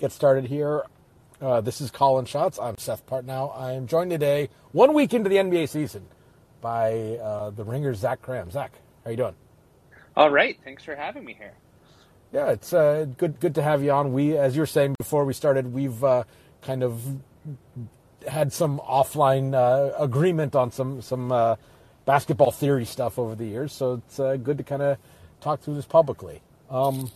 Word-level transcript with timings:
get 0.00 0.10
started 0.10 0.44
here. 0.46 0.82
Uh, 1.40 1.60
this 1.60 1.80
is 1.80 1.88
Colin 1.88 2.24
Shots. 2.24 2.58
I'm 2.58 2.76
Seth 2.78 3.06
Partnow. 3.06 3.56
I 3.56 3.74
am 3.74 3.86
joined 3.86 4.10
today, 4.10 4.48
one 4.72 4.92
week 4.92 5.14
into 5.14 5.30
the 5.30 5.36
NBA 5.36 5.68
season, 5.68 6.04
by 6.60 7.16
uh, 7.22 7.50
the 7.50 7.62
Ringer's 7.62 7.98
Zach 7.98 8.20
Kram. 8.20 8.50
Zach, 8.50 8.72
how 9.04 9.12
you 9.12 9.16
doing? 9.16 9.36
All 10.16 10.30
right. 10.30 10.58
Thanks 10.64 10.82
for 10.82 10.96
having 10.96 11.24
me 11.24 11.34
here. 11.34 11.52
Yeah, 12.32 12.50
it's 12.50 12.72
uh, 12.72 13.06
good. 13.16 13.38
Good 13.38 13.54
to 13.54 13.62
have 13.62 13.84
you 13.84 13.92
on. 13.92 14.12
We, 14.12 14.36
as 14.36 14.56
you 14.56 14.62
were 14.62 14.66
saying 14.66 14.96
before 14.98 15.24
we 15.24 15.32
started, 15.32 15.72
we've 15.72 16.02
uh, 16.02 16.24
kind 16.60 16.82
of 16.82 17.00
had 18.26 18.52
some 18.52 18.80
offline 18.80 19.54
uh, 19.54 19.94
agreement 19.96 20.56
on 20.56 20.72
some 20.72 21.02
some 21.02 21.30
uh, 21.30 21.54
basketball 22.04 22.50
theory 22.50 22.84
stuff 22.84 23.16
over 23.16 23.36
the 23.36 23.46
years, 23.46 23.72
so 23.72 24.02
it's 24.08 24.16
good 24.42 24.58
to 24.58 24.64
kind 24.64 24.82
of 24.82 24.98
talk 25.40 25.60
through 25.60 25.76
this 25.76 25.86
publicly. 25.86 26.42
Um, 26.68 27.12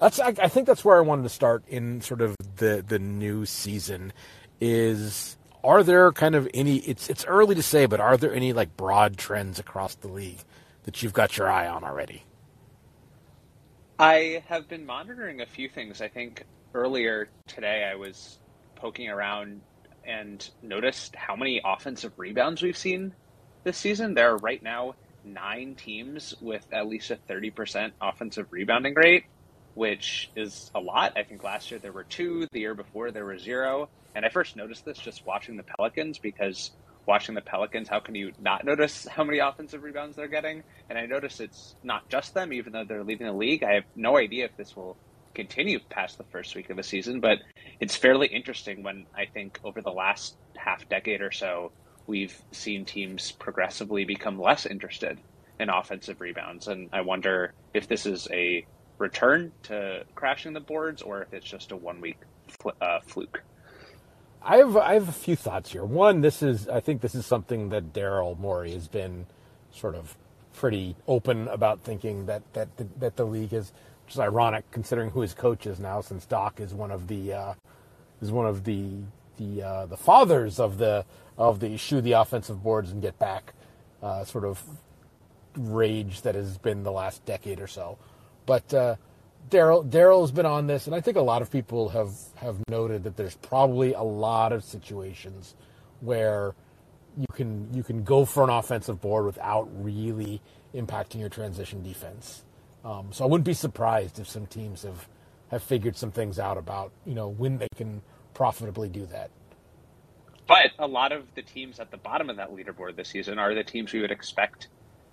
that's 0.00 0.18
I, 0.18 0.28
I 0.28 0.48
think 0.48 0.66
that's 0.66 0.84
where 0.84 0.96
I 0.96 1.00
wanted 1.00 1.22
to 1.24 1.28
start 1.28 1.62
in 1.68 2.00
sort 2.00 2.20
of 2.22 2.36
the 2.56 2.84
the 2.86 2.98
new 2.98 3.46
season. 3.46 4.12
Is 4.60 5.36
are 5.62 5.82
there 5.82 6.10
kind 6.12 6.34
of 6.34 6.48
any? 6.54 6.78
It's 6.78 7.10
it's 7.10 7.24
early 7.26 7.54
to 7.54 7.62
say, 7.62 7.86
but 7.86 8.00
are 8.00 8.16
there 8.16 8.34
any 8.34 8.52
like 8.52 8.76
broad 8.76 9.16
trends 9.16 9.58
across 9.58 9.94
the 9.96 10.08
league 10.08 10.40
that 10.84 11.02
you've 11.02 11.12
got 11.12 11.36
your 11.36 11.48
eye 11.48 11.68
on 11.68 11.84
already? 11.84 12.24
I 13.98 14.42
have 14.48 14.68
been 14.68 14.86
monitoring 14.86 15.42
a 15.42 15.46
few 15.46 15.68
things. 15.68 16.00
I 16.00 16.08
think 16.08 16.44
earlier 16.72 17.28
today 17.46 17.84
I 17.84 17.96
was 17.96 18.38
poking 18.76 19.10
around 19.10 19.60
and 20.04 20.48
noticed 20.62 21.14
how 21.14 21.36
many 21.36 21.60
offensive 21.62 22.12
rebounds 22.16 22.62
we've 22.62 22.76
seen 22.76 23.14
this 23.64 23.76
season. 23.76 24.14
There 24.14 24.32
are 24.32 24.38
right 24.38 24.62
now 24.62 24.94
nine 25.22 25.74
teams 25.74 26.34
with 26.40 26.66
at 26.72 26.88
least 26.88 27.10
a 27.10 27.16
30% 27.28 27.92
offensive 28.00 28.46
rebounding 28.50 28.94
rate 28.94 29.24
which 29.74 30.30
is 30.36 30.70
a 30.74 30.80
lot. 30.80 31.12
I 31.16 31.22
think 31.22 31.42
last 31.42 31.70
year 31.70 31.80
there 31.80 31.92
were 31.92 32.04
two, 32.04 32.46
the 32.52 32.60
year 32.60 32.74
before 32.74 33.10
there 33.10 33.24
were 33.24 33.38
zero. 33.38 33.88
And 34.14 34.24
I 34.24 34.28
first 34.28 34.56
noticed 34.56 34.84
this 34.84 34.98
just 34.98 35.24
watching 35.26 35.56
the 35.56 35.62
Pelicans 35.62 36.18
because 36.18 36.72
watching 37.06 37.34
the 37.34 37.40
Pelicans, 37.40 37.88
how 37.88 38.00
can 38.00 38.14
you 38.14 38.32
not 38.40 38.64
notice 38.64 39.06
how 39.10 39.24
many 39.24 39.38
offensive 39.38 39.82
rebounds 39.82 40.16
they're 40.16 40.28
getting? 40.28 40.62
And 40.88 40.98
I 40.98 41.06
notice 41.06 41.40
it's 41.40 41.74
not 41.82 42.08
just 42.08 42.34
them, 42.34 42.52
even 42.52 42.72
though 42.72 42.84
they're 42.84 43.04
leaving 43.04 43.26
the 43.26 43.32
league. 43.32 43.62
I 43.62 43.74
have 43.74 43.84
no 43.94 44.16
idea 44.16 44.46
if 44.46 44.56
this 44.56 44.74
will 44.74 44.96
continue 45.34 45.78
past 45.88 46.18
the 46.18 46.24
first 46.24 46.54
week 46.56 46.70
of 46.70 46.76
the 46.76 46.82
season, 46.82 47.20
but 47.20 47.38
it's 47.78 47.94
fairly 47.94 48.26
interesting 48.26 48.82
when 48.82 49.06
I 49.16 49.26
think 49.26 49.60
over 49.62 49.80
the 49.80 49.92
last 49.92 50.36
half 50.56 50.88
decade 50.88 51.22
or 51.22 51.30
so, 51.30 51.70
we've 52.06 52.36
seen 52.50 52.84
teams 52.84 53.30
progressively 53.32 54.04
become 54.04 54.40
less 54.40 54.66
interested 54.66 55.18
in 55.60 55.68
offensive 55.68 56.20
rebounds. 56.20 56.66
And 56.66 56.88
I 56.92 57.02
wonder 57.02 57.52
if 57.72 57.86
this 57.86 58.06
is 58.06 58.26
a 58.32 58.66
return 59.00 59.50
to 59.64 60.04
crashing 60.14 60.52
the 60.52 60.60
boards 60.60 61.02
or 61.02 61.22
if 61.22 61.32
it's 61.32 61.46
just 61.46 61.72
a 61.72 61.76
one 61.76 62.00
week 62.00 62.18
fl- 62.46 62.68
uh, 62.80 63.00
fluke. 63.00 63.42
I 64.42 64.58
have 64.58 64.76
I 64.76 64.94
have 64.94 65.08
a 65.08 65.12
few 65.12 65.36
thoughts 65.36 65.72
here. 65.72 65.84
One, 65.84 66.20
this 66.20 66.42
is 66.42 66.68
I 66.68 66.80
think 66.80 67.00
this 67.00 67.14
is 67.14 67.26
something 67.26 67.70
that 67.70 67.92
Daryl 67.92 68.38
Morey 68.38 68.72
has 68.72 68.88
been 68.88 69.26
sort 69.72 69.94
of 69.94 70.16
pretty 70.54 70.96
open 71.08 71.48
about 71.48 71.80
thinking 71.80 72.26
that 72.26 72.42
that 72.52 72.76
the, 72.76 72.86
that 72.98 73.16
the 73.16 73.24
league 73.24 73.52
is, 73.52 73.72
which 74.04 74.14
is 74.14 74.20
ironic 74.20 74.70
considering 74.70 75.10
who 75.10 75.20
his 75.20 75.34
coach 75.34 75.66
is 75.66 75.78
now, 75.78 76.00
since 76.00 76.24
Doc 76.26 76.60
is 76.60 76.72
one 76.72 76.90
of 76.90 77.08
the 77.08 77.32
uh, 77.32 77.54
is 78.22 78.30
one 78.32 78.46
of 78.46 78.64
the 78.64 78.90
the 79.36 79.62
uh, 79.62 79.86
the 79.86 79.96
fathers 79.96 80.58
of 80.58 80.78
the 80.78 81.04
of 81.36 81.60
the 81.60 81.76
shoe 81.76 82.00
the 82.00 82.12
offensive 82.12 82.62
boards 82.62 82.90
and 82.90 83.02
get 83.02 83.18
back 83.18 83.52
uh, 84.02 84.24
sort 84.24 84.44
of 84.44 84.62
rage 85.56 86.22
that 86.22 86.34
has 86.34 86.58
been 86.58 86.82
the 86.82 86.92
last 86.92 87.24
decade 87.26 87.60
or 87.60 87.66
so. 87.66 87.98
But 88.50 88.74
uh, 88.74 88.96
Daryl 89.48 89.88
Daryl's 89.88 90.32
been 90.32 90.44
on 90.44 90.66
this, 90.66 90.88
and 90.88 90.96
I 90.96 91.00
think 91.00 91.16
a 91.16 91.20
lot 91.20 91.40
of 91.40 91.52
people 91.52 91.90
have 91.90 92.10
have 92.34 92.56
noted 92.68 93.04
that 93.04 93.16
there's 93.16 93.36
probably 93.36 93.92
a 93.92 94.02
lot 94.02 94.52
of 94.52 94.64
situations 94.64 95.54
where 96.00 96.56
you 97.16 97.28
can 97.32 97.72
you 97.72 97.84
can 97.84 98.02
go 98.02 98.24
for 98.24 98.42
an 98.42 98.50
offensive 98.50 99.00
board 99.00 99.24
without 99.24 99.68
really 99.72 100.42
impacting 100.74 101.20
your 101.20 101.28
transition 101.28 101.84
defense. 101.84 102.42
Um, 102.84 103.10
so 103.12 103.22
I 103.22 103.28
wouldn't 103.28 103.46
be 103.46 103.54
surprised 103.54 104.18
if 104.18 104.28
some 104.28 104.46
teams 104.46 104.82
have 104.82 105.06
have 105.52 105.62
figured 105.62 105.96
some 105.96 106.10
things 106.10 106.40
out 106.40 106.58
about 106.58 106.90
you 107.06 107.14
know 107.14 107.28
when 107.28 107.58
they 107.58 107.68
can 107.76 108.02
profitably 108.34 108.88
do 108.88 109.06
that. 109.06 109.30
But 110.48 110.72
a 110.76 110.88
lot 110.88 111.12
of 111.12 111.22
the 111.36 111.42
teams 111.42 111.78
at 111.78 111.92
the 111.92 111.98
bottom 111.98 112.28
of 112.28 112.38
that 112.38 112.50
leaderboard 112.50 112.96
this 112.96 113.10
season 113.10 113.38
are 113.38 113.54
the 113.54 113.62
teams 113.62 113.92
we 113.92 114.00
would 114.00 114.10
expect 114.10 114.66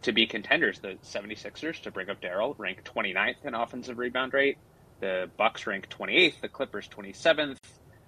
to 0.04 0.12
be 0.12 0.28
contenders. 0.28 0.80
The 0.80 0.98
76ers, 1.04 1.82
to 1.82 1.92
bring 1.92 2.10
up 2.10 2.22
Daryl, 2.22 2.56
rank 2.58 2.84
29th 2.84 3.46
in 3.46 3.54
offensive 3.54 3.98
rebound 3.98 4.34
rate. 4.34 4.58
The 5.00 5.30
Bucks 5.38 5.68
rank 5.68 5.90
28th. 5.90 6.42
The 6.42 6.50
Clippers 6.50 6.88
27th. 6.88 7.58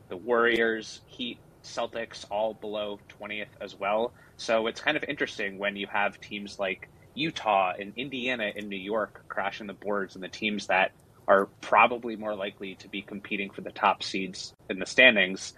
The 0.10 0.18
Warriors, 0.18 1.02
Heat, 1.06 1.40
Celtics 1.64 2.26
all 2.30 2.54
below 2.54 3.00
20th 3.20 3.48
as 3.62 3.76
well. 3.76 4.14
So 4.38 4.68
it's 4.68 4.82
kind 4.82 4.98
of 4.98 5.04
interesting 5.04 5.58
when 5.58 5.76
you 5.76 5.88
have 5.88 6.20
teams 6.20 6.58
like 6.58 6.90
Utah 7.14 7.74
and 7.78 7.94
Indiana 7.96 8.52
and 8.56 8.70
New 8.70 8.78
York 8.78 9.26
crashing 9.28 9.68
the 9.68 9.74
boards 9.74 10.16
and 10.16 10.24
the 10.24 10.30
teams 10.30 10.68
that 10.68 10.92
are 11.28 11.48
probably 11.62 12.16
more 12.16 12.36
likely 12.36 12.76
to 12.76 12.88
be 12.88 13.02
competing 13.02 13.52
for 13.52 13.62
the 13.62 13.72
top 13.72 14.02
seeds 14.02 14.54
in 14.70 14.80
the 14.80 14.86
standings, 14.86 15.54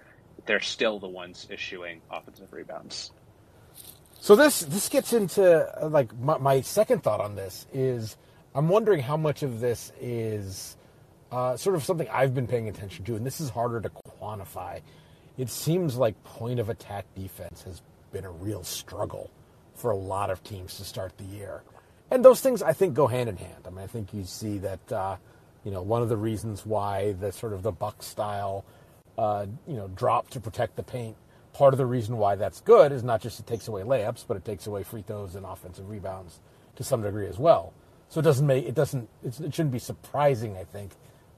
they're 0.45 0.59
still 0.59 0.99
the 0.99 1.07
ones 1.07 1.47
issuing 1.49 2.01
offensive 2.11 2.51
rebounds. 2.51 3.11
So 4.21 4.35
this 4.35 4.59
this 4.59 4.87
gets 4.87 5.13
into 5.13 5.43
uh, 5.83 5.89
like 5.89 6.15
my, 6.19 6.37
my, 6.37 6.61
second 6.61 7.01
thought 7.01 7.19
on 7.19 7.33
this 7.33 7.65
is 7.73 8.17
I'm 8.53 8.69
wondering 8.69 8.99
how 8.99 9.17
much 9.17 9.41
of 9.41 9.59
this 9.59 9.91
is 9.99 10.77
uh, 11.31 11.57
sort 11.57 11.75
of 11.75 11.83
something 11.83 12.07
I've 12.07 12.35
been 12.35 12.45
paying 12.45 12.69
attention 12.69 13.03
to, 13.05 13.15
and 13.15 13.25
this 13.25 13.41
is 13.41 13.49
harder 13.49 13.81
to 13.81 13.89
quantify. 13.89 14.81
It 15.39 15.49
seems 15.49 15.95
like 15.95 16.23
point 16.23 16.59
of 16.59 16.69
attack 16.69 17.07
defense 17.15 17.63
has 17.63 17.81
been 18.11 18.23
a 18.23 18.29
real 18.29 18.63
struggle 18.63 19.31
for 19.73 19.89
a 19.89 19.97
lot 19.97 20.29
of 20.29 20.43
teams 20.43 20.77
to 20.77 20.83
start 20.83 21.17
the 21.17 21.23
year, 21.23 21.63
and 22.11 22.23
those 22.23 22.41
things 22.41 22.61
I 22.61 22.73
think 22.73 22.93
go 22.93 23.07
hand 23.07 23.27
in 23.27 23.37
hand. 23.37 23.63
I 23.65 23.71
mean, 23.71 23.79
I 23.79 23.87
think 23.87 24.13
you 24.13 24.23
see 24.25 24.59
that 24.59 24.91
uh, 24.91 25.15
you 25.63 25.71
know 25.71 25.81
one 25.81 26.03
of 26.03 26.09
the 26.09 26.17
reasons 26.17 26.63
why 26.63 27.13
the 27.13 27.31
sort 27.31 27.53
of 27.53 27.63
the 27.63 27.71
Buck 27.71 28.03
style 28.03 28.65
uh, 29.17 29.47
you 29.67 29.77
know 29.77 29.87
drop 29.87 30.29
to 30.29 30.39
protect 30.39 30.75
the 30.75 30.83
paint 30.83 31.17
part 31.53 31.73
of 31.73 31.77
the 31.77 31.85
reason 31.85 32.17
why 32.17 32.35
that's 32.35 32.61
good 32.61 32.91
is 32.91 33.03
not 33.03 33.21
just 33.21 33.39
it 33.39 33.47
takes 33.47 33.67
away 33.67 33.81
layups, 33.83 34.25
but 34.27 34.37
it 34.37 34.45
takes 34.45 34.67
away 34.67 34.83
free 34.83 35.01
throws 35.01 35.35
and 35.35 35.45
offensive 35.45 35.89
rebounds 35.89 36.39
to 36.75 36.83
some 36.83 37.01
degree 37.01 37.27
as 37.27 37.37
well. 37.37 37.73
So 38.09 38.19
it 38.19 38.23
doesn't 38.23 38.45
make 38.45 38.65
it 38.65 38.75
doesn't 38.75 39.07
it 39.23 39.33
shouldn't 39.53 39.71
be 39.71 39.79
surprising, 39.79 40.57
I 40.57 40.63
think, 40.63 40.91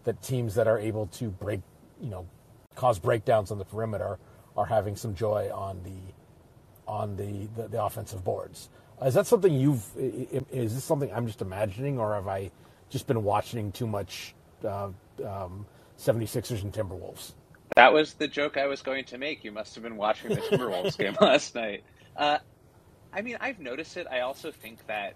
that 0.06 0.22
teams 0.22 0.56
that 0.56 0.68
are 0.68 0.80
able 0.80 1.08
to 1.08 1.30
break, 1.30 1.62
you 2.02 2.10
know, 2.10 2.28
cause 2.76 3.00
breakdowns 3.00 3.52
on 3.52 3.58
the 3.60 3.66
perimeter 3.66 4.18
are 4.58 4.66
having 4.66 4.96
some 4.96 5.16
joy 5.16 5.50
on 5.54 5.84
the 5.84 6.14
on 6.88 7.16
the 7.16 7.48
the, 7.56 7.68
the 7.70 7.84
offensive 7.84 8.24
boards. 8.24 8.70
Uh, 9.02 9.06
is 9.06 9.14
that 9.14 9.28
something 9.28 9.54
you've? 9.54 9.86
Is 10.52 10.76
this 10.76 10.84
something 10.84 11.12
I'm 11.14 11.28
just 11.28 11.42
imagining, 11.42 12.00
or 12.00 12.16
have 12.16 12.28
I 12.28 12.52
just 12.90 13.08
been 13.08 13.24
watching 13.24 13.72
too 13.72 13.88
much 13.88 14.36
uh, 14.64 14.90
um, 15.26 15.66
76ers 15.98 16.64
and 16.64 16.72
Timberwolves? 16.74 17.34
That 17.76 17.94
was 17.94 18.14
the 18.14 18.28
joke 18.28 18.58
I 18.58 18.68
was 18.68 18.82
going 18.82 19.06
to 19.06 19.18
make. 19.18 19.44
You 19.44 19.52
must 19.52 19.76
have 19.76 19.84
been 19.84 19.98
watching 19.98 20.30
the 20.30 20.42
Timberwolves 20.42 20.98
game 20.98 21.18
last 21.22 21.56
night. 21.56 21.84
Uh, 22.16 22.38
I 23.12 23.22
mean, 23.22 23.38
I've 23.40 23.60
noticed 23.60 23.98
it. 23.98 24.08
I 24.12 24.22
also 24.22 24.52
think 24.52 24.86
that 24.88 25.16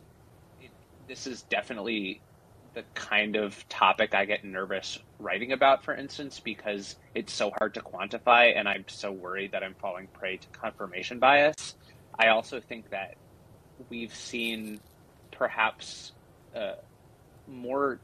it, 0.62 0.72
this 1.08 1.28
is 1.28 1.44
definitely 1.44 2.22
the 2.74 2.84
kind 2.94 3.36
of 3.36 3.68
topic 3.70 4.14
I 4.14 4.26
get 4.26 4.44
nervous 4.44 5.00
writing 5.20 5.52
about, 5.52 5.84
for 5.84 5.96
instance, 5.96 6.40
because 6.40 6.96
it's 7.16 7.34
so 7.34 7.52
hard 7.58 7.74
to 7.76 7.82
quantify 7.82 8.56
and 8.56 8.68
I'm 8.68 8.86
so 8.88 9.12
worried 9.12 9.54
that 9.54 9.64
I'm 9.64 9.74
falling 9.76 10.08
prey 10.14 10.38
to 10.38 10.48
confirmation 10.50 11.20
bias. 11.20 11.76
I 12.20 12.28
also 12.28 12.60
think 12.60 12.92
that 12.92 13.16
we've 13.90 14.14
seen 14.14 14.80
perhaps 15.32 16.12
uh, 16.56 16.74
more 17.48 18.00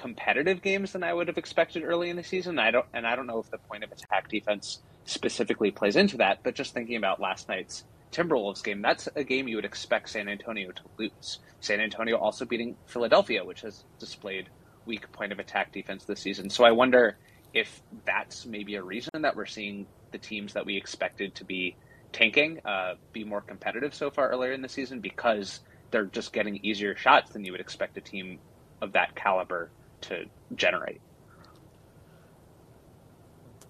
competitive 0.00 0.62
games 0.62 0.92
than 0.92 1.02
I 1.02 1.12
would 1.12 1.28
have 1.28 1.36
expected 1.36 1.84
early 1.84 2.08
in 2.08 2.16
the 2.16 2.24
season. 2.24 2.58
I 2.58 2.70
don't, 2.70 2.86
and 2.94 3.06
I 3.06 3.14
don't 3.14 3.26
know 3.26 3.38
if 3.38 3.50
the 3.50 3.58
point 3.58 3.84
of 3.84 3.92
attack 3.92 4.28
defense 4.30 4.80
specifically 5.04 5.70
plays 5.70 5.94
into 5.94 6.16
that. 6.16 6.42
But 6.42 6.54
just 6.54 6.72
thinking 6.72 6.96
about 6.96 7.20
last 7.20 7.48
night's 7.48 7.84
Timberwolves 8.10 8.64
game, 8.64 8.80
that's 8.80 9.08
a 9.14 9.22
game 9.22 9.46
you 9.46 9.56
would 9.56 9.66
expect 9.66 10.08
San 10.08 10.28
Antonio 10.28 10.70
to 10.70 10.82
lose. 10.96 11.40
San 11.60 11.80
Antonio 11.80 12.16
also 12.16 12.46
beating 12.46 12.76
Philadelphia, 12.86 13.44
which 13.44 13.60
has 13.60 13.84
displayed 13.98 14.48
weak 14.86 15.12
point 15.12 15.32
of 15.32 15.38
attack 15.38 15.70
defense 15.70 16.04
this 16.04 16.20
season. 16.20 16.48
So 16.48 16.64
I 16.64 16.70
wonder 16.70 17.18
if 17.52 17.82
that's 18.06 18.46
maybe 18.46 18.76
a 18.76 18.82
reason 18.82 19.10
that 19.20 19.36
we're 19.36 19.44
seeing 19.44 19.86
the 20.12 20.18
teams 20.18 20.54
that 20.54 20.64
we 20.64 20.76
expected 20.76 21.34
to 21.34 21.44
be 21.44 21.76
tanking 22.12 22.58
uh, 22.64 22.94
be 23.12 23.22
more 23.22 23.42
competitive 23.42 23.94
so 23.94 24.10
far 24.10 24.30
earlier 24.30 24.52
in 24.52 24.62
the 24.62 24.68
season 24.68 25.00
because 25.00 25.60
they're 25.90 26.06
just 26.06 26.32
getting 26.32 26.56
easier 26.64 26.96
shots 26.96 27.32
than 27.32 27.44
you 27.44 27.52
would 27.52 27.60
expect 27.60 27.96
a 27.98 28.00
team 28.00 28.38
of 28.80 28.92
that 28.92 29.14
caliber 29.14 29.70
to 30.02 30.26
generate. 30.56 31.00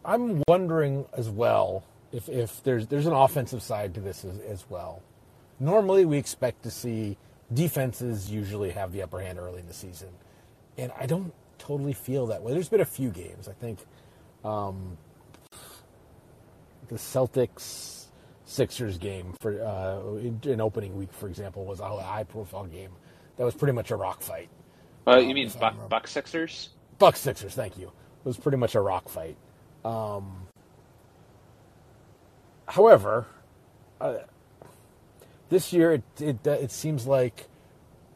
I'm 0.04 0.42
wondering 0.48 1.06
as 1.12 1.28
well 1.28 1.84
if, 2.12 2.28
if 2.28 2.62
there's 2.62 2.86
there's 2.86 3.06
an 3.06 3.12
offensive 3.12 3.62
side 3.62 3.94
to 3.94 4.00
this 4.00 4.24
as, 4.24 4.38
as 4.40 4.64
well. 4.68 5.02
Normally, 5.58 6.04
we 6.04 6.16
expect 6.18 6.62
to 6.62 6.70
see 6.70 7.16
defenses 7.52 8.30
usually 8.30 8.70
have 8.70 8.92
the 8.92 9.02
upper 9.02 9.20
hand 9.20 9.38
early 9.38 9.60
in 9.60 9.66
the 9.66 9.74
season, 9.74 10.08
and 10.78 10.90
I 10.98 11.06
don't 11.06 11.32
totally 11.58 11.92
feel 11.92 12.26
that 12.28 12.42
way. 12.42 12.52
There's 12.52 12.70
been 12.70 12.80
a 12.80 12.84
few 12.86 13.10
games. 13.10 13.48
I 13.48 13.52
think 13.52 13.78
Um, 14.42 14.96
the 16.88 16.96
Celtics 16.96 18.06
Sixers 18.46 18.98
game 18.98 19.34
for 19.40 19.62
uh, 19.62 20.16
in, 20.18 20.40
in 20.44 20.60
opening 20.60 20.96
week, 20.96 21.12
for 21.12 21.28
example, 21.28 21.64
was 21.66 21.78
a 21.80 21.86
high 21.86 22.24
profile 22.24 22.64
game. 22.64 22.90
That 23.36 23.44
was 23.44 23.54
pretty 23.54 23.74
much 23.74 23.90
a 23.90 23.96
rock 23.96 24.22
fight. 24.22 24.48
Uh, 25.06 25.18
you 25.18 25.34
mean 25.34 25.50
Buck, 25.58 25.88
Buck 25.88 26.06
Sixers? 26.06 26.70
Buck 26.98 27.16
Sixers, 27.16 27.54
thank 27.54 27.78
you. 27.78 27.86
It 27.86 28.24
was 28.24 28.36
pretty 28.36 28.58
much 28.58 28.74
a 28.74 28.80
rock 28.80 29.08
fight. 29.08 29.36
Um, 29.84 30.46
however, 32.68 33.26
uh, 34.00 34.18
this 35.48 35.72
year 35.72 35.92
it, 35.92 36.02
it 36.20 36.46
it 36.46 36.70
seems 36.70 37.06
like, 37.06 37.48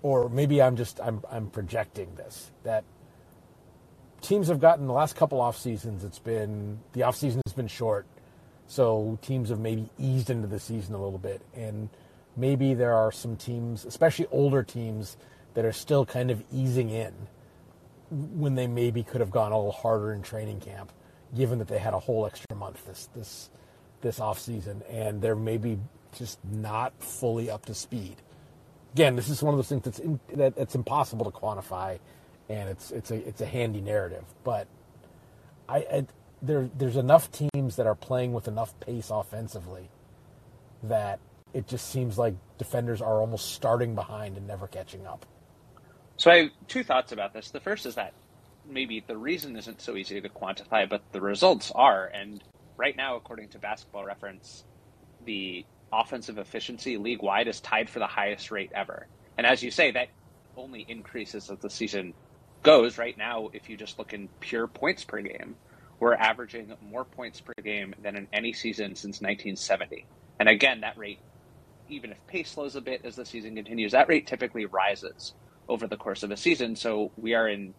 or 0.03 0.29
maybe 0.29 0.61
I'm 0.61 0.77
just 0.77 1.01
I'm 1.01 1.23
I'm 1.31 1.49
projecting 1.49 2.15
this 2.17 2.51
that 2.63 2.85
teams 4.21 4.49
have 4.49 4.61
gotten 4.61 4.87
the 4.87 4.93
last 4.93 5.17
couple 5.17 5.41
off 5.41 5.57
seasons. 5.59 6.05
It's 6.05 6.19
been 6.19 6.81
the 6.93 7.03
off 7.03 7.17
season 7.17 7.41
has 7.47 7.53
been 7.53 7.67
short, 7.67 8.07
so 8.67 9.19
teams 9.23 9.49
have 9.49 9.61
maybe 9.61 9.89
eased 9.99 10.31
into 10.31 10.47
the 10.47 10.61
season 10.61 10.95
a 10.95 11.03
little 11.03 11.19
bit, 11.19 11.43
and 11.55 11.89
maybe 12.37 12.75
there 12.75 12.95
are 12.95 13.11
some 13.11 13.37
teams, 13.37 13.85
especially 13.85 14.27
older 14.31 14.63
teams, 14.63 15.17
that 15.55 15.65
are 15.65 15.73
still 15.73 16.05
kind 16.05 16.31
of 16.31 16.43
easing 16.53 16.91
in 16.91 17.13
when 18.11 18.55
they 18.55 18.67
maybe 18.67 19.03
could 19.03 19.21
have 19.21 19.31
gone 19.31 19.53
a 19.53 19.57
little 19.57 19.73
harder 19.73 20.13
in 20.13 20.23
training 20.23 20.61
camp, 20.61 20.93
given 21.35 21.59
that 21.59 21.69
they 21.69 21.79
had 21.79 21.95
a 21.95 21.99
whole 21.99 22.27
extra 22.27 22.57
month 22.57 22.85
this 22.87 23.09
this 23.15 23.51
this 24.01 24.21
off 24.21 24.39
season, 24.39 24.83
and 24.91 25.23
they're 25.23 25.35
maybe 25.37 25.79
just 26.17 26.39
not 26.45 26.93
fully 27.03 27.51
up 27.51 27.67
to 27.67 27.75
speed. 27.75 28.17
Again, 28.93 29.17
this 29.17 29.29
is 29.29 29.43
one 29.43 29.55
of 29.55 29.59
those 29.59 29.69
things 29.69 29.83
that's 29.83 29.99
in, 29.99 30.21
that 30.35 30.55
it's 30.57 30.75
impossible 30.75 31.25
to 31.25 31.37
quantify, 31.37 31.99
and 32.49 32.69
it's 32.69 32.91
it's 32.91 33.11
a 33.11 33.27
it's 33.27 33.41
a 33.41 33.47
handy 33.47 33.81
narrative. 33.81 34.25
But 34.45 34.69
I, 35.69 35.79
I 35.79 36.07
there 36.43 36.69
there's 36.77 36.97
enough 36.97 37.31
teams 37.33 37.77
that 37.77 37.87
are 37.87 37.95
playing 37.95 38.33
with 38.33 38.47
enough 38.47 38.79
pace 38.81 39.11
offensively 39.11 39.89
that 40.85 41.19
it 41.55 41.67
just 41.67 41.91
seems 41.91 42.19
like 42.19 42.35
defenders 42.59 43.01
are 43.01 43.21
almost 43.21 43.53
starting 43.53 43.95
behind 43.95 44.37
and 44.37 44.47
never 44.47 44.67
catching 44.67 45.07
up. 45.07 45.25
So 46.25 46.31
I 46.31 46.45
have 46.45 46.51
two 46.69 46.83
thoughts 46.83 47.13
about 47.13 47.35
this. 47.35 47.51
The 47.51 47.61
first 47.61 47.85
is 47.85 47.97
that 47.97 48.15
maybe 48.67 49.05
the 49.07 49.15
reason 49.15 49.59
isn't 49.59 49.83
so 49.83 49.95
easy 49.95 50.23
to 50.23 50.29
quantify, 50.31 50.89
but 50.89 51.03
the 51.13 51.21
results 51.21 51.71
are. 51.75 52.07
And 52.07 52.43
right 52.79 52.97
now, 52.97 53.17
according 53.17 53.51
to 53.51 53.59
Basketball 53.59 54.07
Reference, 54.07 54.65
the 55.27 55.67
offensive 55.93 56.39
efficiency 56.39 56.97
league 56.97 57.21
wide 57.21 57.47
is 57.47 57.61
tied 57.61 57.91
for 57.91 57.99
the 57.99 58.07
highest 58.07 58.51
rate 58.51 58.73
ever. 58.75 59.07
And 59.37 59.47
as 59.47 59.63
you 59.63 59.71
say, 59.71 59.91
that 59.91 60.09
only 60.57 60.87
increases 60.89 61.51
as 61.51 61.59
the 61.59 61.69
season 61.69 62.15
goes. 62.63 62.97
Right 62.97 63.19
now, 63.19 63.51
if 63.53 63.69
you 63.69 63.77
just 63.77 63.99
look 63.99 64.15
in 64.15 64.31
pure 64.41 64.67
points 64.67 65.05
per 65.05 65.21
game, 65.21 65.57
we're 66.01 66.15
averaging 66.15 66.73
more 66.81 67.05
points 67.05 67.43
per 67.43 67.53
game 67.63 67.95
than 68.03 68.17
in 68.17 68.29
any 68.33 68.55
season 68.55 68.97
since 68.97 69.21
1970. 69.21 70.07
And 70.41 70.49
again, 70.49 70.81
that 70.81 70.97
rate, 70.97 71.19
even 71.91 72.13
if 72.13 72.27
pace 72.29 72.51
slows 72.51 72.77
a 72.77 72.81
bit 72.81 73.03
as 73.05 73.15
the 73.15 73.27
season 73.27 73.57
continues, 73.57 73.93
that 73.93 74.09
rate 74.09 74.27
typically 74.27 74.65
rises 74.65 75.35
over 75.69 75.87
the 75.87 75.97
course 75.97 76.23
of 76.23 76.31
a 76.31 76.37
season. 76.37 76.77
So 76.77 77.11
we 77.17 77.35
are 77.35 77.49
in 77.49 77.75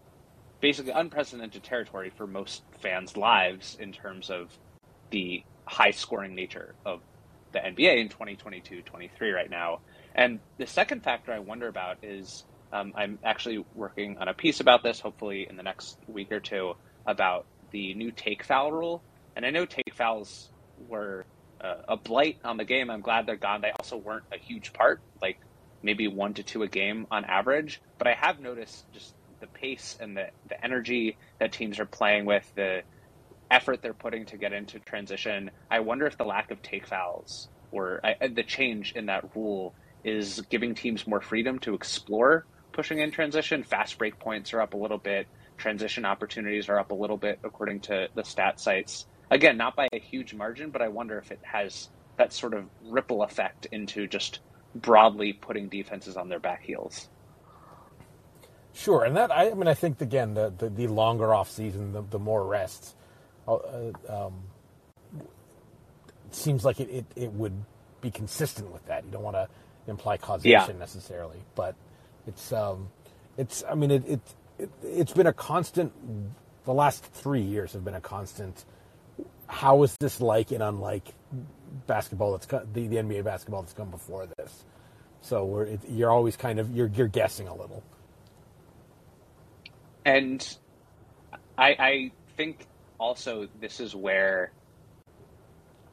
basically 0.62 0.92
unprecedented 0.92 1.64
territory 1.64 2.12
for 2.16 2.26
most 2.26 2.64
fans' 2.82 3.16
lives 3.16 3.78
in 3.80 3.92
terms 3.92 4.30
of 4.30 4.50
the 5.12 5.44
high 5.66 5.92
scoring 5.92 6.36
nature 6.36 6.76
of 6.86 7.02
the 7.52 7.60
NBA 7.60 8.02
in 8.02 8.10
2022 8.10 8.82
23 8.82 9.32
right 9.32 9.50
now. 9.50 9.80
And 10.14 10.40
the 10.58 10.68
second 10.68 11.04
factor 11.04 11.32
I 11.32 11.40
wonder 11.40 11.68
about 11.68 11.98
is 12.04 12.44
um, 12.74 12.94
I'm 12.96 13.20
actually 13.24 13.64
working 13.74 14.18
on 14.18 14.28
a 14.28 14.34
piece 14.34 14.60
about 14.60 14.84
this, 14.84 15.00
hopefully 15.00 15.48
in 15.50 15.56
the 15.56 15.64
next 15.64 15.98
week 16.08 16.32
or 16.32 16.40
two, 16.40 16.74
about 17.06 17.46
the 17.72 17.94
new 17.94 18.12
take 18.12 18.44
foul 18.44 18.72
rule. 18.72 19.02
And 19.36 19.46
I 19.46 19.50
know 19.50 19.66
take 19.66 19.94
fouls 19.94 20.50
were 20.88 21.26
uh, 21.62 21.76
a 21.88 21.98
blight 21.98 22.38
on 22.44 22.58
the 22.58 22.66
game. 22.66 22.90
I'm 22.90 23.02
glad 23.02 23.26
they're 23.26 23.36
gone. 23.36 23.62
They 23.62 23.72
also 23.80 23.98
weren't 23.98 24.26
a 24.34 24.38
huge 24.38 24.74
part, 24.74 25.02
like 25.22 25.40
maybe 25.86 26.08
one 26.08 26.34
to 26.34 26.44
two 26.44 26.64
a 26.64 26.68
game 26.68 27.08
on 27.12 27.24
average. 27.24 27.82
But 27.98 28.08
I 28.08 28.14
have 28.14 28.40
noticed 28.40 28.92
just 28.92 29.14
the 29.40 29.48
pace 29.48 29.98
and 30.02 30.18
the, 30.18 30.28
the 30.50 30.62
energy 30.64 31.18
that 31.40 31.54
teams 31.54 31.80
are 31.80 31.86
playing 31.86 32.26
with, 32.26 32.52
the 32.56 32.82
effort 33.52 33.82
they're 33.82 33.94
putting 33.94 34.26
to 34.26 34.38
get 34.38 34.52
into 34.52 34.80
transition. 34.80 35.52
I 35.70 35.80
wonder 35.80 36.08
if 36.08 36.18
the 36.18 36.26
lack 36.26 36.52
of 36.52 36.62
take 36.62 36.88
fouls 36.88 37.48
or 37.72 38.02
I, 38.04 38.28
the 38.28 38.44
change 38.44 38.94
in 38.94 39.06
that 39.06 39.36
rule 39.36 39.74
is 40.04 40.42
giving 40.50 40.76
teams 40.76 41.08
more 41.08 41.22
freedom 41.22 41.60
to 41.60 41.74
explore 41.74 42.46
pushing 42.72 43.00
in 43.00 43.12
transition. 43.12 43.64
Fast 43.64 43.98
break 43.98 44.20
points 44.20 44.54
are 44.54 44.62
up 44.62 44.74
a 44.74 44.78
little 44.78 44.98
bit. 44.98 45.28
Transition 45.58 46.06
opportunities 46.06 46.68
are 46.68 46.80
up 46.80 46.92
a 46.92 46.96
little 46.96 47.18
bit 47.18 47.40
according 47.44 47.80
to 47.82 48.08
the 48.16 48.24
stat 48.24 48.60
sites. 48.60 49.06
Again, 49.32 49.58
not 49.58 49.76
by 49.76 49.88
a 49.94 50.00
huge 50.00 50.34
margin, 50.34 50.72
but 50.72 50.82
I 50.82 50.90
wonder 50.90 51.18
if 51.18 51.32
it 51.32 51.40
has 51.44 51.90
that 52.18 52.34
sort 52.34 52.54
of 52.54 52.66
ripple 52.84 53.24
effect 53.24 53.68
into 53.72 54.08
just 54.08 54.40
broadly 54.76 55.34
putting 55.34 55.70
defenses 55.70 56.18
on 56.18 56.30
their 56.30 56.40
back 56.40 56.64
heels. 56.64 57.08
Sure, 58.74 59.06
and 59.06 59.16
that 59.16 59.32
I, 59.32 59.52
I 59.52 59.54
mean 59.54 59.70
I 59.70 59.74
think 59.74 60.02
again 60.02 60.34
the 60.34 60.54
the, 60.56 60.70
the 60.70 60.88
longer 60.88 61.34
off 61.34 61.50
season, 61.50 61.94
the, 61.94 62.02
the 62.02 62.20
more 62.20 62.46
rests, 62.46 62.94
uh, 63.48 63.58
um, 64.10 64.34
it 65.16 66.36
seems 66.36 66.66
like 66.66 66.82
it, 66.82 66.90
it, 66.90 67.06
it 67.16 67.32
would 67.32 67.54
be 68.02 68.12
consistent 68.12 68.72
with 68.72 68.86
that. 68.88 69.06
You 69.06 69.12
don't 69.12 69.24
want 69.24 69.38
to 69.38 69.48
imply 69.88 70.18
causation 70.18 70.76
yeah. 70.76 70.78
necessarily, 70.78 71.40
but 71.56 71.76
it's 72.28 72.52
um, 72.52 72.90
it's 73.38 73.64
I 73.70 73.76
mean 73.76 73.92
it, 73.92 74.06
it 74.06 74.20
it 74.60 74.70
it's 74.84 75.14
been 75.14 75.28
a 75.28 75.34
constant. 75.34 75.94
The 76.66 76.74
last 76.74 77.06
three 77.06 77.42
years 77.42 77.72
have 77.74 77.86
been 77.86 77.96
a 77.96 78.02
constant. 78.02 78.66
How 79.48 79.84
is 79.84 79.96
this 80.02 80.20
like 80.20 80.52
and 80.52 80.62
unlike 80.62 81.14
basketball 81.88 82.34
that's 82.34 82.48
the, 82.48 82.88
the 82.88 82.98
NBA 82.98 83.24
basketball 83.24 83.62
that's 83.62 83.74
come 83.74 83.90
before 83.90 84.28
this? 84.38 84.65
So 85.26 85.62
it, 85.62 85.80
you're 85.90 86.12
always 86.12 86.38
kind 86.38 86.60
of 86.60 86.70
you're 86.70 86.88
you're 86.88 87.08
guessing 87.08 87.48
a 87.48 87.56
little. 87.56 87.84
And 90.06 90.48
I, 91.58 91.70
I 91.80 92.12
think 92.38 92.68
also 93.00 93.48
this 93.60 93.80
is 93.80 93.96
where, 93.96 94.52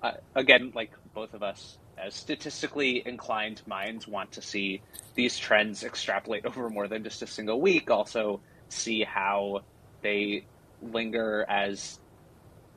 uh, 0.03 0.13
again, 0.35 0.73
like 0.75 0.93
both 1.15 1.33
of 1.33 1.43
us 1.43 1.79
as 1.97 2.15
statistically 2.15 3.03
inclined 3.07 3.63
minds 3.67 4.07
want 4.07 4.33
to 4.33 4.43
see 4.43 4.83
these 5.15 5.39
trends 5.39 5.83
extrapolate 5.83 6.45
over 6.47 6.69
more 6.69 6.87
than 6.87 7.03
just 7.03 7.23
a 7.23 7.27
single 7.27 7.59
week. 7.59 7.91
Also, 7.91 8.41
see 8.69 9.03
how 9.03 9.63
they 10.03 10.45
linger 10.83 11.47
as, 11.49 11.99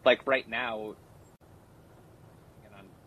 like 0.05 0.25
right 0.25 0.47
now, 0.47 0.95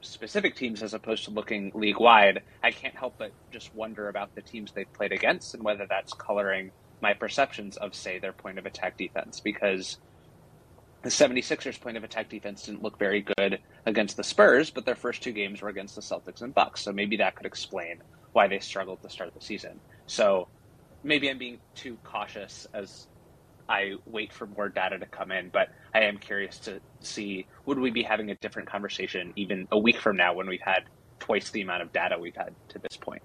specific 0.00 0.54
teams 0.54 0.82
as 0.82 0.94
opposed 0.94 1.24
to 1.24 1.30
looking 1.30 1.72
league 1.74 1.98
wide. 1.98 2.42
I 2.62 2.70
can't 2.70 2.94
help 2.94 3.16
but 3.18 3.32
just 3.50 3.74
wonder 3.74 4.08
about 4.08 4.34
the 4.34 4.42
teams 4.42 4.72
they've 4.72 4.92
played 4.92 5.12
against 5.12 5.54
and 5.54 5.62
whether 5.62 5.86
that's 5.88 6.12
coloring 6.12 6.70
my 7.00 7.14
perceptions 7.14 7.76
of, 7.76 7.94
say, 7.94 8.18
their 8.18 8.32
point 8.32 8.58
of 8.58 8.66
attack 8.66 8.96
defense 8.96 9.40
because 9.40 9.98
the 11.02 11.10
76ers 11.10 11.80
point 11.80 11.96
of 11.96 12.04
attack 12.04 12.28
defense 12.28 12.64
didn't 12.64 12.82
look 12.82 12.98
very 12.98 13.24
good 13.36 13.60
against 13.86 14.16
the 14.16 14.24
Spurs, 14.24 14.70
but 14.70 14.84
their 14.84 14.96
first 14.96 15.22
two 15.22 15.32
games 15.32 15.62
were 15.62 15.68
against 15.68 15.94
the 15.94 16.02
Celtics 16.02 16.42
and 16.42 16.54
Bucks. 16.54 16.82
So 16.82 16.92
maybe 16.92 17.16
that 17.18 17.36
could 17.36 17.46
explain 17.46 18.02
why 18.32 18.48
they 18.48 18.58
struggled 18.58 19.02
to 19.02 19.10
start 19.10 19.32
the 19.34 19.40
season. 19.40 19.80
So 20.06 20.48
maybe 21.02 21.30
I'm 21.30 21.38
being 21.38 21.60
too 21.74 21.98
cautious 22.02 22.66
as 22.74 23.06
I 23.68 23.94
wait 24.06 24.32
for 24.32 24.46
more 24.46 24.68
data 24.68 24.98
to 24.98 25.06
come 25.06 25.30
in, 25.30 25.50
but 25.50 25.68
I 25.94 26.04
am 26.04 26.18
curious 26.18 26.58
to 26.60 26.80
see 27.00 27.46
would 27.66 27.78
we 27.78 27.90
be 27.90 28.02
having 28.02 28.30
a 28.30 28.34
different 28.36 28.68
conversation 28.68 29.32
even 29.36 29.68
a 29.70 29.78
week 29.78 29.98
from 29.98 30.16
now 30.16 30.34
when 30.34 30.48
we've 30.48 30.60
had 30.60 30.84
twice 31.18 31.50
the 31.50 31.60
amount 31.60 31.82
of 31.82 31.92
data 31.92 32.18
we've 32.18 32.36
had 32.36 32.54
to 32.70 32.78
this 32.78 32.96
point. 32.96 33.22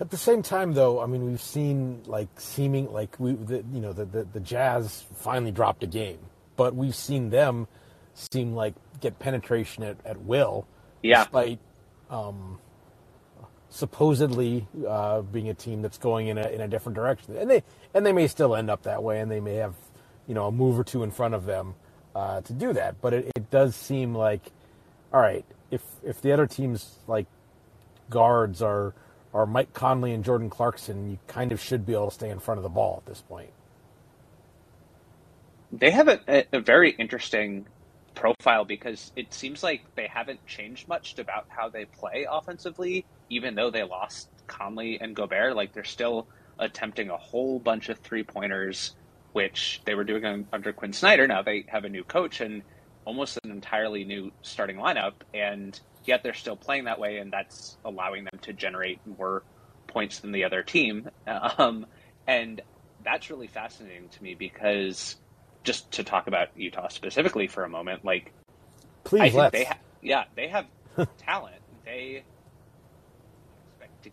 At 0.00 0.10
the 0.10 0.16
same 0.16 0.42
time, 0.42 0.72
though, 0.74 1.00
I 1.00 1.06
mean, 1.06 1.24
we've 1.24 1.40
seen 1.40 2.02
like 2.06 2.28
seeming 2.40 2.92
like 2.92 3.18
we, 3.18 3.32
the, 3.32 3.64
you 3.72 3.80
know, 3.80 3.92
the, 3.92 4.04
the, 4.04 4.24
the 4.24 4.40
Jazz 4.40 5.04
finally 5.16 5.52
dropped 5.52 5.84
a 5.84 5.86
game, 5.86 6.18
but 6.56 6.74
we've 6.74 6.94
seen 6.94 7.30
them 7.30 7.68
seem 8.14 8.54
like 8.54 8.74
get 9.00 9.18
penetration 9.18 9.84
at, 9.84 9.96
at 10.04 10.20
will, 10.22 10.66
yeah. 11.02 11.22
despite 11.24 11.60
um, 12.10 12.58
supposedly 13.74 14.68
uh, 14.88 15.20
being 15.22 15.48
a 15.48 15.54
team 15.54 15.82
that's 15.82 15.98
going 15.98 16.28
in 16.28 16.38
a 16.38 16.46
in 16.48 16.60
a 16.60 16.68
different 16.68 16.94
direction, 16.94 17.36
and 17.36 17.50
they 17.50 17.62
and 17.92 18.06
they 18.06 18.12
may 18.12 18.28
still 18.28 18.54
end 18.54 18.70
up 18.70 18.84
that 18.84 19.02
way, 19.02 19.20
and 19.20 19.30
they 19.30 19.40
may 19.40 19.54
have 19.54 19.74
you 20.28 20.34
know 20.34 20.46
a 20.46 20.52
move 20.52 20.78
or 20.78 20.84
two 20.84 21.02
in 21.02 21.10
front 21.10 21.34
of 21.34 21.44
them 21.44 21.74
uh, 22.14 22.40
to 22.42 22.52
do 22.52 22.72
that, 22.72 23.00
but 23.00 23.12
it, 23.12 23.32
it 23.34 23.50
does 23.50 23.74
seem 23.74 24.14
like, 24.14 24.52
all 25.12 25.20
right, 25.20 25.44
if 25.72 25.82
if 26.04 26.22
the 26.22 26.32
other 26.32 26.46
teams 26.46 26.98
like 27.08 27.26
guards 28.10 28.62
are 28.62 28.94
are 29.34 29.44
Mike 29.44 29.72
Conley 29.72 30.12
and 30.12 30.24
Jordan 30.24 30.48
Clarkson, 30.48 31.10
you 31.10 31.18
kind 31.26 31.50
of 31.50 31.60
should 31.60 31.84
be 31.84 31.94
able 31.94 32.10
to 32.10 32.14
stay 32.14 32.30
in 32.30 32.38
front 32.38 32.58
of 32.58 32.62
the 32.62 32.68
ball 32.68 33.02
at 33.04 33.06
this 33.06 33.22
point. 33.22 33.50
They 35.72 35.90
have 35.90 36.06
a, 36.06 36.44
a 36.52 36.60
very 36.60 36.90
interesting 36.90 37.66
profile 38.14 38.64
because 38.64 39.12
it 39.16 39.34
seems 39.34 39.62
like 39.62 39.82
they 39.96 40.06
haven't 40.06 40.46
changed 40.46 40.88
much 40.88 41.18
about 41.18 41.46
how 41.48 41.68
they 41.68 41.84
play 41.84 42.26
offensively, 42.30 43.04
even 43.30 43.54
though 43.54 43.70
they 43.70 43.82
lost 43.82 44.28
Conley 44.46 44.98
and 45.00 45.14
Gobert. 45.16 45.56
Like 45.56 45.72
they're 45.72 45.84
still 45.84 46.28
attempting 46.58 47.10
a 47.10 47.16
whole 47.16 47.58
bunch 47.58 47.88
of 47.88 47.98
three 47.98 48.22
pointers 48.22 48.94
which 49.32 49.82
they 49.84 49.94
were 49.94 50.04
doing 50.04 50.46
under 50.52 50.72
Quin 50.72 50.92
Snyder. 50.92 51.26
Now 51.26 51.42
they 51.42 51.64
have 51.68 51.84
a 51.84 51.88
new 51.88 52.04
coach 52.04 52.40
and 52.40 52.62
almost 53.04 53.38
an 53.44 53.50
entirely 53.50 54.04
new 54.04 54.30
starting 54.42 54.76
lineup, 54.76 55.14
and 55.34 55.78
yet 56.04 56.22
they're 56.22 56.34
still 56.34 56.56
playing 56.56 56.84
that 56.84 57.00
way, 57.00 57.18
and 57.18 57.32
that's 57.32 57.76
allowing 57.84 58.24
them 58.24 58.38
to 58.42 58.52
generate 58.52 59.00
more 59.04 59.42
points 59.88 60.20
than 60.20 60.32
the 60.32 60.44
other 60.44 60.62
team. 60.62 61.08
Um, 61.58 61.86
and 62.26 62.62
that's 63.04 63.28
really 63.28 63.48
fascinating 63.48 64.08
to 64.08 64.22
me 64.22 64.34
because 64.34 65.16
just 65.64 65.90
to 65.92 66.04
talk 66.04 66.26
about 66.26 66.48
Utah 66.56 66.88
specifically 66.88 67.46
for 67.46 67.64
a 67.64 67.68
moment, 67.68 68.04
like 68.04 68.32
Please, 69.02 69.22
I 69.22 69.30
think 69.30 69.52
they 69.52 69.64
ha- 69.64 69.78
yeah 70.02 70.24
they 70.36 70.48
have 70.48 70.66
talent. 71.18 71.56
They 71.84 72.24
expect 73.72 74.04
to 74.04 74.10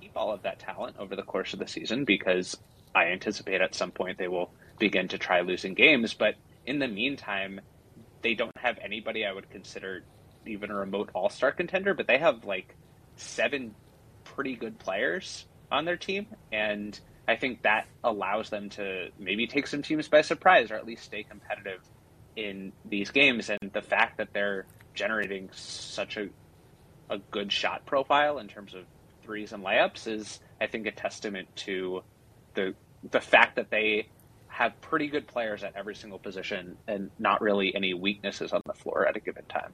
keep 0.00 0.12
all 0.16 0.32
of 0.32 0.42
that 0.42 0.58
talent 0.58 0.96
over 0.98 1.16
the 1.16 1.22
course 1.22 1.52
of 1.52 1.58
the 1.58 1.66
season 1.66 2.04
because 2.04 2.56
I 2.94 3.06
anticipate 3.06 3.60
at 3.60 3.74
some 3.74 3.90
point 3.90 4.18
they 4.18 4.28
will 4.28 4.52
begin 4.78 5.08
to 5.08 5.18
try 5.18 5.40
losing 5.40 5.74
games. 5.74 6.14
But 6.14 6.36
in 6.66 6.78
the 6.78 6.88
meantime, 6.88 7.60
they 8.22 8.34
don't 8.34 8.56
have 8.56 8.78
anybody 8.82 9.24
I 9.24 9.32
would 9.32 9.50
consider 9.50 10.04
even 10.46 10.70
a 10.70 10.74
remote 10.74 11.10
All 11.14 11.28
Star 11.28 11.52
contender. 11.52 11.94
But 11.94 12.06
they 12.06 12.18
have 12.18 12.44
like 12.44 12.76
seven 13.16 13.74
pretty 14.24 14.56
good 14.56 14.78
players 14.78 15.46
on 15.70 15.84
their 15.84 15.96
team, 15.96 16.26
and 16.50 16.98
I 17.28 17.36
think 17.36 17.62
that 17.62 17.86
allows 18.02 18.48
them 18.50 18.70
to 18.70 19.10
maybe 19.18 19.46
take 19.46 19.66
some 19.66 19.82
teams 19.82 20.08
by 20.08 20.22
surprise 20.22 20.70
or 20.70 20.76
at 20.76 20.86
least 20.86 21.04
stay 21.04 21.22
competitive 21.22 21.82
in 22.36 22.72
these 22.86 23.10
games. 23.10 23.50
And 23.50 23.70
the 23.72 23.82
fact 23.82 24.16
that 24.16 24.32
they're 24.32 24.66
generating 24.94 25.50
such 25.52 26.16
a 26.16 26.28
a 27.10 27.18
good 27.30 27.50
shot 27.52 27.86
profile 27.86 28.38
in 28.38 28.48
terms 28.48 28.74
of 28.74 28.84
threes 29.22 29.52
and 29.52 29.64
layups 29.64 30.06
is, 30.06 30.40
I 30.60 30.66
think, 30.66 30.86
a 30.86 30.90
testament 30.90 31.48
to 31.56 32.02
the 32.54 32.74
the 33.10 33.20
fact 33.20 33.56
that 33.56 33.70
they 33.70 34.08
have 34.48 34.80
pretty 34.80 35.08
good 35.08 35.26
players 35.26 35.62
at 35.62 35.76
every 35.76 35.94
single 35.94 36.18
position 36.18 36.76
and 36.88 37.10
not 37.18 37.40
really 37.40 37.74
any 37.74 37.94
weaknesses 37.94 38.52
on 38.52 38.60
the 38.66 38.72
floor 38.74 39.06
at 39.06 39.16
a 39.16 39.20
given 39.20 39.44
time. 39.44 39.72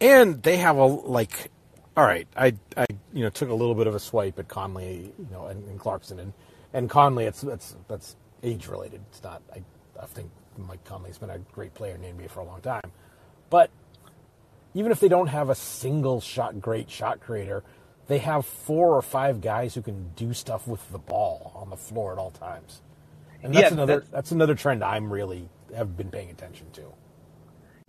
and 0.00 0.42
they 0.42 0.56
have 0.58 0.76
a 0.76 0.84
like 0.84 1.50
all 1.96 2.04
right. 2.04 2.26
I 2.36 2.54
i 2.76 2.86
you 3.12 3.22
know 3.22 3.30
took 3.30 3.48
a 3.48 3.54
little 3.54 3.74
bit 3.74 3.86
of 3.86 3.94
a 3.94 4.00
swipe 4.00 4.38
at 4.38 4.48
conley 4.48 5.12
you 5.18 5.28
know 5.30 5.46
and, 5.46 5.66
and 5.68 5.78
clarkson. 5.78 6.18
And 6.20 6.32
and 6.72 6.90
conley 6.90 7.24
it's 7.24 7.40
that's 7.40 7.76
that's 7.88 8.16
age 8.42 8.66
related. 8.68 9.00
It's 9.10 9.22
not 9.22 9.42
i 9.54 9.62
i 10.02 10.06
think 10.06 10.30
mike 10.58 10.84
conley's 10.84 11.18
been 11.18 11.30
a 11.30 11.38
great 11.52 11.74
player 11.74 11.94
in 11.94 12.02
the 12.02 12.08
nba 12.08 12.30
for 12.30 12.40
a 12.40 12.44
long 12.44 12.60
time. 12.60 12.90
But 13.50 13.70
even 14.74 14.92
if 14.92 15.00
they 15.00 15.08
don't 15.08 15.28
have 15.28 15.48
a 15.50 15.54
single 15.54 16.20
shot 16.20 16.60
great 16.60 16.90
shot 16.90 17.20
creator 17.20 17.62
they 18.08 18.18
have 18.18 18.46
four 18.46 18.94
or 18.94 19.02
five 19.02 19.40
guys 19.40 19.74
who 19.74 19.82
can 19.82 20.10
do 20.14 20.32
stuff 20.32 20.68
with 20.68 20.92
the 20.92 20.98
ball 20.98 21.52
on 21.56 21.70
the 21.70 21.76
floor 21.76 22.12
at 22.12 22.18
all 22.18 22.30
times. 22.30 22.80
And 23.42 23.52
that's 23.54 23.62
Yeah, 23.70 23.72
another 23.72 23.94
that's- 23.94 24.10
that's 24.12 24.30
another 24.32 24.54
trend 24.54 24.84
i'm 24.84 25.12
really 25.12 25.48
have 25.74 25.96
been 25.96 26.10
paying 26.10 26.30
attention 26.30 26.66
to. 26.74 26.82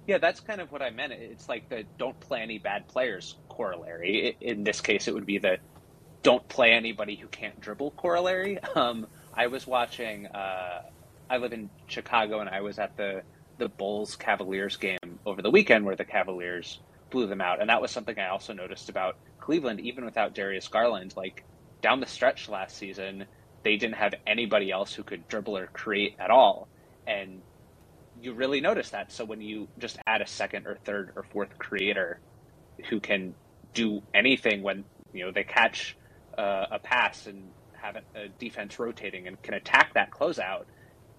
Yeah, 0.07 0.17
that's 0.17 0.39
kind 0.39 0.61
of 0.61 0.71
what 0.71 0.81
I 0.81 0.89
meant. 0.89 1.11
It's 1.13 1.49
like 1.49 1.67
the 1.69 1.83
don't 1.97 2.17
play 2.21 2.41
any 2.41 2.57
bad 2.59 2.87
players 2.87 3.35
corollary. 3.57 4.37
In 4.39 4.63
this 4.63 4.79
case, 4.79 5.07
it 5.07 5.13
would 5.13 5.25
be 5.25 5.39
the 5.39 5.57
don't 6.23 6.47
play 6.47 6.71
anybody 6.71 7.15
who 7.15 7.27
can't 7.27 7.59
dribble 7.59 7.91
corollary. 7.91 8.59
Um, 8.75 9.07
I 9.33 9.47
was 9.47 9.67
watching. 9.67 10.27
Uh, 10.27 10.83
I 11.29 11.37
live 11.37 11.53
in 11.53 11.69
Chicago, 11.87 12.39
and 12.39 12.49
I 12.49 12.61
was 12.61 12.79
at 12.79 12.95
the 12.95 13.23
the 13.57 13.69
Bulls 13.69 14.15
Cavaliers 14.15 14.77
game 14.77 15.19
over 15.25 15.41
the 15.41 15.49
weekend, 15.49 15.85
where 15.85 15.95
the 15.95 16.05
Cavaliers 16.05 16.79
blew 17.09 17.27
them 17.27 17.41
out, 17.41 17.59
and 17.59 17.69
that 17.69 17.81
was 17.81 17.91
something 17.91 18.17
I 18.17 18.29
also 18.29 18.53
noticed 18.53 18.89
about 18.89 19.17
Cleveland. 19.39 19.79
Even 19.79 20.05
without 20.05 20.33
Darius 20.35 20.67
Garland, 20.67 21.13
like 21.15 21.43
down 21.81 21.99
the 21.99 22.05
stretch 22.07 22.49
last 22.49 22.77
season, 22.77 23.25
they 23.63 23.77
didn't 23.77 23.95
have 23.95 24.13
anybody 24.25 24.71
else 24.71 24.93
who 24.93 25.03
could 25.03 25.27
dribble 25.27 25.57
or 25.57 25.67
create 25.67 26.15
at 26.19 26.31
all, 26.31 26.67
and 27.05 27.41
you 28.21 28.33
really 28.33 28.61
notice 28.61 28.89
that. 28.91 29.11
So 29.11 29.25
when 29.25 29.41
you 29.41 29.67
just 29.77 29.97
add 30.07 30.21
a 30.21 30.27
second 30.27 30.65
or 30.67 30.77
third 30.83 31.11
or 31.15 31.23
fourth 31.23 31.57
creator 31.57 32.19
who 32.89 32.99
can 32.99 33.35
do 33.77 34.01
anything 34.13 34.63
when 34.63 34.83
you 35.13 35.23
know 35.23 35.31
they 35.31 35.43
catch 35.43 35.95
uh, 36.37 36.65
a 36.71 36.79
pass 36.79 37.27
and 37.27 37.43
have 37.73 37.95
a, 37.95 38.27
defense 38.39 38.79
rotating 38.79 39.27
and 39.27 39.41
can 39.43 39.53
attack 39.53 39.93
that 39.93 40.09
closeout, 40.09 40.65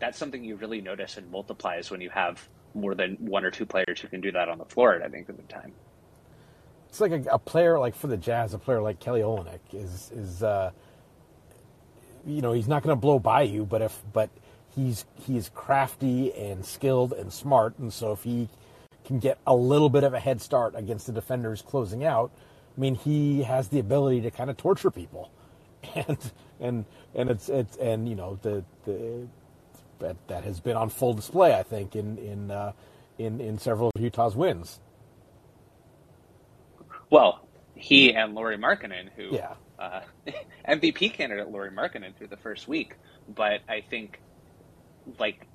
that's 0.00 0.18
something 0.18 0.44
you 0.44 0.56
really 0.56 0.80
notice 0.80 1.16
and 1.16 1.30
multiplies 1.30 1.90
when 1.90 2.00
you 2.00 2.10
have 2.10 2.48
more 2.74 2.94
than 2.94 3.16
one 3.20 3.44
or 3.44 3.50
two 3.50 3.64
players 3.64 4.00
who 4.00 4.08
can 4.08 4.20
do 4.20 4.32
that 4.32 4.48
on 4.48 4.58
the 4.58 4.64
floor 4.64 4.94
at 4.94 5.02
any 5.02 5.22
given 5.22 5.46
time. 5.46 5.72
it's 6.88 7.00
like 7.00 7.12
a, 7.12 7.22
a 7.30 7.38
player 7.38 7.78
like 7.78 7.94
for 7.94 8.08
the 8.08 8.16
Jazz, 8.16 8.54
a 8.54 8.58
player 8.58 8.82
like 8.82 8.98
Kelly 8.98 9.20
Olynyk 9.20 9.60
is 9.72 10.10
is 10.12 10.42
uh, 10.42 10.72
you 12.26 12.42
know 12.42 12.52
he's 12.52 12.68
not 12.68 12.82
going 12.82 12.94
to 12.94 13.00
blow 13.00 13.20
by 13.20 13.42
you, 13.42 13.64
but 13.64 13.82
if 13.82 14.02
but 14.12 14.30
he's 14.74 15.04
he's 15.26 15.48
crafty 15.54 16.34
and 16.34 16.66
skilled 16.66 17.12
and 17.12 17.32
smart, 17.32 17.78
and 17.78 17.92
so 17.92 18.12
if 18.12 18.24
he 18.24 18.48
can 19.04 19.18
get 19.20 19.38
a 19.46 19.54
little 19.54 19.88
bit 19.88 20.04
of 20.04 20.12
a 20.12 20.20
head 20.20 20.40
start 20.40 20.74
against 20.76 21.06
the 21.06 21.12
defenders 21.12 21.62
closing 21.62 22.04
out, 22.04 22.30
I 22.78 22.80
mean 22.80 22.94
he 22.94 23.42
has 23.42 23.68
the 23.68 23.80
ability 23.80 24.20
to 24.20 24.30
kind 24.30 24.48
of 24.48 24.56
torture 24.56 24.90
people, 24.92 25.30
and 25.96 26.32
and 26.60 26.84
and 27.14 27.28
it's 27.28 27.48
it's 27.48 27.76
and 27.76 28.08
you 28.08 28.14
know 28.14 28.38
the 28.42 28.64
the 28.84 29.26
that, 29.98 30.16
that 30.28 30.44
has 30.44 30.60
been 30.60 30.76
on 30.76 30.88
full 30.90 31.12
display, 31.12 31.54
I 31.54 31.64
think, 31.64 31.96
in 31.96 32.16
in 32.18 32.52
uh, 32.52 32.70
in 33.18 33.40
in 33.40 33.58
several 33.58 33.90
of 33.94 34.00
Utah's 34.00 34.36
wins. 34.36 34.78
Well, 37.10 37.40
he 37.74 38.14
and 38.14 38.34
Lauri 38.34 38.56
Markkanen, 38.58 39.08
who 39.16 39.34
Yeah. 39.34 39.54
uh, 39.78 40.02
MVP 40.68 41.12
candidate 41.14 41.48
Lauri 41.50 41.70
Markkanen 41.70 42.14
through 42.16 42.28
the 42.28 42.36
first 42.36 42.68
week, 42.68 42.94
but 43.28 43.60
I 43.68 43.80
think 43.80 44.20
like 45.18 45.48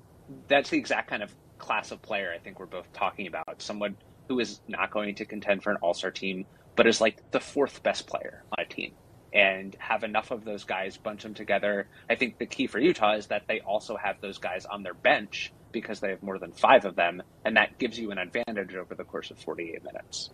that's 0.48 0.68
the 0.70 0.76
exact 0.76 1.08
kind 1.08 1.22
of 1.22 1.34
class 1.56 1.90
of 1.90 2.02
player 2.02 2.32
I 2.34 2.38
think 2.38 2.58
we're 2.60 2.66
both 2.66 2.92
talking 2.92 3.26
about. 3.28 3.62
Someone 3.62 3.96
who 4.28 4.40
is 4.40 4.60
not 4.68 4.90
going 4.90 5.14
to 5.14 5.24
contend 5.24 5.62
for 5.62 5.70
an 5.70 5.76
All 5.80 5.94
Star 5.94 6.10
team, 6.10 6.44
but 6.76 6.86
is 6.86 7.00
like 7.00 7.30
the 7.30 7.40
fourth 7.40 7.82
best 7.82 8.06
player 8.06 8.42
on 8.56 8.64
a 8.64 8.68
team, 8.68 8.92
and 9.32 9.76
have 9.78 10.04
enough 10.04 10.30
of 10.30 10.44
those 10.44 10.64
guys 10.64 10.96
bunch 10.96 11.22
them 11.22 11.34
together. 11.34 11.88
I 12.08 12.14
think 12.14 12.38
the 12.38 12.46
key 12.46 12.66
for 12.66 12.78
Utah 12.78 13.14
is 13.14 13.26
that 13.28 13.44
they 13.48 13.60
also 13.60 13.96
have 13.96 14.20
those 14.20 14.38
guys 14.38 14.64
on 14.64 14.82
their 14.82 14.94
bench 14.94 15.52
because 15.72 16.00
they 16.00 16.10
have 16.10 16.22
more 16.22 16.38
than 16.38 16.52
five 16.52 16.84
of 16.84 16.94
them, 16.94 17.22
and 17.44 17.56
that 17.56 17.78
gives 17.78 17.98
you 17.98 18.12
an 18.12 18.18
advantage 18.18 18.74
over 18.74 18.94
the 18.94 19.04
course 19.04 19.30
of 19.30 19.38
48 19.38 19.82
minutes. 19.84 20.30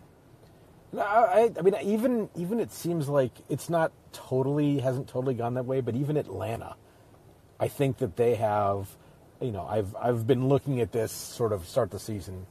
No, 0.93 1.01
I, 1.01 1.51
I 1.57 1.61
mean, 1.61 1.75
even 1.83 2.29
even 2.35 2.59
it 2.59 2.71
seems 2.71 3.07
like 3.07 3.31
it's 3.49 3.69
not 3.69 3.91
totally 4.11 4.79
hasn't 4.79 5.07
totally 5.07 5.33
gone 5.33 5.53
that 5.53 5.65
way, 5.65 5.81
but 5.81 5.95
even 5.95 6.17
Atlanta, 6.17 6.75
I 7.59 7.69
think 7.69 7.97
that 7.99 8.17
they 8.17 8.35
have, 8.35 8.89
you 9.39 9.51
know, 9.51 9.65
I've 9.65 9.95
I've 9.95 10.27
been 10.27 10.49
looking 10.49 10.81
at 10.81 10.91
this 10.91 11.13
sort 11.13 11.53
of 11.53 11.65
start 11.65 11.91
the 11.91 11.99
season, 11.99 12.45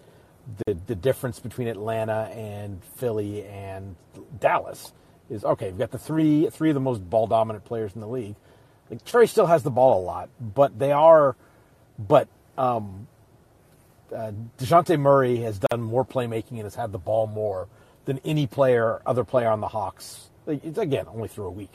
the 0.66 0.76
the 0.86 0.94
difference 0.94 1.38
between 1.38 1.68
Atlanta 1.68 2.30
and 2.34 2.82
Philly 2.96 3.44
and 3.44 3.96
Dallas 4.38 4.92
is 5.28 5.44
okay. 5.44 5.70
We've 5.70 5.78
got 5.78 5.90
the 5.90 5.98
three 5.98 6.48
three 6.50 6.70
of 6.70 6.74
the 6.74 6.80
most 6.80 7.08
ball 7.08 7.26
dominant 7.26 7.64
players 7.64 7.94
in 7.94 8.00
the 8.00 8.08
league. 8.08 8.36
Like 8.90 9.04
Trey 9.04 9.26
still 9.26 9.46
has 9.46 9.62
the 9.62 9.70
ball 9.70 10.00
a 10.00 10.04
lot, 10.04 10.28
but 10.40 10.78
they 10.78 10.92
are, 10.92 11.36
but 11.98 12.28
um, 12.58 13.06
uh, 14.14 14.32
Dejounte 14.58 14.98
Murray 14.98 15.36
has 15.38 15.58
done 15.58 15.80
more 15.80 16.04
playmaking 16.04 16.52
and 16.52 16.62
has 16.62 16.74
had 16.74 16.90
the 16.92 16.98
ball 16.98 17.26
more 17.26 17.68
than 18.06 18.18
any 18.24 18.46
player, 18.46 19.00
other 19.06 19.24
player 19.24 19.48
on 19.48 19.60
the 19.60 19.68
Hawks. 19.68 20.30
Like, 20.46 20.64
It's 20.64 20.78
again 20.78 21.06
only 21.08 21.28
through 21.28 21.46
a 21.46 21.50
week, 21.50 21.72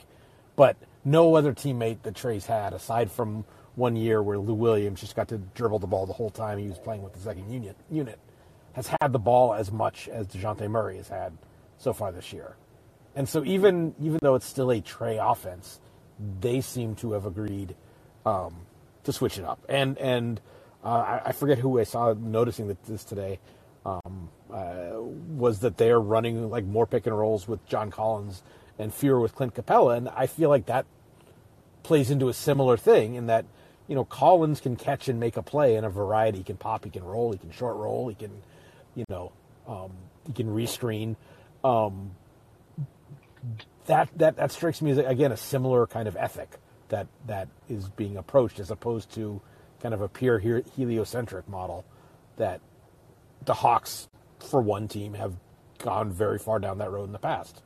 but 0.56 0.76
no 1.04 1.36
other 1.36 1.54
teammate 1.54 2.02
that 2.02 2.14
Trey's 2.14 2.46
had 2.46 2.74
aside 2.74 3.10
from 3.10 3.44
one 3.76 3.96
year 3.96 4.22
where 4.22 4.38
Lou 4.38 4.54
Williams 4.54 5.00
just 5.00 5.16
got 5.16 5.28
to 5.28 5.38
dribble 5.38 5.78
the 5.78 5.86
ball 5.86 6.06
the 6.06 6.12
whole 6.12 6.30
time 6.30 6.58
he 6.58 6.68
was 6.68 6.78
playing 6.78 7.02
with 7.02 7.12
the 7.12 7.20
second 7.20 7.50
unit 7.50 7.76
unit 7.90 8.18
has 8.76 8.88
had 9.00 9.10
the 9.12 9.18
ball 9.18 9.54
as 9.54 9.72
much 9.72 10.06
as 10.06 10.26
Dejounte 10.26 10.68
Murray 10.70 10.98
has 10.98 11.08
had 11.08 11.32
so 11.78 11.94
far 11.94 12.12
this 12.12 12.30
year. 12.30 12.56
And 13.14 13.26
so 13.26 13.42
even 13.44 13.94
even 13.98 14.18
though 14.20 14.34
it's 14.34 14.44
still 14.44 14.70
a 14.70 14.82
Trey 14.82 15.16
offense, 15.16 15.80
they 16.40 16.60
seem 16.60 16.94
to 16.96 17.12
have 17.12 17.24
agreed 17.24 17.74
um, 18.26 18.54
to 19.04 19.14
switch 19.14 19.38
it 19.38 19.44
up. 19.46 19.64
And 19.70 19.96
and 19.96 20.42
uh, 20.84 20.88
I, 20.88 21.22
I 21.26 21.32
forget 21.32 21.56
who 21.58 21.80
I 21.80 21.84
saw 21.84 22.12
noticing 22.12 22.68
that 22.68 22.84
this 22.84 23.02
today 23.02 23.38
um, 23.86 24.28
uh, 24.52 25.00
was 25.00 25.60
that 25.60 25.78
they're 25.78 25.98
running 26.00 26.50
like 26.50 26.66
more 26.66 26.86
pick 26.86 27.06
and 27.06 27.18
rolls 27.18 27.48
with 27.48 27.66
John 27.66 27.90
Collins 27.90 28.42
and 28.78 28.92
fewer 28.92 29.18
with 29.18 29.34
Clint 29.34 29.54
Capela, 29.54 29.96
and 29.96 30.10
I 30.10 30.26
feel 30.26 30.50
like 30.50 30.66
that 30.66 30.84
plays 31.82 32.10
into 32.10 32.28
a 32.28 32.34
similar 32.34 32.76
thing 32.76 33.14
in 33.14 33.24
that 33.28 33.46
you 33.88 33.94
know 33.94 34.04
Collins 34.04 34.60
can 34.60 34.76
catch 34.76 35.08
and 35.08 35.18
make 35.18 35.38
a 35.38 35.42
play 35.42 35.76
in 35.76 35.84
a 35.84 35.88
variety. 35.88 36.38
He 36.38 36.44
can 36.44 36.58
pop, 36.58 36.84
he 36.84 36.90
can 36.90 37.04
roll, 37.04 37.32
he 37.32 37.38
can 37.38 37.52
short 37.52 37.76
roll, 37.76 38.08
he 38.08 38.14
can 38.14 38.42
you 38.96 39.04
know 39.08 39.30
um, 39.68 39.92
he 40.26 40.32
can 40.32 40.48
rescreen. 40.48 41.14
Um, 41.62 42.10
that 43.86 44.08
that 44.16 44.36
that 44.36 44.50
strikes 44.50 44.82
me 44.82 44.90
as 44.90 44.98
again 44.98 45.30
a 45.30 45.36
similar 45.36 45.86
kind 45.86 46.08
of 46.08 46.16
ethic 46.16 46.56
that 46.88 47.06
that 47.26 47.48
is 47.68 47.88
being 47.90 48.16
approached 48.16 48.58
as 48.58 48.70
opposed 48.72 49.12
to 49.14 49.40
kind 49.80 49.94
of 49.94 50.00
a 50.00 50.08
pure 50.08 50.38
heliocentric 50.38 51.48
model 51.48 51.84
that 52.36 52.60
the 53.44 53.54
Hawks 53.54 54.08
for 54.40 54.60
one 54.60 54.88
team 54.88 55.14
have 55.14 55.34
gone 55.78 56.10
very 56.10 56.38
far 56.38 56.58
down 56.58 56.78
that 56.78 56.90
road 56.90 57.04
in 57.04 57.12
the 57.12 57.18
past. 57.18 57.62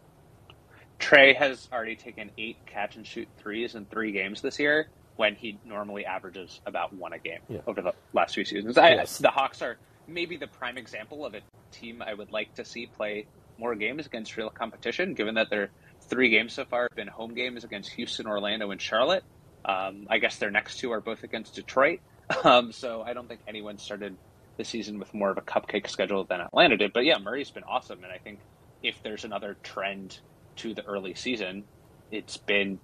Trey 0.98 1.32
has 1.32 1.68
already 1.72 1.96
taken 1.96 2.30
eight 2.36 2.58
catch 2.66 2.96
and 2.96 3.06
shoot 3.06 3.26
threes 3.38 3.74
in 3.74 3.86
three 3.86 4.12
games 4.12 4.42
this 4.42 4.58
year, 4.58 4.88
when 5.16 5.34
he 5.34 5.58
normally 5.64 6.04
averages 6.04 6.60
about 6.66 6.92
one 6.92 7.12
a 7.14 7.18
game 7.18 7.38
Yeah. 7.48 7.60
over 7.66 7.80
the 7.80 7.94
last 8.12 8.34
few 8.34 8.44
seasons. 8.44 8.76
I, 8.76 8.90
Yes. 8.90 9.18
The 9.18 9.30
Hawks 9.30 9.62
are 9.62 9.78
maybe 10.10 10.36
the 10.36 10.46
prime 10.46 10.76
example 10.76 11.24
of 11.24 11.34
a 11.34 11.40
team 11.72 12.02
I 12.02 12.12
would 12.14 12.32
like 12.32 12.54
to 12.54 12.64
see 12.64 12.86
play 12.86 13.26
more 13.58 13.74
games 13.74 14.06
against 14.06 14.36
real 14.36 14.50
competition, 14.50 15.14
given 15.14 15.34
that 15.34 15.50
their 15.50 15.70
three 16.02 16.30
games 16.30 16.54
so 16.54 16.64
far 16.64 16.82
have 16.82 16.96
been 16.96 17.08
home 17.08 17.34
games 17.34 17.64
against 17.64 17.92
Houston, 17.92 18.26
Orlando, 18.26 18.70
and 18.70 18.80
Charlotte. 18.80 19.24
Um, 19.64 20.06
I 20.08 20.18
guess 20.18 20.38
their 20.38 20.50
next 20.50 20.78
two 20.78 20.90
are 20.92 21.00
both 21.00 21.22
against 21.22 21.54
Detroit. 21.54 22.00
Um, 22.44 22.70
so 22.70 23.02
I 23.02 23.12
don't 23.12 23.26
think 23.26 23.40
anyone 23.48 23.76
started 23.76 24.16
the 24.56 24.64
season 24.64 25.00
with 25.00 25.12
more 25.12 25.30
of 25.30 25.36
a 25.36 25.40
cupcake 25.40 25.88
schedule 25.88 26.22
than 26.22 26.40
Atlanta 26.40 26.76
did. 26.76 26.92
But 26.92 27.04
yeah, 27.04 27.18
Murray's 27.18 27.50
been 27.50 27.64
awesome. 27.64 28.04
And 28.04 28.12
I 28.12 28.18
think 28.18 28.38
if 28.84 29.02
there's 29.02 29.24
another 29.24 29.56
trend 29.64 30.20
to 30.56 30.72
the 30.72 30.84
early 30.84 31.14
season, 31.14 31.64
it's 32.12 32.36
been 32.36 32.78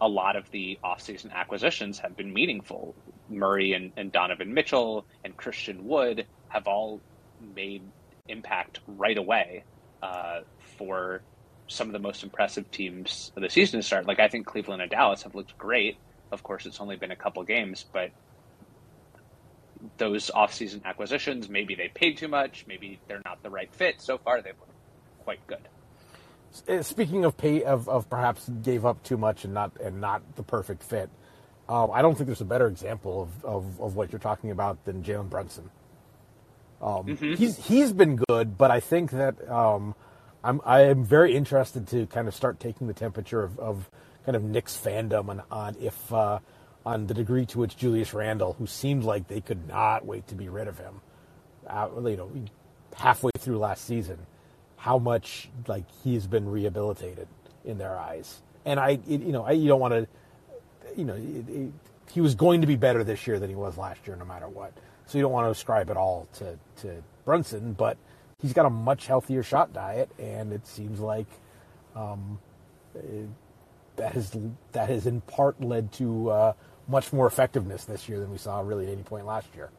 a 0.00 0.08
lot 0.08 0.36
of 0.36 0.50
the 0.50 0.78
offseason 0.82 1.30
acquisitions 1.32 1.98
have 1.98 2.16
been 2.16 2.32
meaningful. 2.32 2.94
Murray 3.28 3.72
and, 3.72 3.92
and 3.96 4.12
Donovan 4.12 4.54
Mitchell 4.54 5.04
and 5.24 5.36
Christian 5.36 5.86
Wood 5.86 6.26
have 6.56 6.66
all 6.66 7.00
made 7.54 7.82
impact 8.28 8.80
right 8.86 9.18
away 9.18 9.62
uh, 10.02 10.40
for 10.78 11.20
some 11.68 11.86
of 11.86 11.92
the 11.92 11.98
most 11.98 12.22
impressive 12.22 12.70
teams 12.70 13.30
of 13.36 13.42
the 13.42 13.50
season 13.50 13.78
to 13.80 13.86
start. 13.86 14.06
Like 14.06 14.20
I 14.20 14.28
think 14.28 14.46
Cleveland 14.46 14.80
and 14.80 14.90
Dallas 14.90 15.22
have 15.24 15.34
looked 15.34 15.56
great. 15.58 15.98
Of 16.32 16.42
course, 16.42 16.64
it's 16.64 16.80
only 16.80 16.96
been 16.96 17.10
a 17.10 17.16
couple 17.16 17.42
games, 17.44 17.84
but 17.92 18.10
those 19.98 20.30
offseason 20.30 20.82
acquisitions, 20.84 21.50
maybe 21.50 21.74
they 21.74 21.88
paid 21.88 22.16
too 22.16 22.28
much, 22.28 22.64
maybe 22.66 22.98
they're 23.06 23.22
not 23.24 23.42
the 23.42 23.50
right 23.50 23.72
fit. 23.74 24.00
So 24.00 24.16
far, 24.16 24.40
they've 24.40 24.58
looked 24.58 24.72
quite 25.24 25.46
good. 25.46 25.68
Uh, 26.68 26.82
Speaking 26.82 27.26
of 27.26 27.36
pay, 27.36 27.64
of, 27.64 27.86
of 27.86 28.08
perhaps 28.08 28.48
gave 28.48 28.86
up 28.86 29.02
too 29.02 29.18
much 29.18 29.44
and 29.44 29.52
not 29.52 29.78
and 29.78 30.00
not 30.00 30.22
the 30.36 30.42
perfect 30.42 30.82
fit, 30.82 31.10
uh, 31.68 31.90
I 31.90 32.00
don't 32.00 32.14
think 32.14 32.26
there's 32.26 32.40
a 32.40 32.46
better 32.46 32.66
example 32.66 33.22
of, 33.22 33.44
of, 33.44 33.80
of 33.80 33.94
what 33.94 34.10
you're 34.10 34.18
talking 34.18 34.50
about 34.50 34.84
than 34.86 35.02
Jalen 35.02 35.28
Brunson. 35.28 35.68
Um, 36.80 37.16
He's 37.36 37.56
he's 37.56 37.92
been 37.92 38.16
good, 38.28 38.58
but 38.58 38.70
I 38.70 38.80
think 38.80 39.10
that 39.12 39.48
um, 39.50 39.94
I'm 40.44 40.60
I 40.64 40.82
am 40.82 41.04
very 41.04 41.34
interested 41.34 41.88
to 41.88 42.06
kind 42.06 42.28
of 42.28 42.34
start 42.34 42.60
taking 42.60 42.86
the 42.86 42.94
temperature 42.94 43.42
of, 43.42 43.58
of 43.58 43.90
kind 44.24 44.36
of 44.36 44.42
Knicks 44.42 44.76
fandom 44.76 45.28
on, 45.28 45.42
on 45.50 45.76
if 45.80 46.12
uh, 46.12 46.38
on 46.84 47.06
the 47.06 47.14
degree 47.14 47.46
to 47.46 47.58
which 47.58 47.76
Julius 47.76 48.12
Randle, 48.14 48.54
who 48.54 48.66
seemed 48.66 49.04
like 49.04 49.26
they 49.28 49.40
could 49.40 49.66
not 49.66 50.04
wait 50.06 50.28
to 50.28 50.34
be 50.34 50.48
rid 50.48 50.68
of 50.68 50.78
him, 50.78 51.00
uh, 51.66 51.88
you 52.04 52.16
know, 52.16 52.30
halfway 52.94 53.32
through 53.38 53.58
last 53.58 53.84
season, 53.84 54.18
how 54.76 54.98
much 54.98 55.48
like 55.66 55.84
he's 56.04 56.26
been 56.26 56.48
rehabilitated 56.48 57.26
in 57.64 57.78
their 57.78 57.98
eyes. 57.98 58.40
And 58.64 58.78
I, 58.78 59.00
it, 59.08 59.22
you 59.22 59.32
know, 59.32 59.44
I 59.44 59.52
you 59.52 59.68
don't 59.68 59.80
want 59.80 59.94
to, 59.94 60.06
you 60.96 61.04
know, 61.04 61.14
it, 61.14 61.48
it, 61.48 61.72
he 62.12 62.20
was 62.20 62.34
going 62.34 62.60
to 62.60 62.66
be 62.66 62.76
better 62.76 63.02
this 63.02 63.26
year 63.26 63.38
than 63.40 63.48
he 63.48 63.56
was 63.56 63.76
last 63.76 64.06
year, 64.06 64.16
no 64.16 64.24
matter 64.24 64.48
what. 64.48 64.72
So 65.06 65.18
you 65.18 65.22
don't 65.22 65.32
want 65.32 65.46
to 65.46 65.50
ascribe 65.50 65.90
it 65.90 65.96
all 65.96 66.28
to 66.34 66.58
to 66.82 67.02
Brunson, 67.24 67.72
but 67.72 67.96
he's 68.40 68.52
got 68.52 68.66
a 68.66 68.70
much 68.70 69.06
healthier 69.06 69.42
shot 69.42 69.72
diet, 69.72 70.10
and 70.18 70.52
it 70.52 70.66
seems 70.66 71.00
like 71.00 71.26
um, 71.94 72.38
eh, 72.96 73.24
that 73.96 74.12
has 74.12 74.36
that 74.72 74.88
has 74.88 75.06
in 75.06 75.20
part 75.22 75.60
led 75.60 75.92
to 75.92 76.30
uh, 76.30 76.52
much 76.88 77.12
more 77.12 77.26
effectiveness 77.26 77.84
this 77.84 78.08
year 78.08 78.20
than 78.20 78.30
we 78.30 78.38
saw 78.38 78.60
really 78.60 78.86
at 78.86 78.92
any 78.92 79.02
point 79.02 79.26
last 79.26 79.48
year. 79.54 79.70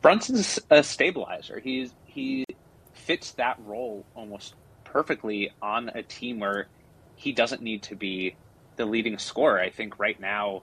Brunson's 0.00 0.58
a 0.70 0.82
stabilizer. 0.82 1.58
He's 1.58 1.94
he 2.04 2.44
fits 2.92 3.32
that 3.32 3.58
role 3.64 4.04
almost 4.14 4.54
perfectly 4.84 5.50
on 5.60 5.88
a 5.94 6.02
team 6.02 6.38
where 6.38 6.68
he 7.16 7.32
doesn't 7.32 7.62
need 7.62 7.82
to 7.84 7.96
be 7.96 8.36
the 8.76 8.84
leading 8.84 9.18
scorer. 9.18 9.60
I 9.60 9.70
think 9.70 9.98
right 9.98 10.20
now 10.20 10.62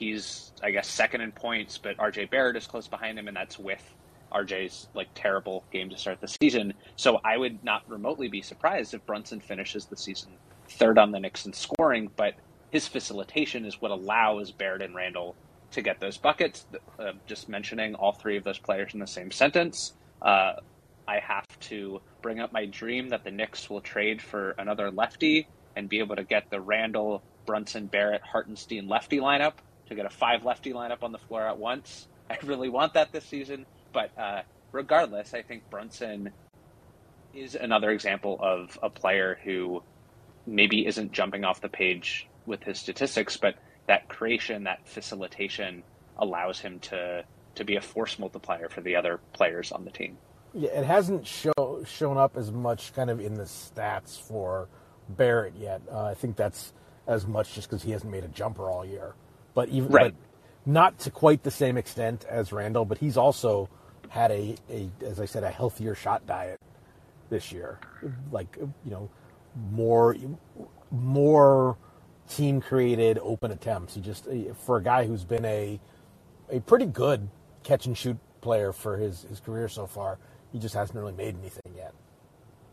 he's 0.00 0.52
I 0.62 0.72
guess 0.72 0.88
second 0.88 1.20
in 1.20 1.30
points, 1.30 1.78
but 1.78 1.96
RJ 1.98 2.30
Barrett 2.30 2.56
is 2.56 2.66
close 2.66 2.88
behind 2.88 3.18
him, 3.18 3.28
and 3.28 3.36
that's 3.36 3.58
with 3.58 3.82
RJ's 4.32 4.88
like 4.94 5.08
terrible 5.14 5.62
game 5.70 5.90
to 5.90 5.98
start 5.98 6.20
the 6.20 6.28
season. 6.28 6.74
So 6.96 7.20
I 7.24 7.36
would 7.36 7.62
not 7.62 7.88
remotely 7.88 8.28
be 8.28 8.42
surprised 8.42 8.94
if 8.94 9.04
Brunson 9.06 9.40
finishes 9.40 9.86
the 9.86 9.96
season 9.96 10.32
third 10.68 10.98
on 10.98 11.12
the 11.12 11.20
Knicks 11.20 11.46
in 11.46 11.52
scoring, 11.52 12.10
but 12.16 12.34
his 12.70 12.88
facilitation 12.88 13.64
is 13.64 13.80
what 13.80 13.90
allows 13.90 14.50
Barrett 14.50 14.82
and 14.82 14.94
Randle 14.94 15.36
to 15.72 15.82
get 15.82 16.00
those 16.00 16.16
buckets. 16.16 16.66
Uh, 16.98 17.12
just 17.26 17.48
mentioning 17.48 17.94
all 17.94 18.12
three 18.12 18.36
of 18.36 18.44
those 18.44 18.58
players 18.58 18.94
in 18.94 19.00
the 19.00 19.06
same 19.06 19.30
sentence, 19.30 19.92
uh, 20.22 20.54
I 21.06 21.18
have 21.18 21.46
to 21.60 22.00
bring 22.22 22.40
up 22.40 22.52
my 22.52 22.66
dream 22.66 23.08
that 23.08 23.24
the 23.24 23.30
Knicks 23.32 23.68
will 23.68 23.80
trade 23.80 24.22
for 24.22 24.54
another 24.58 24.90
lefty 24.90 25.48
and 25.76 25.88
be 25.88 25.98
able 25.98 26.16
to 26.16 26.24
get 26.24 26.50
the 26.50 26.60
Randle, 26.60 27.22
Brunson, 27.46 27.86
Barrett, 27.86 28.22
Hartenstein 28.22 28.88
lefty 28.88 29.18
lineup 29.18 29.54
to 29.90 29.94
get 29.94 30.06
a 30.06 30.10
five 30.10 30.44
lefty 30.44 30.72
lineup 30.72 31.02
on 31.02 31.12
the 31.12 31.18
floor 31.18 31.46
at 31.46 31.58
once. 31.58 32.08
I 32.30 32.38
really 32.44 32.68
want 32.68 32.94
that 32.94 33.12
this 33.12 33.24
season, 33.24 33.66
but 33.92 34.16
uh, 34.16 34.42
regardless, 34.72 35.34
I 35.34 35.42
think 35.42 35.68
Brunson 35.68 36.30
is 37.34 37.54
another 37.54 37.90
example 37.90 38.38
of 38.40 38.78
a 38.82 38.88
player 38.88 39.38
who 39.44 39.82
maybe 40.46 40.86
isn't 40.86 41.12
jumping 41.12 41.44
off 41.44 41.60
the 41.60 41.68
page 41.68 42.28
with 42.46 42.62
his 42.62 42.78
statistics, 42.78 43.36
but 43.36 43.56
that 43.86 44.08
creation, 44.08 44.64
that 44.64 44.86
facilitation 44.88 45.82
allows 46.18 46.60
him 46.60 46.78
to 46.80 47.24
to 47.56 47.64
be 47.64 47.76
a 47.76 47.80
force 47.80 48.18
multiplier 48.18 48.68
for 48.68 48.80
the 48.80 48.94
other 48.94 49.18
players 49.32 49.72
on 49.72 49.84
the 49.84 49.90
team. 49.90 50.16
Yeah, 50.54 50.70
it 50.70 50.84
hasn't 50.84 51.26
show, 51.26 51.84
shown 51.84 52.16
up 52.16 52.36
as 52.36 52.52
much 52.52 52.94
kind 52.94 53.10
of 53.10 53.20
in 53.20 53.34
the 53.34 53.44
stats 53.44 54.20
for 54.20 54.68
Barrett 55.08 55.54
yet. 55.56 55.82
Uh, 55.90 56.04
I 56.04 56.14
think 56.14 56.36
that's 56.36 56.72
as 57.08 57.26
much 57.26 57.54
just 57.54 57.68
because 57.68 57.82
he 57.82 57.90
hasn't 57.90 58.10
made 58.10 58.22
a 58.22 58.28
jumper 58.28 58.70
all 58.70 58.84
year. 58.84 59.14
But 59.54 59.68
even 59.70 59.90
Right. 59.90 60.14
but 60.14 60.14
not 60.66 60.98
to 61.00 61.10
quite 61.10 61.42
the 61.42 61.50
same 61.50 61.76
extent 61.76 62.24
as 62.28 62.52
Randle. 62.52 62.84
But 62.84 62.98
he's 62.98 63.16
also 63.16 63.68
had 64.08 64.30
a, 64.30 64.56
a 64.70 64.90
as 65.04 65.20
I 65.20 65.26
said 65.26 65.44
a 65.44 65.50
healthier 65.50 65.94
shot 65.94 66.26
diet 66.26 66.60
this 67.30 67.52
year. 67.52 67.78
Like 68.30 68.56
you 68.58 68.90
know 68.90 69.10
more 69.72 70.16
more 70.90 71.76
team 72.28 72.60
created 72.60 73.18
open 73.22 73.50
attempts. 73.50 73.94
He 73.94 74.00
just 74.00 74.28
for 74.64 74.76
a 74.76 74.82
guy 74.82 75.06
who's 75.06 75.24
been 75.24 75.44
a 75.44 75.80
a 76.50 76.60
pretty 76.60 76.86
good 76.86 77.28
catch 77.62 77.86
and 77.86 77.96
shoot 77.96 78.18
player 78.40 78.72
for 78.72 78.96
his, 78.96 79.22
his 79.24 79.40
career 79.40 79.68
so 79.68 79.86
far. 79.86 80.18
He 80.52 80.58
just 80.58 80.74
hasn't 80.74 80.98
really 80.98 81.12
made 81.12 81.36
anything 81.38 81.74
yet. 81.76 81.94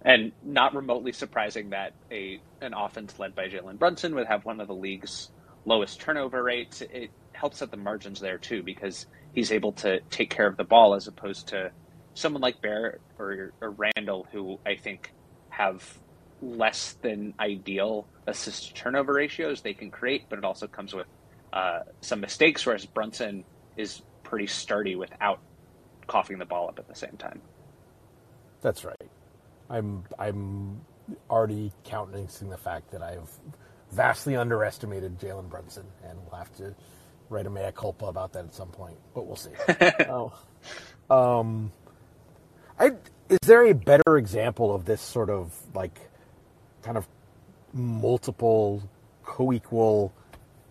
And 0.04 0.32
not 0.44 0.76
remotely 0.76 1.12
surprising 1.12 1.72
that 1.72 1.94
a 2.12 2.42
an 2.62 2.74
offense 2.74 3.20
led 3.20 3.36
by 3.36 3.50
Jalen 3.50 3.80
Brunson 3.80 4.16
would 4.16 4.28
have 4.28 4.46
one 4.46 4.62
of 4.62 4.68
the 4.68 4.76
league's 4.76 5.30
lowest 5.68 6.00
turnover 6.00 6.42
rates. 6.42 6.82
It 6.82 7.12
helps 7.34 7.62
at 7.62 7.70
the 7.70 7.78
margins 7.78 8.20
there 8.20 8.38
too 8.38 8.64
because 8.64 9.06
he's 9.34 9.52
able 9.52 9.74
to 9.74 10.00
take 10.10 10.30
care 10.30 10.48
of 10.48 10.58
the 10.58 10.64
ball 10.64 10.96
as 10.96 11.08
opposed 11.08 11.50
to 11.50 11.72
someone 12.16 12.42
like 12.42 12.62
Barrett 12.62 13.02
or, 13.20 13.52
or 13.62 13.72
Randle 13.72 14.28
who 14.32 14.60
I 14.66 14.76
think 14.76 15.14
have 15.50 16.00
less 16.42 16.94
than 17.02 17.34
ideal 17.40 18.08
assist 18.26 18.76
turnover 18.76 19.14
ratios 19.14 19.62
they 19.62 19.74
can 19.74 19.92
create, 19.92 20.24
but 20.30 20.40
it 20.40 20.46
also 20.46 20.68
comes 20.68 20.94
with 20.94 21.08
uh, 21.54 21.80
some 22.02 22.22
mistakes. 22.22 22.66
Whereas 22.66 22.86
Brunson 22.86 23.44
is 23.76 24.02
pretty 24.24 24.48
sturdy 24.48 24.96
without 24.96 25.40
coughing 26.08 26.38
the 26.40 26.46
ball 26.46 26.70
up 26.70 26.80
at 26.80 26.88
the 26.88 26.96
same 26.96 27.18
time. 27.18 27.42
That's 28.62 28.86
right. 28.86 29.10
I'm 29.70 30.04
I'm 30.18 30.82
already 31.30 31.72
countenancing 31.84 32.50
the 32.50 32.58
fact 32.58 32.92
that 32.92 33.02
I've 33.02 33.30
vastly 33.92 34.36
underestimated 34.36 35.20
Jalen 35.20 35.50
Brunson, 35.50 35.86
and 36.04 36.18
we'll 36.20 36.40
have 36.40 36.56
to 36.58 36.76
write 37.30 37.46
a 37.46 37.50
mea 37.50 37.72
culpa 37.74 38.06
about 38.06 38.34
that 38.34 38.46
at 38.46 38.54
some 38.54 38.70
point. 38.70 38.98
But 39.14 39.26
we'll 39.26 39.36
see. 39.36 39.52
oh, 40.10 40.34
um, 41.10 41.72
I 42.80 42.92
is 43.30 43.40
there 43.46 43.66
a 43.66 43.74
better 43.74 44.18
example 44.18 44.74
of 44.74 44.86
this 44.86 45.02
sort 45.02 45.30
of 45.30 45.54
like 45.74 46.00
kind 46.82 46.98
of 46.98 47.08
multiple 47.74 48.82
co-equal 49.24 50.14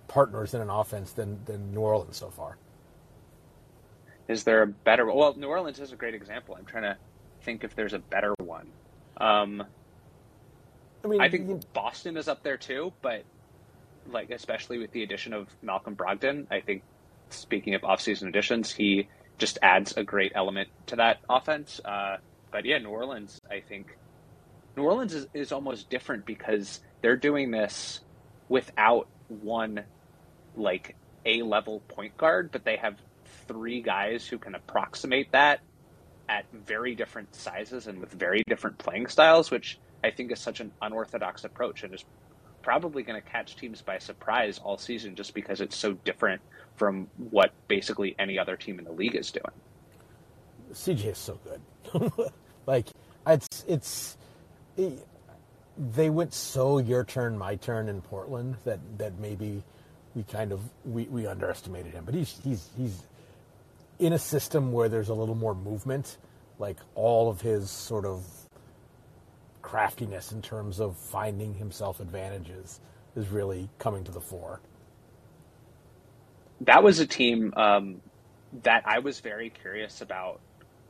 partners 0.08 0.54
in 0.54 0.60
an 0.60 0.70
offense 0.70 1.12
than 1.12 1.44
than 1.44 1.72
New 1.72 1.80
Orleans 1.80 2.16
so 2.16 2.30
far? 2.30 2.56
Is 4.28 4.44
there 4.44 4.62
a 4.62 4.66
better? 4.66 5.06
Well, 5.06 5.34
New 5.36 5.48
Orleans 5.48 5.78
is 5.78 5.92
a 5.92 5.96
great 5.96 6.14
example. 6.14 6.56
I'm 6.58 6.64
trying 6.64 6.84
to 6.84 6.96
think 7.42 7.64
if 7.64 7.74
there's 7.74 7.92
a 7.92 7.98
better 7.98 8.34
one. 8.40 8.68
Um, 9.18 9.64
I 11.06 11.08
mean, 11.08 11.20
I 11.20 11.24
you- 11.26 11.30
think 11.30 11.72
Boston 11.72 12.16
is 12.16 12.28
up 12.28 12.42
there 12.42 12.56
too, 12.56 12.92
but 13.02 13.24
like 14.10 14.30
especially 14.30 14.78
with 14.78 14.92
the 14.92 15.02
addition 15.02 15.32
of 15.32 15.48
Malcolm 15.62 15.96
Brogdon, 15.96 16.46
I 16.50 16.60
think 16.60 16.82
speaking 17.30 17.74
of 17.74 17.82
offseason 17.82 18.28
additions, 18.28 18.72
he 18.72 19.08
just 19.38 19.58
adds 19.62 19.96
a 19.96 20.04
great 20.04 20.32
element 20.34 20.68
to 20.86 20.96
that 20.96 21.18
offense. 21.28 21.80
Uh, 21.84 22.18
but 22.50 22.64
yeah, 22.64 22.78
New 22.78 22.90
Orleans, 22.90 23.40
I 23.50 23.60
think 23.60 23.96
New 24.76 24.84
Orleans 24.84 25.14
is, 25.14 25.26
is 25.34 25.52
almost 25.52 25.90
different 25.90 26.24
because 26.26 26.80
they're 27.02 27.16
doing 27.16 27.50
this 27.50 28.00
without 28.48 29.08
one 29.28 29.84
like 30.56 30.94
A 31.24 31.42
level 31.42 31.80
point 31.88 32.16
guard, 32.16 32.50
but 32.52 32.64
they 32.64 32.76
have 32.76 32.96
three 33.48 33.82
guys 33.82 34.26
who 34.26 34.38
can 34.38 34.54
approximate 34.54 35.32
that 35.32 35.60
at 36.28 36.44
very 36.52 36.94
different 36.94 37.34
sizes 37.34 37.86
and 37.86 38.00
with 38.00 38.12
very 38.12 38.42
different 38.48 38.78
playing 38.78 39.06
styles, 39.06 39.50
which 39.50 39.78
I 40.06 40.10
think 40.10 40.30
is 40.30 40.40
such 40.40 40.60
an 40.60 40.70
unorthodox 40.80 41.44
approach 41.44 41.82
and 41.82 41.92
is 41.92 42.04
probably 42.62 43.02
going 43.02 43.20
to 43.20 43.28
catch 43.28 43.56
teams 43.56 43.82
by 43.82 43.98
surprise 43.98 44.58
all 44.62 44.78
season 44.78 45.14
just 45.14 45.34
because 45.34 45.60
it's 45.60 45.76
so 45.76 45.92
different 45.92 46.40
from 46.76 47.08
what 47.30 47.52
basically 47.68 48.14
any 48.18 48.38
other 48.38 48.56
team 48.56 48.78
in 48.78 48.84
the 48.84 48.92
league 48.92 49.16
is 49.16 49.30
doing. 49.30 49.44
CJ 50.72 51.12
is 51.12 51.18
so 51.18 51.38
good. 51.44 52.12
like 52.66 52.86
it's 53.26 53.64
it's 53.68 54.16
it, 54.76 55.06
they 55.94 56.10
went 56.10 56.32
so 56.34 56.78
your 56.78 57.04
turn 57.04 57.36
my 57.36 57.56
turn 57.56 57.88
in 57.88 58.00
Portland 58.00 58.56
that 58.64 58.80
that 58.98 59.18
maybe 59.18 59.62
we 60.14 60.22
kind 60.24 60.52
of 60.52 60.60
we, 60.84 61.04
we 61.04 61.26
underestimated 61.26 61.92
him. 61.92 62.04
But 62.04 62.14
he's 62.14 62.40
he's 62.42 62.68
he's 62.76 63.02
in 63.98 64.12
a 64.12 64.18
system 64.18 64.72
where 64.72 64.88
there's 64.88 65.08
a 65.08 65.14
little 65.14 65.34
more 65.34 65.54
movement, 65.54 66.18
like 66.58 66.78
all 66.94 67.30
of 67.30 67.40
his 67.40 67.70
sort 67.70 68.04
of 68.04 68.24
craftiness 69.66 70.30
in 70.30 70.40
terms 70.40 70.78
of 70.78 70.96
finding 70.96 71.52
himself 71.52 71.98
advantages 71.98 72.78
is 73.16 73.30
really 73.30 73.68
coming 73.80 74.04
to 74.04 74.12
the 74.12 74.20
fore. 74.20 74.60
That 76.60 76.84
was 76.84 77.00
a 77.00 77.06
team 77.06 77.52
um, 77.56 78.00
that 78.62 78.84
I 78.86 79.00
was 79.00 79.18
very 79.18 79.50
curious 79.50 80.02
about 80.02 80.40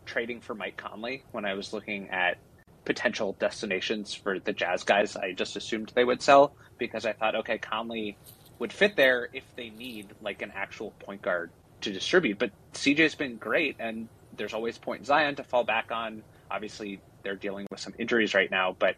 trading 0.05 0.43
for 0.43 0.55
Mike 0.55 0.77
Conley 0.77 1.25
when 1.33 1.47
I 1.47 1.55
was 1.55 1.73
looking 1.73 2.11
at 2.11 2.37
potential 2.85 3.35
destinations 3.39 4.13
for 4.13 4.39
the 4.39 4.53
Jazz 4.53 4.85
guys. 4.85 5.17
I 5.17 5.33
just 5.33 5.57
assumed 5.57 5.91
they 5.95 6.05
would 6.05 6.21
sell 6.21 6.53
because 6.77 7.07
I 7.07 7.15
thought, 7.15 7.35
okay, 7.35 7.57
Conley 7.57 8.19
would 8.59 8.75
fit 8.75 8.95
there 8.95 9.31
if 9.33 9.45
they 9.57 9.71
need 9.71 10.09
like 10.21 10.43
an 10.43 10.53
actual 10.55 10.91
point 10.99 11.23
guard 11.23 11.51
to 11.81 11.91
distribute. 11.91 12.39
But 12.39 12.51
CJ's 12.75 13.15
been 13.15 13.37
great, 13.37 13.77
and 13.79 14.07
there's 14.37 14.53
always 14.53 14.77
Point 14.77 15.07
Zion 15.07 15.35
to 15.37 15.45
fall 15.45 15.65
back 15.65 15.91
on. 15.91 16.23
Obviously, 16.51 17.01
they're 17.27 17.35
dealing 17.35 17.67
with 17.73 17.81
some 17.81 17.93
injuries 17.99 18.35
right 18.35 18.53
now, 18.53 18.77
but 18.79 18.95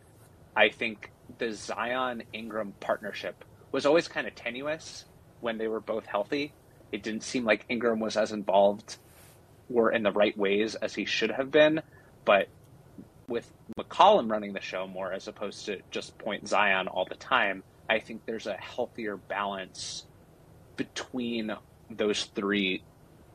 I 0.55 0.69
think 0.69 1.11
the 1.39 1.51
Zion 1.53 2.25
Ingram 2.35 2.75
partnership 2.79 3.43
was 3.73 3.87
always 3.87 4.07
kind 4.07 4.27
of 4.27 4.35
tenuous 4.35 5.07
when 5.41 5.57
they 5.57 5.67
were 5.67 5.81
both 5.81 6.05
healthy. 6.05 6.53
It 6.93 7.03
didn't 7.03 7.23
seem 7.23 7.47
like 7.47 7.65
Ingram 7.71 8.01
was 8.01 8.19
as 8.19 8.33
involved 8.33 8.99
or 9.73 9.93
in 9.93 10.03
the 10.03 10.13
right 10.13 10.37
ways 10.37 10.75
as 10.75 10.95
he 10.95 11.07
should 11.07 11.31
have 11.31 11.51
been, 11.51 11.81
but 12.27 12.49
with 13.29 13.51
McCollum 13.81 14.31
running 14.31 14.53
the 14.53 14.61
show 14.61 14.87
more 14.87 15.11
as 15.11 15.27
opposed 15.27 15.65
to 15.65 15.81
just 15.91 16.19
point 16.19 16.47
Zion 16.47 16.87
all 16.87 17.07
the 17.07 17.15
time, 17.15 17.63
I 17.89 17.99
think 17.99 18.27
there's 18.27 18.47
a 18.47 18.57
healthier 18.59 19.17
balance 19.17 20.05
between 20.77 21.57
those 21.89 22.25
three 22.25 22.83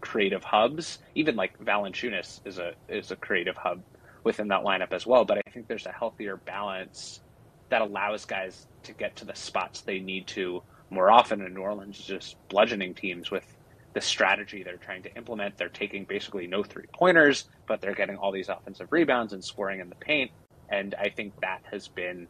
creative 0.01 0.43
hubs. 0.43 0.99
Even 1.15 1.36
like 1.36 1.58
Valanciunas 1.58 2.41
is 2.45 2.60
a 2.60 2.73
is 2.88 3.10
a 3.10 3.15
creative 3.15 3.58
hub 3.58 3.82
within 4.23 4.47
that 4.49 4.63
lineup 4.63 4.93
as 4.93 5.05
well. 5.05 5.25
But 5.25 5.39
I 5.45 5.51
think 5.51 5.67
there's 5.67 5.86
a 5.86 5.91
healthier 5.91 6.38
balance 6.38 7.21
that 7.69 7.81
allows 7.81 8.25
guys 8.25 8.67
to 8.83 8.93
get 8.93 9.15
to 9.17 9.25
the 9.25 9.36
spots 9.36 9.81
they 9.81 9.99
need 9.99 10.27
to 10.27 10.62
more 10.89 11.12
often. 11.12 11.41
And 11.41 11.55
New 11.55 11.62
Orleans 11.62 11.99
is 11.99 12.05
just 12.05 12.36
bludgeoning 12.49 12.93
teams 12.93 13.31
with 13.31 13.45
the 13.93 14.01
strategy 14.01 14.63
they're 14.63 14.77
trying 14.77 15.03
to 15.03 15.15
implement. 15.15 15.57
They're 15.57 15.69
taking 15.69 16.05
basically 16.05 16.47
no 16.47 16.63
three 16.63 16.86
pointers, 16.93 17.45
but 17.67 17.81
they're 17.81 17.93
getting 17.93 18.17
all 18.17 18.31
these 18.31 18.49
offensive 18.49 18.91
rebounds 18.91 19.33
and 19.33 19.43
scoring 19.43 19.79
in 19.79 19.89
the 19.89 19.95
paint. 19.95 20.31
And 20.69 20.95
I 20.95 21.09
think 21.09 21.39
that 21.41 21.62
has 21.71 21.88
been 21.88 22.27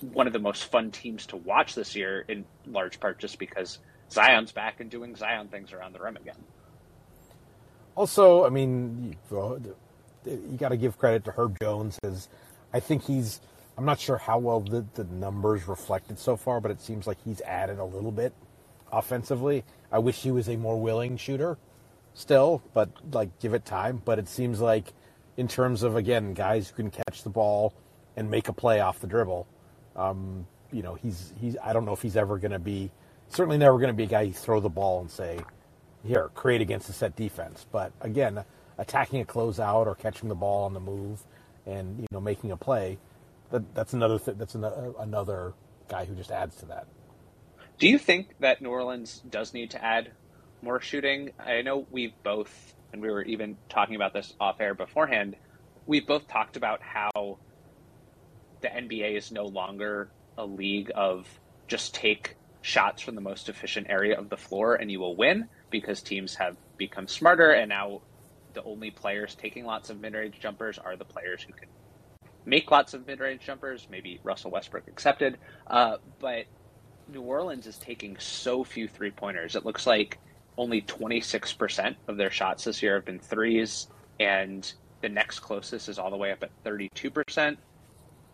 one 0.00 0.26
of 0.26 0.32
the 0.32 0.40
most 0.40 0.64
fun 0.64 0.90
teams 0.90 1.26
to 1.26 1.36
watch 1.36 1.74
this 1.74 1.94
year, 1.94 2.24
in 2.28 2.44
large 2.66 2.98
part 2.98 3.18
just 3.18 3.38
because 3.38 3.78
Zion's 4.10 4.50
back 4.52 4.80
and 4.80 4.90
doing 4.90 5.14
Zion 5.14 5.48
things 5.48 5.72
around 5.72 5.94
the 5.94 6.00
rim 6.00 6.16
again. 6.16 6.42
Also, 7.94 8.44
I 8.44 8.48
mean, 8.48 9.16
you 10.24 10.56
got 10.58 10.70
to 10.70 10.76
give 10.76 10.98
credit 10.98 11.24
to 11.24 11.32
Herb 11.32 11.58
Jones 11.60 11.98
as 12.02 12.28
I 12.72 12.80
think 12.80 13.04
he's. 13.04 13.40
I'm 13.76 13.84
not 13.84 13.98
sure 13.98 14.18
how 14.18 14.38
well 14.38 14.60
the, 14.60 14.84
the 14.94 15.04
numbers 15.04 15.66
reflected 15.66 16.18
so 16.18 16.36
far, 16.36 16.60
but 16.60 16.70
it 16.70 16.80
seems 16.80 17.06
like 17.06 17.16
he's 17.24 17.40
added 17.40 17.78
a 17.78 17.84
little 17.84 18.12
bit 18.12 18.34
offensively. 18.92 19.64
I 19.90 19.98
wish 19.98 20.22
he 20.22 20.30
was 20.30 20.48
a 20.48 20.56
more 20.56 20.78
willing 20.78 21.16
shooter 21.16 21.56
still, 22.14 22.62
but 22.74 22.90
like 23.12 23.38
give 23.40 23.54
it 23.54 23.64
time. 23.64 24.02
But 24.04 24.18
it 24.18 24.28
seems 24.28 24.60
like 24.60 24.92
in 25.36 25.48
terms 25.48 25.82
of 25.82 25.96
again 25.96 26.34
guys 26.34 26.68
who 26.68 26.76
can 26.76 26.90
catch 26.90 27.22
the 27.22 27.30
ball 27.30 27.72
and 28.16 28.30
make 28.30 28.48
a 28.48 28.52
play 28.52 28.80
off 28.80 29.00
the 29.00 29.06
dribble, 29.06 29.46
um, 29.96 30.46
you 30.70 30.82
know 30.82 30.94
he's 30.94 31.32
he's. 31.40 31.56
I 31.62 31.72
don't 31.72 31.84
know 31.84 31.92
if 31.92 32.02
he's 32.02 32.16
ever 32.16 32.38
going 32.38 32.52
to 32.52 32.58
be 32.58 32.90
certainly 33.28 33.58
never 33.58 33.78
going 33.78 33.88
to 33.88 33.94
be 33.94 34.04
a 34.04 34.06
guy 34.06 34.22
you 34.22 34.32
throw 34.32 34.60
the 34.60 34.68
ball 34.68 35.00
and 35.00 35.10
say 35.10 35.40
here 36.06 36.30
create 36.34 36.60
against 36.60 36.86
the 36.86 36.92
set 36.92 37.16
defense. 37.16 37.66
But 37.70 37.92
again, 38.00 38.44
attacking 38.78 39.20
a 39.20 39.24
closeout 39.24 39.86
or 39.86 39.94
catching 39.94 40.28
the 40.28 40.34
ball 40.34 40.64
on 40.64 40.74
the 40.74 40.80
move 40.80 41.22
and 41.66 42.00
you 42.00 42.06
know 42.12 42.20
making 42.20 42.50
a 42.50 42.56
play, 42.56 42.98
that, 43.50 43.74
that's 43.74 43.92
another 43.92 44.18
th- 44.18 44.36
that's 44.36 44.54
an, 44.54 44.64
another 44.98 45.54
guy 45.88 46.04
who 46.04 46.14
just 46.14 46.30
adds 46.30 46.56
to 46.56 46.66
that. 46.66 46.86
Do 47.78 47.88
you 47.88 47.98
think 47.98 48.34
that 48.40 48.62
New 48.62 48.70
Orleans 48.70 49.22
does 49.28 49.54
need 49.54 49.72
to 49.72 49.84
add 49.84 50.12
more 50.62 50.80
shooting? 50.80 51.30
I 51.38 51.62
know 51.62 51.86
we've 51.90 52.14
both, 52.22 52.74
and 52.92 53.02
we 53.02 53.10
were 53.10 53.22
even 53.22 53.56
talking 53.68 53.96
about 53.96 54.12
this 54.12 54.32
off 54.40 54.60
air 54.60 54.74
beforehand. 54.74 55.36
We've 55.86 56.06
both 56.06 56.28
talked 56.28 56.56
about 56.56 56.80
how 56.80 57.38
the 58.60 58.68
NBA 58.68 59.16
is 59.16 59.32
no 59.32 59.46
longer 59.46 60.10
a 60.38 60.46
league 60.46 60.92
of 60.94 61.28
just 61.66 61.94
take 61.94 62.36
shots 62.62 63.02
from 63.02 63.16
the 63.16 63.20
most 63.20 63.48
efficient 63.48 63.88
area 63.90 64.16
of 64.16 64.28
the 64.28 64.36
floor 64.36 64.76
and 64.76 64.90
you 64.90 65.00
will 65.00 65.16
win 65.16 65.48
because 65.70 66.00
teams 66.00 66.36
have 66.36 66.56
become 66.76 67.08
smarter 67.08 67.50
and 67.50 67.68
now 67.68 68.00
the 68.54 68.62
only 68.64 68.90
players 68.90 69.34
taking 69.34 69.64
lots 69.64 69.90
of 69.90 70.00
mid-range 70.00 70.38
jumpers 70.40 70.78
are 70.78 70.96
the 70.96 71.04
players 71.04 71.42
who 71.42 71.52
can 71.52 71.68
make 72.44 72.70
lots 72.70 72.94
of 72.94 73.06
mid-range 73.06 73.42
jumpers, 73.42 73.86
maybe 73.90 74.20
Russell 74.22 74.50
Westbrook 74.50 74.88
accepted. 74.88 75.38
Uh, 75.66 75.96
but 76.18 76.46
New 77.08 77.22
Orleans 77.22 77.66
is 77.66 77.78
taking 77.78 78.16
so 78.18 78.64
few 78.64 78.88
three-pointers. 78.88 79.56
It 79.56 79.64
looks 79.64 79.86
like 79.86 80.18
only 80.56 80.82
26% 80.82 81.96
of 82.08 82.16
their 82.16 82.30
shots 82.30 82.64
this 82.64 82.82
year 82.82 82.94
have 82.94 83.04
been 83.04 83.18
threes, 83.18 83.88
and 84.20 84.70
the 85.00 85.08
next 85.08 85.40
closest 85.40 85.88
is 85.88 85.98
all 85.98 86.10
the 86.10 86.16
way 86.16 86.32
up 86.32 86.42
at 86.42 86.50
32%. 86.64 87.56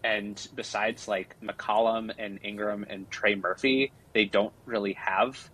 And 0.04 0.48
besides 0.54 1.08
like 1.08 1.36
McCollum 1.42 2.12
and 2.18 2.38
Ingram 2.42 2.86
and 2.88 3.10
Trey 3.10 3.34
Murphy, 3.34 3.92
they 4.12 4.24
don't 4.24 4.52
really 4.64 4.92
have 4.94 5.50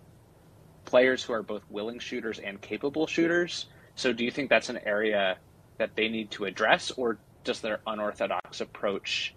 players 0.85 1.23
who 1.23 1.33
are 1.33 1.43
both 1.43 1.63
willing 1.69 1.99
shooters 1.99 2.39
and 2.39 2.61
capable 2.61 3.07
shooters. 3.07 3.67
So 3.95 4.13
do 4.13 4.23
you 4.23 4.31
think 4.31 4.49
that's 4.49 4.69
an 4.69 4.79
area 4.85 5.37
that 5.77 5.95
they 5.95 6.07
need 6.07 6.31
to 6.31 6.45
address, 6.45 6.91
or 6.91 7.17
does 7.43 7.61
their 7.61 7.79
unorthodox 7.87 8.61
approach 8.61 9.33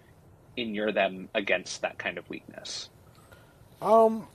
inure 0.57 0.91
them 0.91 1.29
against 1.33 1.81
that 1.81 1.97
kind 1.97 2.17
of 2.17 2.29
weakness? 2.29 2.89
Um, 3.81 4.27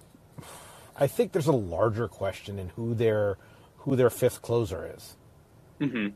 I 0.96 1.06
think 1.06 1.32
there's 1.32 1.46
a 1.46 1.52
larger 1.52 2.08
question 2.08 2.58
in 2.58 2.70
who 2.70 2.94
their 2.94 3.36
who 3.78 3.96
their 3.96 4.10
fifth 4.10 4.40
closer 4.40 4.90
is. 4.96 5.16
Mm-hmm. 5.80 6.08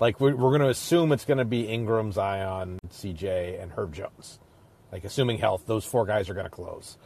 Like 0.00 0.18
we're, 0.18 0.34
we're 0.34 0.50
going 0.50 0.62
to 0.62 0.68
assume 0.68 1.12
it's 1.12 1.24
going 1.24 1.38
to 1.38 1.44
be 1.44 1.68
Ingram, 1.68 2.10
Zion, 2.10 2.80
CJ, 2.88 3.62
and 3.62 3.70
Herb 3.72 3.94
Jones. 3.94 4.40
Like 4.90 5.04
assuming 5.04 5.38
health, 5.38 5.64
those 5.66 5.84
four 5.84 6.04
guys 6.04 6.28
are 6.28 6.34
going 6.34 6.46
to 6.46 6.50
close. 6.50 6.96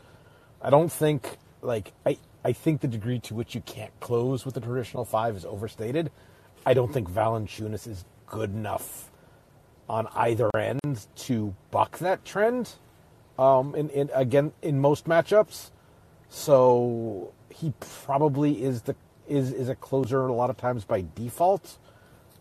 I 0.63 0.71
don't 0.71 0.91
think 0.91 1.37
like 1.61 1.93
I 2.07 2.17
I 2.45 2.53
think 2.53 2.81
the 2.81 2.89
degree 2.89 3.19
to 3.21 3.35
which 3.35 3.55
you 3.55 3.63
can't 3.63 3.99
close 4.01 4.45
with 4.45 4.55
the 4.55 4.61
traditional 4.61 5.05
five 5.05 5.35
is 5.37 5.45
overstated. 5.45 6.11
I 6.67 6.75
don't 6.75 6.93
think 6.93 7.11
Valanciunas 7.11 7.87
is 7.87 8.05
good 8.27 8.51
enough 8.51 9.11
on 9.89 10.09
either 10.15 10.51
end 10.57 11.07
to 11.17 11.55
buck 11.71 11.99
that 11.99 12.25
trend. 12.25 12.75
Um, 13.39 13.75
in, 13.75 13.91
in 13.91 14.11
again 14.15 14.53
in 14.63 14.81
most 14.81 15.07
matchups, 15.07 15.71
so 16.29 17.33
he 17.49 17.73
probably 17.81 18.63
is 18.63 18.83
the 18.83 18.95
is 19.27 19.53
is 19.53 19.69
a 19.69 19.75
closer 19.75 20.27
a 20.27 20.33
lot 20.33 20.51
of 20.51 20.57
times 20.57 20.85
by 20.85 21.05
default. 21.17 21.79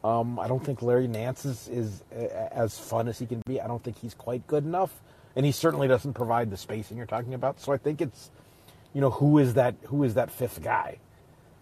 Um, 0.03 0.37
I 0.37 0.47
don't 0.47 0.63
think 0.63 0.81
Larry 0.81 1.07
Nance 1.07 1.45
is, 1.45 1.67
is 1.69 2.03
as 2.11 2.77
fun 2.77 3.07
as 3.07 3.17
he 3.17 3.25
can 3.25 3.41
be. 3.47 3.61
I 3.61 3.67
don't 3.67 3.81
think 3.81 3.97
he's 3.97 4.13
quite 4.13 4.45
good 4.47 4.65
enough, 4.65 5.01
and 5.35 5.45
he 5.45 5.51
certainly 5.51 5.87
doesn't 5.87 6.13
provide 6.13 6.51
the 6.51 6.57
spacing 6.57 6.97
you're 6.97 7.05
talking 7.05 7.33
about. 7.33 7.59
So 7.59 7.71
I 7.71 7.77
think 7.77 8.01
it's 8.01 8.29
you 8.93 9.01
know, 9.01 9.09
who 9.09 9.37
is 9.39 9.55
that? 9.55 9.75
Who 9.87 10.03
is 10.03 10.13
that 10.13 10.31
fifth 10.31 10.61
guy? 10.61 10.99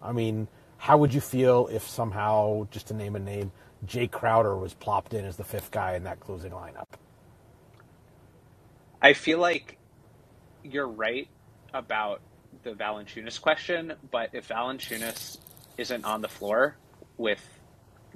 I 0.02 0.12
mean, 0.12 0.48
how 0.76 0.98
would 0.98 1.14
you 1.14 1.20
feel 1.20 1.68
if 1.68 1.88
somehow, 1.88 2.66
just 2.70 2.88
to 2.88 2.94
name 2.94 3.16
a 3.16 3.20
name, 3.20 3.52
Jae 3.86 4.10
Crowder 4.10 4.56
was 4.56 4.74
plopped 4.74 5.14
in 5.14 5.24
as 5.24 5.36
the 5.36 5.44
fifth 5.44 5.70
guy 5.70 5.94
in 5.94 6.04
that 6.04 6.20
closing 6.20 6.52
lineup? 6.52 6.88
I 9.00 9.14
feel 9.14 9.38
like 9.38 9.78
you're 10.62 10.88
right 10.88 11.28
about 11.72 12.20
the 12.62 12.72
Valanciunas 12.72 13.40
question, 13.40 13.94
but 14.10 14.30
if 14.32 14.48
Valanciunas 14.48 15.38
isn't 15.78 16.04
on 16.04 16.20
the 16.20 16.28
floor 16.28 16.76
with 17.16 17.42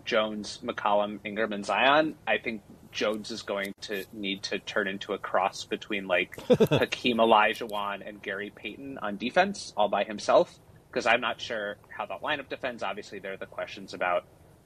Jones, 0.05 0.61
McCollum, 0.63 1.21
Ingram, 1.25 1.53
and 1.53 1.65
Zion, 1.65 2.15
I 2.27 2.39
think 2.39 2.63
Jones 2.97 3.31
is 3.31 3.43
going 3.43 3.75
to 3.83 4.05
need 4.13 4.43
to 4.45 4.59
turn 4.59 4.89
into 4.89 5.13
a 5.13 5.19
cross 5.19 5.65
between 5.65 6.09
like 6.09 6.41
Hakeem 6.49 7.19
Olajuwon 7.19 8.07
and 8.07 8.21
Gary 8.23 8.51
Payton 8.55 8.99
on 9.03 9.19
defense 9.19 9.73
all 9.77 9.89
by 9.89 10.03
himself. 10.03 10.59
Because 10.89 11.07
I'm 11.07 11.21
not 11.21 11.39
sure 11.39 11.77
how 11.89 12.07
the 12.07 12.15
lineup 12.15 12.49
defends. 12.49 12.83
Obviously, 12.83 13.19
there 13.19 13.35
are 13.35 13.37
the 13.37 13.47
questions 13.47 13.93
about 13.93 14.25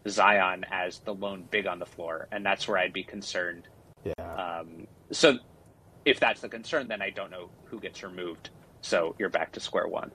Zion 0.09 0.65
as 0.71 1.01
the 1.01 1.13
lone 1.13 1.45
big 1.51 1.67
on 1.67 1.81
the 1.81 1.87
floor, 1.87 2.29
and 2.31 2.47
that's 2.47 2.69
where 2.69 2.79
I'd 2.79 2.93
be 2.93 3.03
concerned. 3.03 3.65
Yeah. 4.05 4.13
Um, 4.23 4.87
so 5.11 5.39
if 6.05 6.21
that's 6.21 6.41
the 6.41 6.49
concern, 6.49 6.87
then 6.87 7.03
I 7.03 7.11
don't 7.11 7.33
know 7.33 7.51
who 7.65 7.81
gets 7.81 8.05
removed. 8.05 8.51
So 8.81 9.17
you're 9.19 9.29
back 9.29 9.53
to 9.53 9.61
square 9.61 9.89
one. 9.89 10.13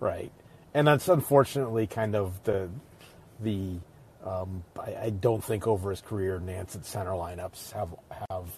Right, 0.00 0.32
and 0.72 0.86
that's 0.86 1.08
unfortunately 1.08 1.86
kind 1.86 2.16
of 2.16 2.42
the 2.44 2.70
the. 3.40 3.78
Um, 4.26 4.64
I, 4.78 4.96
I, 5.04 5.10
don't 5.10 5.42
think 5.42 5.68
over 5.68 5.90
his 5.90 6.00
career, 6.00 6.40
Nance 6.40 6.74
at 6.74 6.84
center 6.84 7.12
lineups 7.12 7.70
have 7.72 7.94
have 8.28 8.48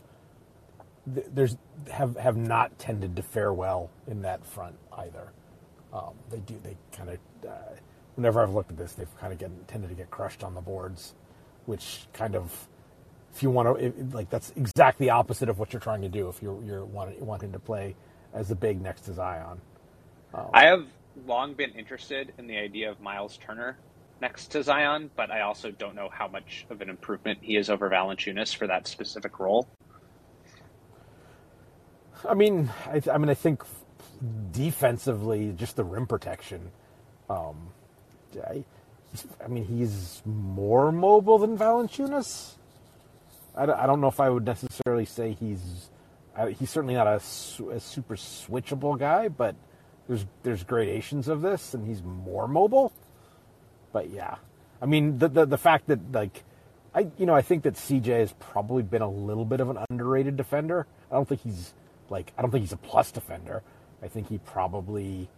there's 1.07 1.59
have 1.91 2.17
have 2.17 2.39
not 2.39 2.79
tended 2.79 3.17
to 3.17 3.23
fare 3.23 3.53
well 3.53 3.91
in 4.07 4.23
that 4.23 4.45
front 4.47 4.77
either. 4.97 5.31
Um, 5.93 6.15
they 6.31 6.39
do 6.39 6.59
they 6.63 6.75
kind 6.93 7.11
of 7.11 7.19
uh, 7.47 7.75
whenever 8.15 8.43
I've 8.43 8.55
looked 8.55 8.71
at 8.71 8.79
this, 8.79 8.95
they've 8.95 9.19
kind 9.19 9.31
of 9.31 9.39
get, 9.39 9.69
tended 9.69 9.91
to 9.91 9.95
get 9.95 10.11
crushed 10.11 10.43
on 10.43 10.55
the 10.55 10.61
boards, 10.63 11.15
which 11.67 12.07
kind 12.15 12.35
of 12.35 12.67
if 13.35 13.43
you 13.43 13.51
want 13.51 13.79
to 13.79 13.93
like 14.17 14.31
that's 14.31 14.55
exactly 14.57 15.07
the 15.07 15.11
opposite 15.11 15.51
of 15.51 15.59
what 15.59 15.75
you're 15.75 15.81
trying 15.81 16.01
to 16.01 16.09
do 16.09 16.31
if 16.31 16.43
you're 16.43 16.63
you're 16.65 16.87
wanting, 16.87 17.25
wanting 17.25 17.53
to 17.53 17.59
play 17.59 17.95
as 18.33 18.49
the 18.49 18.55
big 18.55 18.81
next 18.81 19.03
to 19.03 19.13
Zion. 19.13 19.61
Um, 20.33 20.47
I 20.55 20.65
have 20.67 20.87
long 21.27 21.53
been 21.53 21.73
interested 21.73 22.33
in 22.39 22.47
the 22.47 22.57
idea 22.57 22.91
of 22.91 23.01
Miles 23.01 23.37
Turner 23.37 23.77
next 24.21 24.49
to 24.49 24.63
Zion, 24.63 25.11
but 25.17 25.31
I 25.31 25.43
also 25.43 25.71
don't 25.71 25.95
know 25.95 26.09
how 26.13 26.29
much 26.29 26.67
of 26.71 26.81
an 26.81 26.89
improvement 26.89 27.39
he 27.43 27.57
is 27.57 27.71
over 27.71 27.89
Valanciunas 27.89 28.55
for 28.55 28.67
that 28.67 28.87
specific 28.87 29.39
role. 29.39 29.69
I 32.29 32.35
mean, 32.35 32.71
I, 32.87 33.01
I 33.13 33.19
mean, 33.19 33.31
I 33.31 33.35
think 33.35 33.63
defensively, 34.51 35.53
just 35.57 35.77
the 35.77 35.85
rim 35.85 36.07
protection. 36.07 36.71
Um, 37.31 37.69
I, 38.49 38.65
I 39.43 39.49
mean, 39.49 39.65
he's 39.65 40.23
more 40.25 40.91
mobile 40.91 41.39
than 41.39 41.57
Valanciunas. 41.57 42.57
I, 43.57 43.65
I 43.65 43.87
don't 43.87 44.01
know 44.01 44.09
if 44.09 44.21
I 44.21 44.31
would 44.31 44.45
necessarily 44.45 45.05
say 45.05 45.33
he's. 45.39 45.91
he's 46.59 46.71
certainly 46.71 46.95
not 46.95 47.07
a, 47.07 47.17
a 47.17 47.81
super 47.81 48.17
switchable 48.17 48.99
guy, 48.99 49.29
but 49.29 49.55
there's 50.09 50.27
there's 50.43 50.65
gradations 50.65 51.29
of 51.29 51.43
this, 51.43 51.75
and 51.75 51.87
he's 51.87 52.03
more 52.03 52.49
mobile. 52.49 52.93
But 53.93 54.11
yeah, 54.11 54.37
I 54.81 54.87
mean 54.87 55.19
the 55.19 55.29
the, 55.29 55.47
the 55.47 55.59
fact 55.59 55.87
that 55.89 56.13
like 56.13 56.45
I 56.95 57.09
you 57.19 57.27
know 57.27 57.35
I 57.35 57.43
think 57.43 57.65
that 57.65 57.75
CJ 57.75 58.21
has 58.21 58.33
probably 58.39 58.83
been 58.83 59.03
a 59.03 59.11
little 59.11 59.45
bit 59.45 59.61
of 59.61 59.71
an 59.71 59.79
underrated 59.91 60.37
defender. 60.37 60.87
I 61.11 61.15
don't 61.15 61.29
think 61.29 61.43
he's 61.43 61.75
like 62.09 62.33
I 62.37 62.43
don't 62.43 62.51
think 62.51 62.63
he's 62.63 62.73
a 62.73 62.79
plus 62.79 63.11
defender. 63.11 63.63
I 64.03 64.09
think 64.09 64.29
he 64.29 64.39
probably 64.39 65.29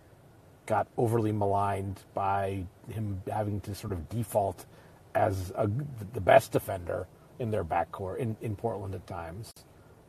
got 0.67 0.87
overly 0.97 1.33
maligned 1.33 2.01
by 2.15 2.65
him 2.89 3.23
having 3.31 3.61
to 3.63 3.75
sort 3.75 3.93
of 3.93 4.09
default 4.09 4.67
as 5.15 5.53
a, 5.57 5.69
the 6.13 6.21
best 6.21 6.53
defender 6.53 7.07
in 7.39 7.51
their 7.51 7.65
backcourt 7.65 8.19
in, 8.19 8.37
in 8.41 8.55
Portland 8.55 8.95
at 8.95 9.07
times. 9.07 9.53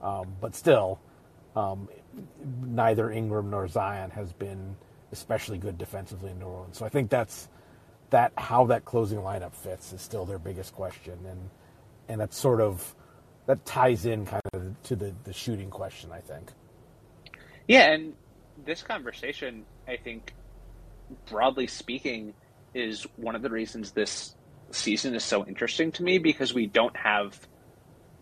Um, 0.02 0.36
but 0.40 0.56
still, 0.56 1.00
um, 1.56 1.90
neither 2.62 3.10
Ingram 3.10 3.50
nor 3.50 3.68
Zion 3.68 4.12
has 4.12 4.34
been 4.34 4.76
especially 5.12 5.58
good 5.58 5.78
defensively 5.78 6.32
in 6.32 6.40
New 6.40 6.46
Orleans. 6.46 6.78
So 6.78 6.86
I 6.86 6.90
think 6.90 7.10
that's 7.10 7.50
that 8.12 8.34
how 8.38 8.66
that 8.68 8.86
closing 8.86 9.20
lineup 9.20 9.54
fits 9.54 9.92
is 9.92 10.02
still 10.02 10.26
their 10.26 10.40
biggest 10.40 10.74
question, 10.74 11.18
and 11.26 11.50
and 12.08 12.22
that's 12.22 12.38
sort 12.38 12.62
of 12.62 12.96
that 13.48 13.66
ties 13.66 14.06
in 14.06 14.26
kind 14.26 14.42
of 14.54 14.82
to 14.84 14.96
the 14.96 15.14
the 15.24 15.34
shooting 15.34 15.70
question. 15.70 16.12
I 16.12 16.20
think. 16.20 16.52
Yeah, 17.68 17.92
and 17.92 18.14
this 18.66 18.84
conversation, 18.84 19.66
I 19.88 19.98
think, 19.98 20.34
broadly 21.30 21.68
speaking, 21.68 22.34
is 22.74 23.08
one 23.16 23.36
of 23.36 23.42
the 23.42 23.50
reasons 23.50 23.92
this 23.92 24.36
season 24.72 25.16
is 25.16 25.24
so 25.24 25.46
interesting 25.46 25.92
to 25.94 26.04
me 26.04 26.18
because 26.18 26.54
we 26.54 26.66
don't 26.66 26.96
have, 26.96 27.40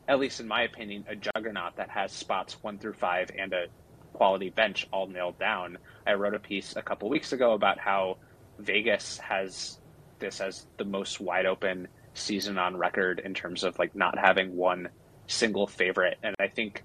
at 0.07 0.19
least 0.19 0.39
in 0.39 0.47
my 0.47 0.63
opinion, 0.63 1.05
a 1.07 1.15
juggernaut 1.15 1.77
that 1.77 1.89
has 1.89 2.11
spots 2.11 2.61
one 2.61 2.77
through 2.77 2.93
five 2.93 3.29
and 3.37 3.53
a 3.53 3.65
quality 4.13 4.49
bench 4.49 4.87
all 4.91 5.07
nailed 5.07 5.39
down. 5.39 5.77
I 6.05 6.13
wrote 6.13 6.33
a 6.33 6.39
piece 6.39 6.75
a 6.75 6.81
couple 6.81 7.09
weeks 7.09 7.33
ago 7.33 7.53
about 7.53 7.79
how 7.79 8.17
Vegas 8.59 9.17
has 9.17 9.79
this 10.19 10.41
as 10.41 10.67
the 10.77 10.85
most 10.85 11.19
wide 11.19 11.45
open 11.45 11.87
season 12.13 12.57
on 12.57 12.77
record 12.77 13.21
in 13.23 13.33
terms 13.33 13.63
of 13.63 13.79
like 13.79 13.95
not 13.95 14.17
having 14.17 14.55
one 14.55 14.89
single 15.27 15.67
favorite. 15.67 16.17
And 16.23 16.35
I 16.39 16.47
think 16.47 16.83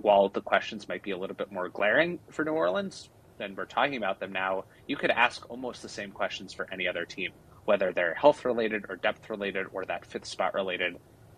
while 0.00 0.28
the 0.28 0.40
questions 0.40 0.88
might 0.88 1.02
be 1.02 1.12
a 1.12 1.18
little 1.18 1.36
bit 1.36 1.52
more 1.52 1.68
glaring 1.68 2.18
for 2.30 2.44
New 2.44 2.52
Orleans 2.52 3.08
than 3.38 3.54
we're 3.54 3.64
talking 3.64 3.96
about 3.96 4.20
them 4.20 4.32
now, 4.32 4.64
you 4.86 4.96
could 4.96 5.10
ask 5.10 5.48
almost 5.48 5.82
the 5.82 5.88
same 5.88 6.10
questions 6.10 6.52
for 6.52 6.66
any 6.72 6.88
other 6.88 7.04
team, 7.04 7.30
whether 7.64 7.92
they're 7.92 8.14
health 8.14 8.44
related 8.44 8.86
or 8.88 8.96
depth 8.96 9.30
related 9.30 9.66
or 9.72 9.84
that 9.84 10.06
fifth 10.06 10.26
spot 10.26 10.54
related. 10.54 10.96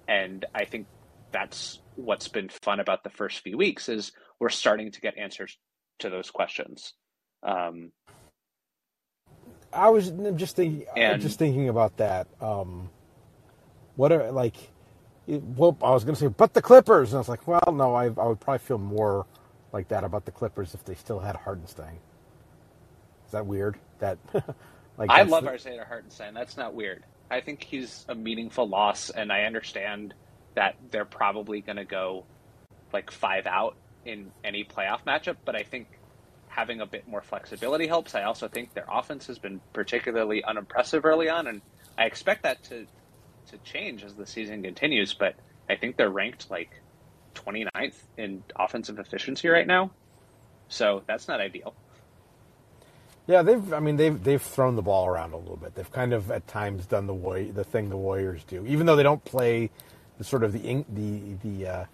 And 0.08 0.44
I 0.54 0.64
think 0.64 0.86
that's 1.32 1.80
what's 1.96 2.28
been 2.28 2.48
fun 2.48 2.80
about 2.80 3.04
the 3.04 3.10
first 3.10 3.40
few 3.40 3.58
weeks 3.58 3.88
is 3.88 4.12
we're 4.38 4.48
starting 4.48 4.90
to 4.92 5.00
get 5.00 5.18
answers 5.18 5.58
to 5.98 6.10
those 6.10 6.30
questions. 6.30 6.94
Um, 7.42 7.92
I 9.76 9.90
was 9.90 10.10
just 10.36 10.56
thinking, 10.56 10.86
and, 10.96 11.20
just 11.20 11.38
thinking 11.38 11.68
about 11.68 11.96
that. 11.98 12.26
Um, 12.40 12.90
what 13.96 14.12
are 14.12 14.32
like? 14.32 14.56
well, 15.26 15.76
I 15.82 15.90
was 15.90 16.04
going 16.04 16.14
to 16.14 16.20
say, 16.20 16.28
but 16.28 16.54
the 16.54 16.62
Clippers, 16.62 17.10
and 17.10 17.16
I 17.16 17.20
was 17.20 17.28
like, 17.28 17.46
well, 17.48 17.72
no, 17.72 17.94
I, 17.94 18.04
I 18.04 18.26
would 18.26 18.40
probably 18.40 18.58
feel 18.58 18.78
more 18.78 19.26
like 19.72 19.88
that 19.88 20.04
about 20.04 20.24
the 20.24 20.30
Clippers 20.30 20.74
if 20.74 20.84
they 20.84 20.94
still 20.94 21.18
had 21.18 21.36
Hartenstein. 21.36 21.98
Is 23.26 23.32
that 23.32 23.46
weird? 23.46 23.76
That 23.98 24.18
like 24.96 25.10
I 25.10 25.22
love 25.22 25.44
the... 25.44 25.50
Isaiah 25.50 25.84
Hartenstein. 25.86 26.34
That's 26.34 26.56
not 26.56 26.74
weird. 26.74 27.04
I 27.30 27.40
think 27.40 27.64
he's 27.64 28.04
a 28.08 28.14
meaningful 28.14 28.68
loss, 28.68 29.10
and 29.10 29.32
I 29.32 29.42
understand 29.42 30.14
that 30.54 30.76
they're 30.90 31.04
probably 31.04 31.60
going 31.60 31.76
to 31.76 31.84
go 31.84 32.24
like 32.92 33.10
five 33.10 33.46
out 33.46 33.76
in 34.04 34.30
any 34.44 34.64
playoff 34.64 35.04
matchup. 35.04 35.36
But 35.44 35.56
I 35.56 35.64
think 35.64 35.88
having 36.56 36.80
a 36.80 36.86
bit 36.86 37.06
more 37.06 37.20
flexibility 37.20 37.86
helps. 37.86 38.14
I 38.14 38.22
also 38.22 38.48
think 38.48 38.72
their 38.72 38.86
offense 38.90 39.26
has 39.26 39.38
been 39.38 39.60
particularly 39.74 40.42
unimpressive 40.42 41.04
early 41.04 41.28
on, 41.28 41.46
and 41.46 41.60
I 41.98 42.06
expect 42.06 42.42
that 42.44 42.64
to 42.64 42.86
to 43.48 43.58
change 43.58 44.02
as 44.02 44.14
the 44.14 44.26
season 44.26 44.62
continues. 44.62 45.12
But 45.12 45.36
I 45.68 45.76
think 45.76 45.96
they're 45.96 46.10
ranked 46.10 46.50
like 46.50 46.70
29th 47.34 47.94
in 48.16 48.42
offensive 48.56 48.98
efficiency 48.98 49.48
right 49.48 49.66
now, 49.66 49.90
so 50.68 51.02
that's 51.06 51.28
not 51.28 51.40
ideal. 51.40 51.74
Yeah, 53.26 53.42
they've. 53.42 53.72
I 53.74 53.80
mean, 53.80 53.96
they've 53.96 54.22
they've 54.22 54.42
thrown 54.42 54.76
the 54.76 54.82
ball 54.82 55.06
around 55.06 55.34
a 55.34 55.36
little 55.36 55.58
bit. 55.58 55.74
They've 55.74 55.92
kind 55.92 56.14
of 56.14 56.30
at 56.30 56.48
times 56.48 56.86
done 56.86 57.06
the 57.06 57.50
the 57.52 57.64
thing 57.64 57.90
the 57.90 57.98
Warriors 57.98 58.44
do, 58.44 58.64
even 58.66 58.86
though 58.86 58.96
they 58.96 59.02
don't 59.02 59.24
play 59.24 59.70
the 60.16 60.24
sort 60.24 60.42
of 60.42 60.52
the 60.54 60.84
the 60.88 61.34
the 61.44 61.66
uh, 61.66 61.84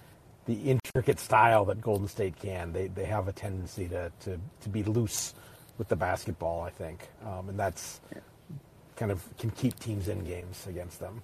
the 0.47 0.71
intricate 0.95 1.19
style 1.19 1.65
that 1.65 1.81
Golden 1.81 2.07
State 2.07 2.39
can. 2.39 2.75
They 2.75 2.89
they 2.89 3.07
have 3.07 3.27
a 3.27 3.33
tendency 3.33 3.89
to 3.89 4.13
to, 4.25 4.39
to 4.61 4.69
be 4.69 4.83
loose 4.83 5.33
with 5.79 5.89
the 5.89 5.97
basketball, 5.97 6.61
I 6.61 6.69
think, 6.69 7.09
um, 7.25 7.49
and 7.49 7.59
that's 7.59 7.99
kind 8.97 9.11
of 9.11 9.27
can 9.39 9.49
keep 9.53 9.79
teams 9.81 10.09
in 10.09 10.23
games 10.23 10.67
against 10.67 11.01
them. 11.01 11.23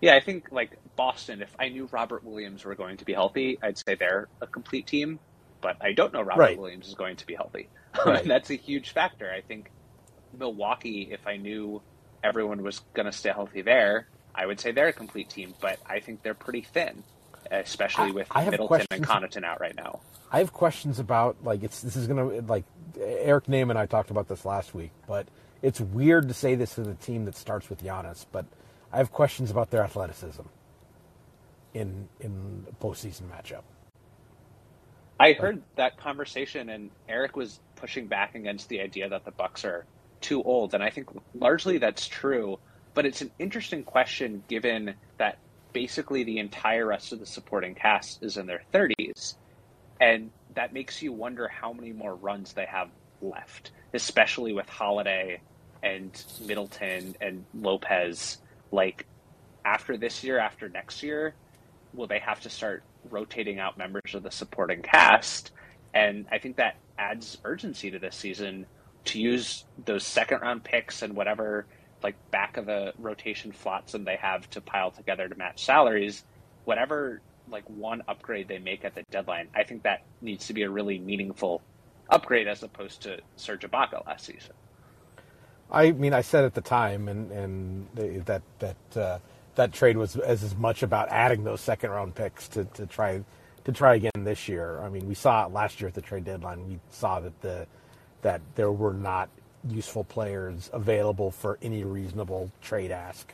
Yeah, 0.00 0.14
I 0.14 0.20
think 0.20 0.48
like 0.50 0.70
Boston. 0.96 1.42
If 1.42 1.54
I 1.58 1.68
knew 1.68 1.86
Robert 1.92 2.24
Williams 2.24 2.64
were 2.64 2.74
going 2.74 2.96
to 2.96 3.04
be 3.04 3.12
healthy, 3.12 3.58
I'd 3.62 3.76
say 3.76 3.94
they're 3.94 4.26
a 4.40 4.46
complete 4.46 4.86
team. 4.86 5.18
But 5.60 5.76
I 5.82 5.92
don't 5.92 6.14
know 6.14 6.22
Robert 6.22 6.40
right. 6.40 6.58
Williams 6.58 6.88
is 6.88 6.94
going 6.94 7.16
to 7.16 7.26
be 7.26 7.34
healthy. 7.34 7.68
Right. 8.06 8.24
that's 8.24 8.48
a 8.50 8.54
huge 8.54 8.90
factor. 8.90 9.30
I 9.30 9.42
think 9.42 9.70
Milwaukee. 10.38 11.08
If 11.10 11.26
I 11.26 11.36
knew 11.36 11.82
everyone 12.24 12.62
was 12.62 12.80
going 12.94 13.04
to 13.04 13.12
stay 13.12 13.32
healthy 13.32 13.60
there, 13.60 14.08
I 14.34 14.46
would 14.46 14.60
say 14.60 14.72
they're 14.72 14.88
a 14.88 14.92
complete 14.94 15.28
team. 15.28 15.52
But 15.60 15.78
I 15.84 16.00
think 16.00 16.22
they're 16.22 16.32
pretty 16.32 16.62
thin 16.62 17.02
especially 17.50 18.12
with 18.12 18.28
I, 18.30 18.46
I 18.46 18.50
Middleton 18.50 18.86
and 18.90 19.04
Connaughton 19.06 19.44
out 19.44 19.60
right 19.60 19.76
now. 19.76 20.00
I 20.30 20.38
have 20.38 20.52
questions 20.52 20.98
about 20.98 21.36
like 21.42 21.62
it's 21.62 21.80
this 21.80 21.96
is 21.96 22.06
gonna 22.06 22.42
like 22.42 22.64
Eric 23.00 23.46
Nehm 23.46 23.70
and 23.70 23.78
I 23.78 23.86
talked 23.86 24.10
about 24.10 24.28
this 24.28 24.44
last 24.44 24.74
week, 24.74 24.90
but 25.06 25.26
it's 25.62 25.80
weird 25.80 26.28
to 26.28 26.34
say 26.34 26.54
this 26.54 26.74
to 26.76 26.82
the 26.82 26.94
team 26.94 27.24
that 27.24 27.36
starts 27.36 27.68
with 27.68 27.82
Giannis, 27.82 28.26
but 28.30 28.46
I 28.92 28.98
have 28.98 29.12
questions 29.12 29.50
about 29.50 29.70
their 29.70 29.82
athleticism 29.82 30.42
in 31.74 32.08
in 32.20 32.66
postseason 32.80 33.22
matchup. 33.30 33.62
I 35.20 35.32
heard 35.32 35.62
that 35.76 35.96
conversation, 35.98 36.68
and 36.68 36.90
Eric 37.08 37.36
was 37.36 37.58
pushing 37.74 38.06
back 38.06 38.34
against 38.34 38.68
the 38.68 38.80
idea 38.80 39.08
that 39.08 39.24
the 39.24 39.32
Bucks 39.32 39.64
are 39.64 39.84
too 40.20 40.42
old, 40.42 40.74
and 40.74 40.82
I 40.82 40.90
think 40.90 41.08
largely 41.34 41.78
that's 41.78 42.06
true. 42.06 42.58
But 42.94 43.06
it's 43.06 43.20
an 43.20 43.30
interesting 43.38 43.84
question 43.84 44.42
given 44.48 44.94
that 45.18 45.38
basically 45.72 46.24
the 46.24 46.38
entire 46.38 46.86
rest 46.86 47.12
of 47.12 47.20
the 47.20 47.26
supporting 47.26 47.74
cast 47.74 48.22
is 48.22 48.36
in 48.36 48.46
their 48.46 48.62
30s. 48.72 49.34
And 50.00 50.30
that 50.54 50.72
makes 50.72 51.02
you 51.02 51.12
wonder 51.12 51.48
how 51.48 51.72
many 51.72 51.92
more 51.92 52.14
runs 52.14 52.52
they 52.52 52.66
have 52.66 52.88
left, 53.20 53.72
especially 53.94 54.52
with 54.52 54.68
Holiday 54.68 55.40
and 55.82 56.24
Middleton 56.40 57.16
and 57.20 57.44
Lopez. 57.54 58.38
Like, 58.70 59.06
after 59.64 59.96
this 59.96 60.24
year, 60.24 60.38
after 60.38 60.68
next 60.68 61.02
year, 61.02 61.34
will 61.92 62.06
they 62.06 62.18
have 62.18 62.40
to 62.40 62.50
start 62.50 62.82
rotating 63.10 63.58
out 63.58 63.78
members 63.78 64.14
of 64.14 64.22
the 64.22 64.30
supporting 64.30 64.82
cast? 64.82 65.52
And 65.94 66.26
I 66.30 66.38
think 66.38 66.56
that 66.56 66.76
adds 66.98 67.38
urgency 67.44 67.90
to 67.90 67.98
this 67.98 68.16
season 68.16 68.66
to 69.06 69.20
use 69.20 69.64
those 69.84 70.04
second 70.04 70.40
round 70.40 70.64
picks 70.64 71.02
and 71.02 71.14
whatever 71.14 71.66
like 72.02 72.16
back 72.30 72.56
of 72.56 72.66
the 72.66 72.92
rotation 72.98 73.52
slots 73.52 73.62
flotsam 73.62 74.04
they 74.04 74.16
have 74.16 74.48
to 74.50 74.60
pile 74.60 74.90
together 74.90 75.28
to 75.28 75.34
match 75.36 75.64
salaries, 75.64 76.24
whatever 76.64 77.20
like 77.50 77.64
one 77.68 78.02
upgrade 78.08 78.48
they 78.48 78.58
make 78.58 78.84
at 78.84 78.94
the 78.94 79.02
deadline, 79.10 79.48
I 79.54 79.64
think 79.64 79.82
that 79.84 80.02
needs 80.20 80.46
to 80.48 80.52
be 80.52 80.62
a 80.62 80.70
really 80.70 80.98
meaningful 80.98 81.62
upgrade 82.10 82.48
as 82.48 82.62
opposed 82.62 83.02
to 83.02 83.18
Serge 83.36 83.62
Ibaka 83.62 84.06
last 84.06 84.26
season. 84.26 84.52
I 85.70 85.92
mean, 85.92 86.14
I 86.14 86.22
said 86.22 86.44
at 86.44 86.54
the 86.54 86.60
time, 86.60 87.08
and 87.08 87.30
and 87.30 88.24
that 88.26 88.42
that 88.58 88.96
uh, 88.96 89.18
that 89.54 89.72
trade 89.72 89.96
was 89.96 90.16
as, 90.16 90.42
as 90.42 90.56
much 90.56 90.82
about 90.82 91.08
adding 91.10 91.44
those 91.44 91.60
second 91.60 91.90
round 91.90 92.14
picks 92.14 92.48
to, 92.48 92.64
to 92.64 92.86
try 92.86 93.22
to 93.64 93.72
try 93.72 93.96
again 93.96 94.24
this 94.24 94.48
year. 94.48 94.80
I 94.80 94.88
mean, 94.88 95.06
we 95.06 95.14
saw 95.14 95.44
it 95.44 95.52
last 95.52 95.80
year 95.80 95.88
at 95.88 95.94
the 95.94 96.00
trade 96.00 96.24
deadline. 96.24 96.66
We 96.66 96.80
saw 96.90 97.20
that 97.20 97.40
the 97.42 97.66
that 98.22 98.40
there 98.54 98.72
were 98.72 98.94
not 98.94 99.28
useful 99.68 100.04
players 100.04 100.70
available 100.72 101.30
for 101.30 101.58
any 101.62 101.84
reasonable 101.84 102.50
trade 102.62 102.90
ask 102.90 103.32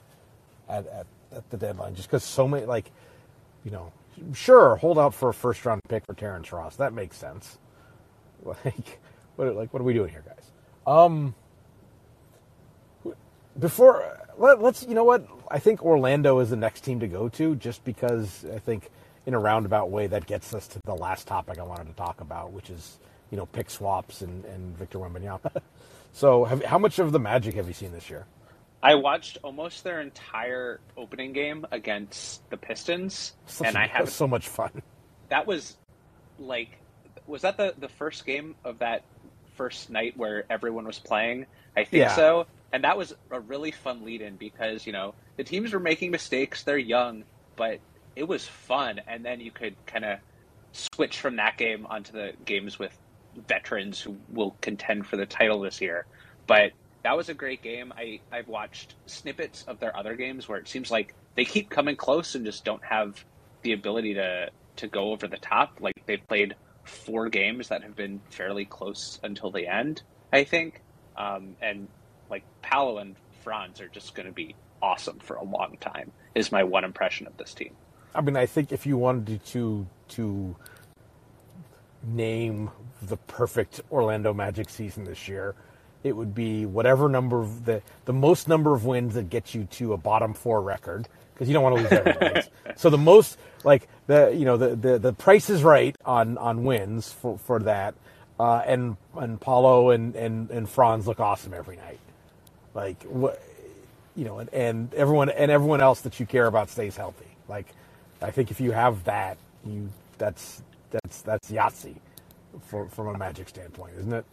at, 0.69 0.87
at, 0.87 1.07
at 1.35 1.51
the 1.51 1.57
deadline, 1.57 1.95
just 1.95 2.09
because 2.09 2.25
so 2.25 2.49
many 2.49 2.67
like 2.67 2.91
you 3.65 3.71
know, 3.71 3.93
sure, 4.35 4.77
hold 4.77 4.99
out 4.99 5.15
for 5.15 5.31
a 5.31 5.35
first 5.35 5.65
round 5.65 5.81
pick 5.89 6.05
for 6.07 6.15
Terrence 6.15 6.53
Ross. 6.53 6.77
That 6.77 6.93
makes 6.93 7.17
sense. 7.17 7.59
Like, 8.45 9.01
what 9.37 9.57
like 9.57 9.73
what 9.73 9.81
are 9.81 9.85
we 9.85 9.95
doing 9.95 10.11
here, 10.11 10.23
guys? 10.27 10.51
Um, 10.87 11.35
before 13.59 14.19
let, 14.37 14.63
us 14.63 14.87
you 14.87 14.95
know 14.95 15.05
what 15.05 15.27
I 15.51 15.59
think 15.59 15.83
Orlando 15.83 16.39
is 16.41 16.51
the 16.51 16.57
next 16.57 16.83
team 16.83 17.01
to 17.01 17.09
go 17.09 17.31
to, 17.31 17.57
just 17.57 17.83
because 17.85 18.45
I 18.55 18.59
think 18.59 18.91
in 19.25 19.33
a 19.33 19.39
roundabout 19.39 19.91
way 19.91 20.07
that 20.09 20.27
gets 20.27 20.53
us 20.55 20.69
to 20.69 20.81
the 20.85 20.95
last 20.95 21.27
topic 21.27 21.59
I 21.59 21.63
wanted 21.63 21.87
to 21.87 21.95
talk 21.95 22.21
about, 22.21 22.53
which 22.53 22.69
is 22.69 22.99
you 23.31 23.39
know 23.39 23.47
pick 23.47 23.71
swaps 23.71 24.21
and, 24.21 24.45
and 24.45 24.77
Victor 24.77 24.99
Wembanyama. 24.99 25.51
so, 26.14 26.44
have, 26.44 26.64
how 26.64 26.79
much 26.79 26.98
of 27.00 27.11
the 27.12 27.18
Magic 27.18 27.55
have 27.57 27.66
you 27.66 27.74
seen 27.74 27.92
this 27.92 28.09
year? 28.09 28.24
I 28.83 28.94
watched 28.94 29.38
almost 29.42 29.83
their 29.83 30.00
entire 30.00 30.79
opening 30.96 31.33
game 31.33 31.66
against 31.72 32.48
the 32.50 32.57
Pistons, 32.57 33.33
Such 33.46 33.66
and 33.66 33.77
a, 33.77 33.81
I 33.81 33.87
had 33.88 34.09
so 34.09 34.29
much 34.29 34.46
fun. 34.46 34.70
That 35.29 35.46
was 35.46 35.77
like, 36.38 36.79
was 37.27 37.42
that 37.42 37.57
the 37.57 37.74
the 37.79 37.88
first 37.88 38.24
game 38.24 38.55
of 38.64 38.79
that 38.79 39.03
first 39.57 39.90
night 39.90 40.16
where 40.16 40.44
everyone 40.48 40.87
was 40.87 40.98
playing? 40.98 41.46
I 41.77 41.85
think 41.85 42.03
Yeah. 42.03 42.14
so, 42.14 42.46
and 42.72 42.85
that 42.85 42.96
was 42.96 43.14
a 43.31 43.40
really 43.40 43.72
fun 43.72 44.05
lead 44.05 44.20
in 44.20 44.37
because 44.37 44.87
you 44.87 44.92
know 44.92 45.14
the 45.37 45.44
teams 45.44 45.72
were 45.72 45.81
making 45.81 46.11
mistakes. 46.12 46.62
They're 46.62 46.79
young, 46.79 47.24
but 47.57 47.81
it 48.14 48.29
was 48.29 48.46
fun, 48.46 49.00
and 49.09 49.24
then 49.24 49.40
you 49.40 49.50
could 49.50 49.74
kind 49.87 50.05
of 50.05 50.18
switch 50.72 51.18
from 51.18 51.37
that 51.37 51.57
game 51.57 51.87
onto 51.87 52.12
the 52.12 52.35
games 52.44 52.79
with 52.79 52.96
veterans 53.49 54.01
who 54.01 54.16
will 54.31 54.57
contend 54.61 55.07
for 55.07 55.16
the 55.16 55.27
title 55.27 55.61
this 55.61 55.81
year. 55.81 56.07
But 56.47 56.73
that 57.03 57.16
was 57.16 57.29
a 57.29 57.35
great 57.35 57.62
game. 57.62 57.92
I, 57.97 58.20
I've 58.33 58.49
watched 58.49 58.94
snippets 59.07 59.64
of 59.64 59.79
their 59.79 59.97
other 59.97 60.14
games 60.16 60.49
where 60.49 60.59
it 60.59 60.68
seems 60.68 60.90
like 60.90 61.14
they 61.35 61.44
keep 61.44 61.70
coming 61.70 61.97
close 61.97 62.35
and 62.35 62.44
just 62.44 62.64
don't 62.64 62.85
have 62.85 63.25
the 63.62 63.73
ability 63.73 64.14
to, 64.14 64.51
to 64.77 64.87
go 64.87 65.12
over 65.12 65.27
the 65.27 65.37
top. 65.37 65.79
Like 65.81 66.05
they 66.07 66.16
played 66.16 66.55
four 66.85 67.29
games 67.29 67.68
that 67.68 67.83
have 67.83 67.97
been 67.97 68.20
fairly 68.31 68.64
close 68.64 69.20
until 69.23 69.51
the 69.51 69.66
end, 69.66 70.03
I 70.33 70.44
think. 70.44 70.81
Um, 71.16 71.57
and 71.61 71.88
like 72.31 72.44
Paolo 72.62 72.99
and 72.99 73.16
Franz 73.42 73.81
are 73.81 73.88
just 73.88 74.14
going 74.14 74.27
to 74.27 74.33
be 74.33 74.55
awesome 74.83 75.18
for 75.18 75.37
a 75.37 75.44
long 75.44 75.77
time, 75.81 76.12
is 76.35 76.53
my 76.53 76.64
one 76.64 76.85
impression 76.85 77.27
of 77.27 77.37
this 77.37 77.55
team. 77.55 77.75
I 78.14 78.20
mean, 78.20 78.37
I 78.37 78.47
think 78.47 78.73
if 78.73 78.87
you 78.87 78.97
wanted 78.97 79.44
to 79.47 79.87
to 80.09 80.57
name 82.03 82.70
the 83.09 83.17
perfect 83.17 83.81
Orlando 83.90 84.33
Magic 84.33 84.69
season 84.69 85.05
this 85.05 85.29
year, 85.29 85.55
it 86.03 86.14
would 86.14 86.35
be 86.35 86.67
whatever 86.67 87.09
number 87.09 87.40
of 87.40 87.64
the 87.64 87.83
the 88.05 88.12
most 88.12 88.47
number 88.47 88.75
of 88.75 88.85
wins 88.85 89.14
that 89.14 89.31
gets 89.31 89.55
you 89.55 89.64
to 89.64 89.95
a 89.95 89.97
bottom 89.97 90.35
four 90.35 90.61
record 90.61 91.09
because 91.33 91.49
you 91.49 91.55
don't 91.55 91.62
want 91.62 91.77
to 91.77 91.83
lose 91.83 91.93
every 91.93 92.12
night. 92.21 92.49
So 92.77 92.90
the 92.90 92.99
most 92.99 93.38
like 93.64 93.88
the 94.07 94.35
you 94.37 94.45
know 94.45 94.57
the, 94.57 94.77
the 94.77 94.99
the 94.99 95.12
price 95.12 95.51
is 95.51 95.62
right 95.62 95.97
on 96.05 96.38
on 96.38 96.64
wins 96.64 97.11
for 97.11 97.38
for 97.38 97.59
that, 97.61 97.95
uh, 98.38 98.62
and 98.67 98.97
and 99.17 99.40
Paolo 99.40 99.90
and 99.90 100.14
and 100.14 100.51
and 100.51 100.69
Franz 100.69 101.07
look 101.07 101.21
awesome 101.21 101.55
every 101.55 101.77
night. 101.77 102.01
Like 102.75 103.03
what 103.05 103.43
you 104.14 104.25
know, 104.25 104.38
and, 104.38 104.53
and 104.53 104.95
everyone 104.95 105.31
and 105.31 105.51
everyone 105.51 105.81
else 105.81 106.03
that 106.03 106.21
you 106.21 106.27
care 106.27 106.47
about 106.47 106.69
stays 106.69 106.97
healthy. 106.97 107.27
Like 107.49 107.67
I 108.21 108.31
think 108.31 108.51
if 108.51 108.61
you 108.61 108.73
have 108.73 109.05
that, 109.05 109.38
you 109.64 109.90
that's 110.19 110.62
that's 110.90 111.23
that's 111.23 111.51
Yahtzee 111.51 111.97
for, 112.62 112.88
from 112.88 113.09
a 113.09 113.19
Magic 113.19 113.49
standpoint, 113.49 113.95
isn't 113.99 114.12
it? 114.12 114.25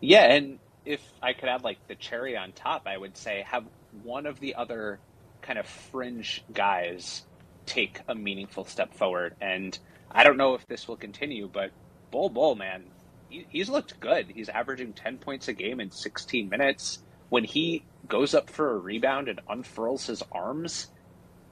Yeah, 0.00 0.32
and 0.32 0.58
if 0.84 1.02
I 1.22 1.32
could 1.32 1.48
add 1.48 1.62
like 1.62 1.78
the 1.88 1.94
cherry 1.94 2.36
on 2.36 2.52
top, 2.52 2.86
I 2.86 2.96
would 2.96 3.16
say 3.16 3.44
have 3.46 3.64
one 4.02 4.26
of 4.26 4.40
the 4.40 4.54
other 4.54 5.00
kind 5.42 5.58
of 5.58 5.66
fringe 5.66 6.44
guys 6.52 7.24
take 7.66 8.00
a 8.08 8.14
meaningful 8.14 8.64
step 8.64 8.94
forward. 8.94 9.34
And 9.40 9.78
I 10.10 10.24
don't 10.24 10.36
know 10.36 10.54
if 10.54 10.66
this 10.66 10.88
will 10.88 10.96
continue, 10.96 11.48
but 11.52 11.70
Bol 12.10 12.30
Bol, 12.30 12.54
man, 12.54 12.84
he, 13.28 13.46
he's 13.50 13.68
looked 13.68 14.00
good. 14.00 14.32
He's 14.34 14.48
averaging 14.48 14.94
10 14.94 15.18
points 15.18 15.48
a 15.48 15.52
game 15.52 15.80
in 15.80 15.90
16 15.90 16.48
minutes. 16.48 17.00
When 17.28 17.44
he 17.44 17.84
goes 18.08 18.34
up 18.34 18.48
for 18.48 18.70
a 18.70 18.78
rebound 18.78 19.28
and 19.28 19.40
unfurls 19.48 20.06
his 20.06 20.22
arms, 20.32 20.88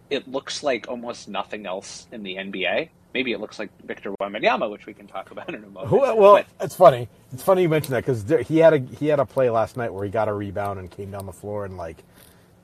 it 0.09 0.27
looks 0.27 0.63
like 0.63 0.89
almost 0.89 1.29
nothing 1.29 1.67
else 1.67 2.07
in 2.11 2.23
the 2.23 2.37
NBA. 2.37 2.89
Maybe 3.15 3.33
it 3.33 3.41
looks 3.41 3.59
like 3.59 3.71
Victor 3.83 4.13
Wembanyama, 4.21 4.71
which 4.71 4.87
we 4.87 4.93
can 4.93 5.07
talk 5.07 5.31
about 5.31 5.49
in 5.49 5.65
a 5.65 5.69
moment. 5.69 5.91
Well, 5.91 6.17
well 6.17 6.33
But- 6.35 6.47
it's 6.61 6.75
funny. 6.77 7.09
It's 7.33 7.43
funny 7.43 7.63
you 7.63 7.69
mentioned 7.69 7.95
that 7.95 8.05
because 8.05 8.47
he 8.47 8.59
had 8.59 8.73
a 8.75 8.79
he 8.79 9.09
had 9.09 9.21
a 9.21 9.27
play 9.27 9.51
last 9.51 9.77
night 9.77 9.93
where 9.93 10.05
he 10.05 10.11
got 10.11 10.29
a 10.29 10.33
rebound 10.33 10.79
and 10.79 10.91
came 10.91 11.11
down 11.11 11.27
the 11.27 11.33
floor 11.33 11.65
and 11.65 11.77
like 11.77 12.05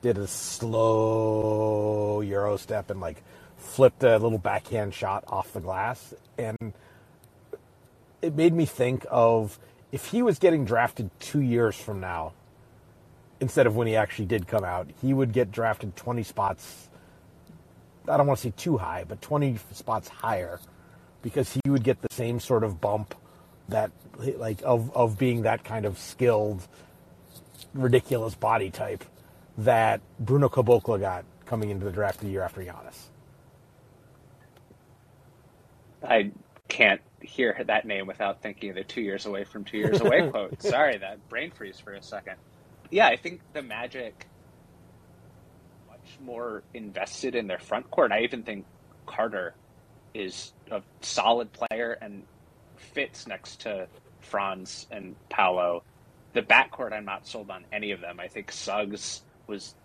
did 0.01 0.17
a 0.17 0.27
slow 0.27 2.21
euro 2.21 2.57
step 2.57 2.89
and 2.89 3.01
like 3.01 3.23
flipped 3.57 4.03
a 4.03 4.17
little 4.17 4.37
backhand 4.37 4.93
shot 4.93 5.23
off 5.27 5.53
the 5.53 5.59
glass 5.59 6.13
and 6.37 6.73
it 8.21 8.35
made 8.35 8.53
me 8.53 8.65
think 8.65 9.05
of 9.09 9.59
if 9.91 10.07
he 10.07 10.21
was 10.21 10.39
getting 10.39 10.65
drafted 10.65 11.09
two 11.19 11.41
years 11.41 11.75
from 11.75 11.99
now 11.99 12.33
instead 13.39 13.67
of 13.67 13.75
when 13.75 13.87
he 13.87 13.95
actually 13.95 14.25
did 14.25 14.47
come 14.47 14.63
out, 14.63 14.87
he 15.01 15.13
would 15.13 15.33
get 15.33 15.51
drafted 15.51 15.95
20 15.95 16.23
spots. 16.23 16.87
I 18.07 18.17
don't 18.17 18.27
want 18.27 18.39
to 18.39 18.47
say 18.47 18.53
too 18.55 18.77
high, 18.77 19.05
but 19.07 19.21
20 19.21 19.57
spots 19.71 20.09
higher 20.09 20.59
because 21.21 21.53
he 21.53 21.69
would 21.69 21.83
get 21.83 22.01
the 22.01 22.13
same 22.13 22.39
sort 22.39 22.63
of 22.63 22.81
bump 22.81 23.15
that 23.69 23.91
like 24.17 24.61
of 24.63 24.95
of 24.95 25.17
being 25.17 25.43
that 25.43 25.63
kind 25.63 25.85
of 25.85 25.97
skilled 25.97 26.67
ridiculous 27.73 28.35
body 28.35 28.69
type 28.69 29.03
that 29.57 30.01
Bruno 30.19 30.49
Caboclo 30.49 30.99
got 30.99 31.23
coming 31.45 31.69
into 31.69 31.85
the 31.85 31.91
draft 31.91 32.19
the 32.19 32.27
year 32.27 32.41
after 32.41 32.61
Giannis. 32.61 33.07
I 36.03 36.31
can't 36.67 37.01
hear 37.21 37.55
that 37.65 37.85
name 37.85 38.07
without 38.07 38.41
thinking 38.41 38.71
of 38.71 38.75
the 38.75 38.83
two 38.83 39.01
years 39.01 39.25
away 39.25 39.43
from 39.45 39.63
two 39.63 39.77
years 39.77 40.01
away 40.01 40.29
quote. 40.31 40.61
Sorry, 40.61 40.97
that 40.97 41.27
brain 41.29 41.51
freeze 41.51 41.79
for 41.79 41.93
a 41.93 42.03
second. 42.03 42.35
Yeah, 42.91 43.07
I 43.07 43.15
think 43.15 43.41
the 43.53 43.61
Magic 43.63 44.27
more 46.23 46.63
invested 46.73 47.35
in 47.35 47.47
their 47.47 47.59
front 47.59 47.89
court. 47.91 48.11
I 48.11 48.21
even 48.21 48.43
think 48.43 48.65
Carter 49.05 49.53
is 50.13 50.53
a 50.71 50.81
solid 51.01 51.51
player 51.53 51.97
and 52.01 52.23
fits 52.77 53.27
next 53.27 53.61
to 53.61 53.87
Franz 54.21 54.87
and 54.91 55.15
Paolo. 55.29 55.83
The 56.33 56.41
backcourt, 56.41 56.93
I'm 56.93 57.05
not 57.05 57.27
sold 57.27 57.49
on 57.49 57.65
any 57.71 57.91
of 57.91 58.01
them. 58.01 58.19
I 58.19 58.27
think 58.27 58.51
Suggs 58.51 59.21
was, 59.47 59.75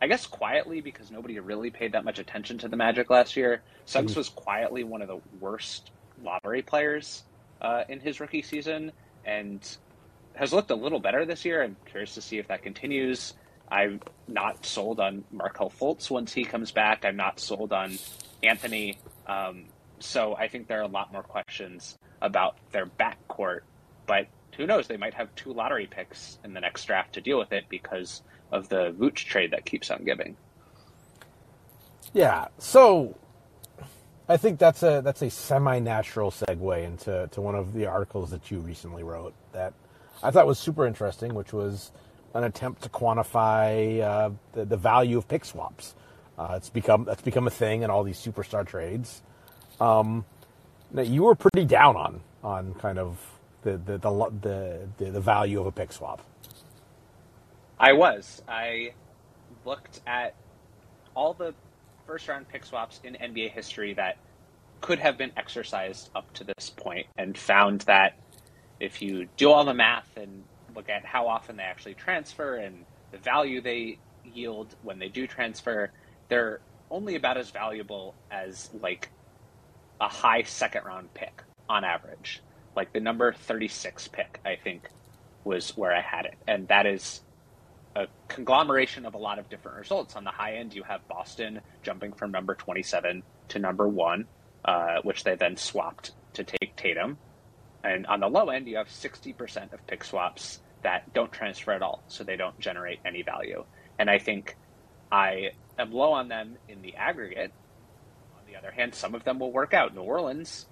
I 0.00 0.06
guess, 0.06 0.26
quietly 0.26 0.80
because 0.80 1.10
nobody 1.10 1.38
really 1.38 1.70
paid 1.70 1.92
that 1.92 2.04
much 2.04 2.18
attention 2.18 2.58
to 2.58 2.68
the 2.68 2.76
Magic 2.76 3.10
last 3.10 3.36
year. 3.36 3.62
Suggs 3.84 4.16
was 4.16 4.28
quietly 4.28 4.84
one 4.84 5.02
of 5.02 5.08
the 5.08 5.20
worst 5.40 5.90
lottery 6.22 6.62
players 6.62 7.22
uh, 7.60 7.84
in 7.88 8.00
his 8.00 8.20
rookie 8.20 8.42
season 8.42 8.92
and 9.24 9.76
has 10.34 10.52
looked 10.52 10.70
a 10.70 10.74
little 10.74 11.00
better 11.00 11.24
this 11.24 11.44
year. 11.44 11.62
I'm 11.62 11.76
curious 11.86 12.14
to 12.14 12.22
see 12.22 12.38
if 12.38 12.48
that 12.48 12.62
continues. 12.62 13.34
I'm 13.72 14.00
not 14.28 14.66
sold 14.66 15.00
on 15.00 15.24
Markelle 15.32 15.70
Fultz 15.70 16.10
once 16.10 16.30
he 16.34 16.44
comes 16.44 16.70
back. 16.72 17.06
I'm 17.06 17.16
not 17.16 17.40
sold 17.40 17.72
on 17.72 17.98
Anthony. 18.42 18.98
Um, 19.26 19.64
so 19.98 20.36
I 20.36 20.48
think 20.48 20.68
there 20.68 20.80
are 20.80 20.84
a 20.84 20.88
lot 20.88 21.10
more 21.10 21.22
questions 21.22 21.96
about 22.20 22.58
their 22.70 22.84
backcourt. 22.84 23.60
But 24.04 24.26
who 24.58 24.66
knows? 24.66 24.88
They 24.88 24.98
might 24.98 25.14
have 25.14 25.34
two 25.36 25.54
lottery 25.54 25.86
picks 25.86 26.38
in 26.44 26.52
the 26.52 26.60
next 26.60 26.84
draft 26.84 27.14
to 27.14 27.22
deal 27.22 27.38
with 27.38 27.50
it 27.52 27.64
because 27.70 28.22
of 28.50 28.68
the 28.68 28.92
Vooch 28.92 29.24
trade 29.24 29.52
that 29.52 29.64
keeps 29.64 29.90
on 29.90 30.04
giving. 30.04 30.36
Yeah. 32.12 32.48
So 32.58 33.16
I 34.28 34.36
think 34.36 34.58
that's 34.58 34.82
a 34.82 35.00
that's 35.02 35.22
a 35.22 35.30
semi 35.30 35.78
natural 35.78 36.30
segue 36.30 36.84
into 36.84 37.26
to 37.32 37.40
one 37.40 37.54
of 37.54 37.72
the 37.72 37.86
articles 37.86 38.30
that 38.32 38.50
you 38.50 38.58
recently 38.58 39.02
wrote 39.02 39.32
that 39.52 39.72
I 40.22 40.30
thought 40.30 40.46
was 40.46 40.58
super 40.58 40.86
interesting, 40.86 41.32
which 41.32 41.54
was 41.54 41.90
an 42.34 42.44
attempt 42.44 42.82
to 42.82 42.88
quantify 42.88 44.00
uh, 44.00 44.30
the, 44.52 44.64
the 44.64 44.76
value 44.76 45.18
of 45.18 45.28
pick 45.28 45.44
swaps. 45.44 45.94
Uh, 46.38 46.54
it's 46.56 46.70
become 46.70 47.04
that's 47.04 47.22
become 47.22 47.46
a 47.46 47.50
thing 47.50 47.82
in 47.82 47.90
all 47.90 48.02
these 48.02 48.18
superstar 48.18 48.66
trades. 48.66 49.22
Um, 49.80 50.24
you 50.94 51.24
were 51.24 51.34
pretty 51.34 51.64
down 51.64 51.96
on 51.96 52.20
on 52.42 52.74
kind 52.74 52.98
of 52.98 53.18
the 53.62 53.76
the, 53.76 53.98
the, 53.98 54.88
the, 54.98 55.10
the 55.10 55.20
value 55.20 55.60
of 55.60 55.66
a 55.66 55.72
pick 55.72 55.92
swap. 55.92 56.22
I 57.78 57.92
was. 57.92 58.42
I 58.48 58.92
looked 59.64 60.00
at 60.06 60.34
all 61.14 61.34
the 61.34 61.54
first 62.06 62.28
round 62.28 62.48
pick 62.48 62.64
swaps 62.64 63.00
in 63.04 63.14
NBA 63.14 63.50
history 63.50 63.94
that 63.94 64.16
could 64.80 64.98
have 64.98 65.16
been 65.16 65.32
exercised 65.36 66.10
up 66.14 66.32
to 66.34 66.44
this 66.44 66.70
point 66.70 67.06
and 67.16 67.36
found 67.36 67.82
that 67.82 68.18
if 68.80 69.00
you 69.00 69.28
do 69.36 69.50
all 69.50 69.64
the 69.64 69.74
math 69.74 70.08
and 70.16 70.42
look 70.74 70.88
at 70.88 71.04
how 71.04 71.28
often 71.28 71.56
they 71.56 71.62
actually 71.62 71.94
transfer 71.94 72.56
and 72.56 72.84
the 73.10 73.18
value 73.18 73.60
they 73.60 73.98
yield 74.24 74.74
when 74.82 74.98
they 74.98 75.08
do 75.08 75.26
transfer, 75.26 75.90
they're 76.28 76.60
only 76.90 77.16
about 77.16 77.36
as 77.36 77.50
valuable 77.50 78.14
as 78.30 78.70
like 78.80 79.10
a 80.00 80.08
high 80.08 80.42
second 80.42 80.84
round 80.84 81.12
pick 81.14 81.42
on 81.68 81.84
average. 81.84 82.42
Like 82.74 82.92
the 82.92 83.00
number 83.00 83.32
36 83.32 84.08
pick, 84.08 84.40
I 84.44 84.56
think, 84.56 84.88
was 85.44 85.76
where 85.76 85.94
I 85.94 86.00
had 86.00 86.26
it. 86.26 86.34
And 86.46 86.68
that 86.68 86.86
is 86.86 87.22
a 87.94 88.06
conglomeration 88.28 89.04
of 89.06 89.14
a 89.14 89.18
lot 89.18 89.38
of 89.38 89.48
different 89.48 89.78
results. 89.78 90.16
On 90.16 90.24
the 90.24 90.30
high 90.30 90.54
end, 90.54 90.74
you 90.74 90.82
have 90.82 91.06
Boston 91.08 91.60
jumping 91.82 92.12
from 92.12 92.30
number 92.30 92.54
27 92.54 93.22
to 93.48 93.58
number 93.58 93.88
one, 93.88 94.26
uh, 94.64 95.00
which 95.02 95.24
they 95.24 95.34
then 95.34 95.56
swapped 95.56 96.12
to 96.34 96.44
take 96.44 96.74
Tatum. 96.76 97.18
And 97.84 98.06
on 98.06 98.20
the 98.20 98.28
low 98.28 98.48
end, 98.48 98.68
you 98.68 98.76
have 98.76 98.88
60% 98.88 99.72
of 99.72 99.86
pick 99.86 100.04
swaps 100.04 100.60
that 100.82 101.12
don't 101.12 101.32
transfer 101.32 101.72
at 101.72 101.82
all, 101.82 102.02
so 102.08 102.24
they 102.24 102.36
don't 102.36 102.58
generate 102.58 103.00
any 103.04 103.22
value. 103.22 103.64
And 103.98 104.08
I 104.08 104.18
think 104.18 104.56
I 105.10 105.50
am 105.78 105.92
low 105.92 106.12
on 106.12 106.28
them 106.28 106.56
in 106.68 106.82
the 106.82 106.94
aggregate. 106.96 107.52
On 108.38 108.46
the 108.46 108.56
other 108.56 108.70
hand, 108.70 108.94
some 108.94 109.14
of 109.14 109.24
them 109.24 109.38
will 109.38 109.52
work 109.52 109.74
out. 109.74 109.94
New 109.94 110.02
Orleans 110.02 110.66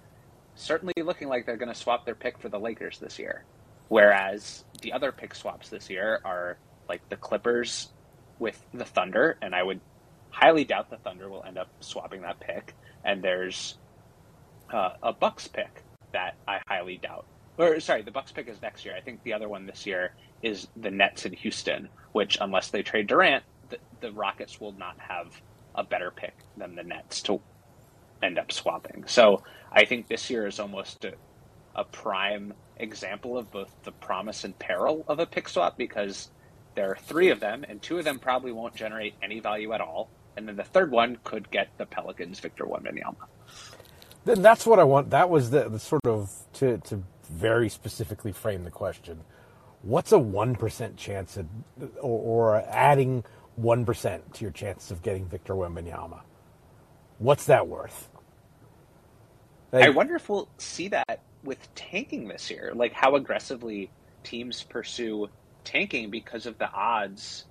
certainly 0.55 0.93
looking 0.97 1.27
like 1.27 1.45
they're 1.45 1.57
going 1.57 1.73
to 1.73 1.75
swap 1.75 2.05
their 2.05 2.15
pick 2.15 2.37
for 2.37 2.49
the 2.49 2.59
Lakers 2.59 2.99
this 2.99 3.19
year. 3.19 3.45
Whereas 3.87 4.63
the 4.81 4.93
other 4.93 5.11
pick 5.11 5.35
swaps 5.35 5.69
this 5.69 5.89
year 5.89 6.21
are 6.23 6.57
like 6.87 7.07
the 7.09 7.17
Clippers 7.17 7.89
with 8.39 8.61
the 8.73 8.85
Thunder, 8.85 9.37
and 9.41 9.53
I 9.53 9.63
would 9.63 9.81
highly 10.29 10.63
doubt 10.63 10.89
the 10.89 10.97
Thunder 10.97 11.29
will 11.29 11.43
end 11.43 11.57
up 11.57 11.69
swapping 11.81 12.21
that 12.21 12.39
pick. 12.39 12.73
And 13.03 13.21
there's 13.21 13.77
uh, 14.73 14.91
a 15.03 15.13
Bucks 15.13 15.47
pick 15.47 15.83
that 16.13 16.35
I 16.47 16.59
highly 16.67 16.97
doubt. 16.97 17.25
Or 17.57 17.79
sorry, 17.79 18.01
the 18.01 18.11
Bucks 18.11 18.31
pick 18.31 18.47
is 18.47 18.61
next 18.61 18.85
year. 18.85 18.95
I 18.95 19.01
think 19.01 19.23
the 19.23 19.33
other 19.33 19.49
one 19.49 19.65
this 19.65 19.85
year 19.85 20.15
is 20.41 20.67
the 20.75 20.91
Nets 20.91 21.25
in 21.25 21.33
Houston, 21.33 21.89
which 22.13 22.37
unless 22.41 22.69
they 22.69 22.81
trade 22.81 23.07
Durant, 23.07 23.43
the, 23.69 23.77
the 23.99 24.11
Rockets 24.11 24.59
will 24.59 24.71
not 24.73 24.97
have 24.99 25.41
a 25.75 25.83
better 25.83 26.11
pick 26.11 26.33
than 26.57 26.75
the 26.75 26.83
Nets 26.83 27.21
to 27.23 27.39
end 28.23 28.39
up 28.39 28.51
swapping. 28.51 29.03
So 29.07 29.43
I 29.71 29.85
think 29.85 30.07
this 30.07 30.29
year 30.29 30.47
is 30.47 30.59
almost 30.59 31.05
a, 31.05 31.13
a 31.75 31.83
prime 31.83 32.53
example 32.77 33.37
of 33.37 33.51
both 33.51 33.73
the 33.83 33.91
promise 33.91 34.43
and 34.43 34.57
peril 34.57 35.05
of 35.07 35.19
a 35.19 35.25
pick 35.25 35.47
swap 35.47 35.77
because 35.77 36.31
there 36.75 36.89
are 36.91 36.97
three 36.97 37.29
of 37.29 37.39
them, 37.39 37.65
and 37.67 37.81
two 37.81 37.97
of 37.97 38.05
them 38.05 38.19
probably 38.19 38.51
won't 38.51 38.75
generate 38.75 39.13
any 39.21 39.39
value 39.39 39.73
at 39.73 39.81
all. 39.81 40.09
And 40.37 40.47
then 40.47 40.55
the 40.55 40.63
third 40.63 40.89
one 40.89 41.17
could 41.23 41.51
get 41.51 41.69
the 41.77 41.85
Pelicans 41.85 42.39
Victor 42.39 42.65
Wembanyama. 42.65 43.27
Then 44.25 44.41
that's 44.41 44.65
what 44.65 44.79
I 44.79 44.83
want. 44.83 45.09
That 45.09 45.29
was 45.29 45.49
the, 45.49 45.69
the 45.69 45.79
sort 45.79 46.05
of 46.05 46.31
to 46.53 46.77
to 46.79 47.03
very 47.29 47.69
specifically 47.69 48.31
frame 48.31 48.63
the 48.63 48.71
question. 48.71 49.21
What's 49.81 50.11
a 50.11 50.19
one 50.19 50.55
percent 50.55 50.97
chance 50.97 51.37
of, 51.37 51.47
or, 51.99 52.53
or 52.55 52.65
adding 52.67 53.23
one 53.55 53.85
percent 53.85 54.33
to 54.35 54.43
your 54.43 54.51
chances 54.51 54.91
of 54.91 55.01
getting 55.01 55.25
Victor 55.25 55.53
Wembanyama? 55.53 56.21
What's 57.17 57.45
that 57.45 57.67
worth? 57.67 58.09
Like, 59.71 59.85
I 59.85 59.89
wonder 59.89 60.15
if 60.15 60.27
we'll 60.29 60.49
see 60.57 60.89
that 60.89 61.21
with 61.43 61.73
tanking 61.75 62.27
this 62.27 62.51
year. 62.51 62.73
Like 62.75 62.93
how 62.93 63.15
aggressively 63.15 63.89
teams 64.23 64.61
pursue 64.63 65.29
tanking 65.63 66.09
because 66.09 66.45
of 66.45 66.57
the 66.57 66.71
odds 66.71 67.45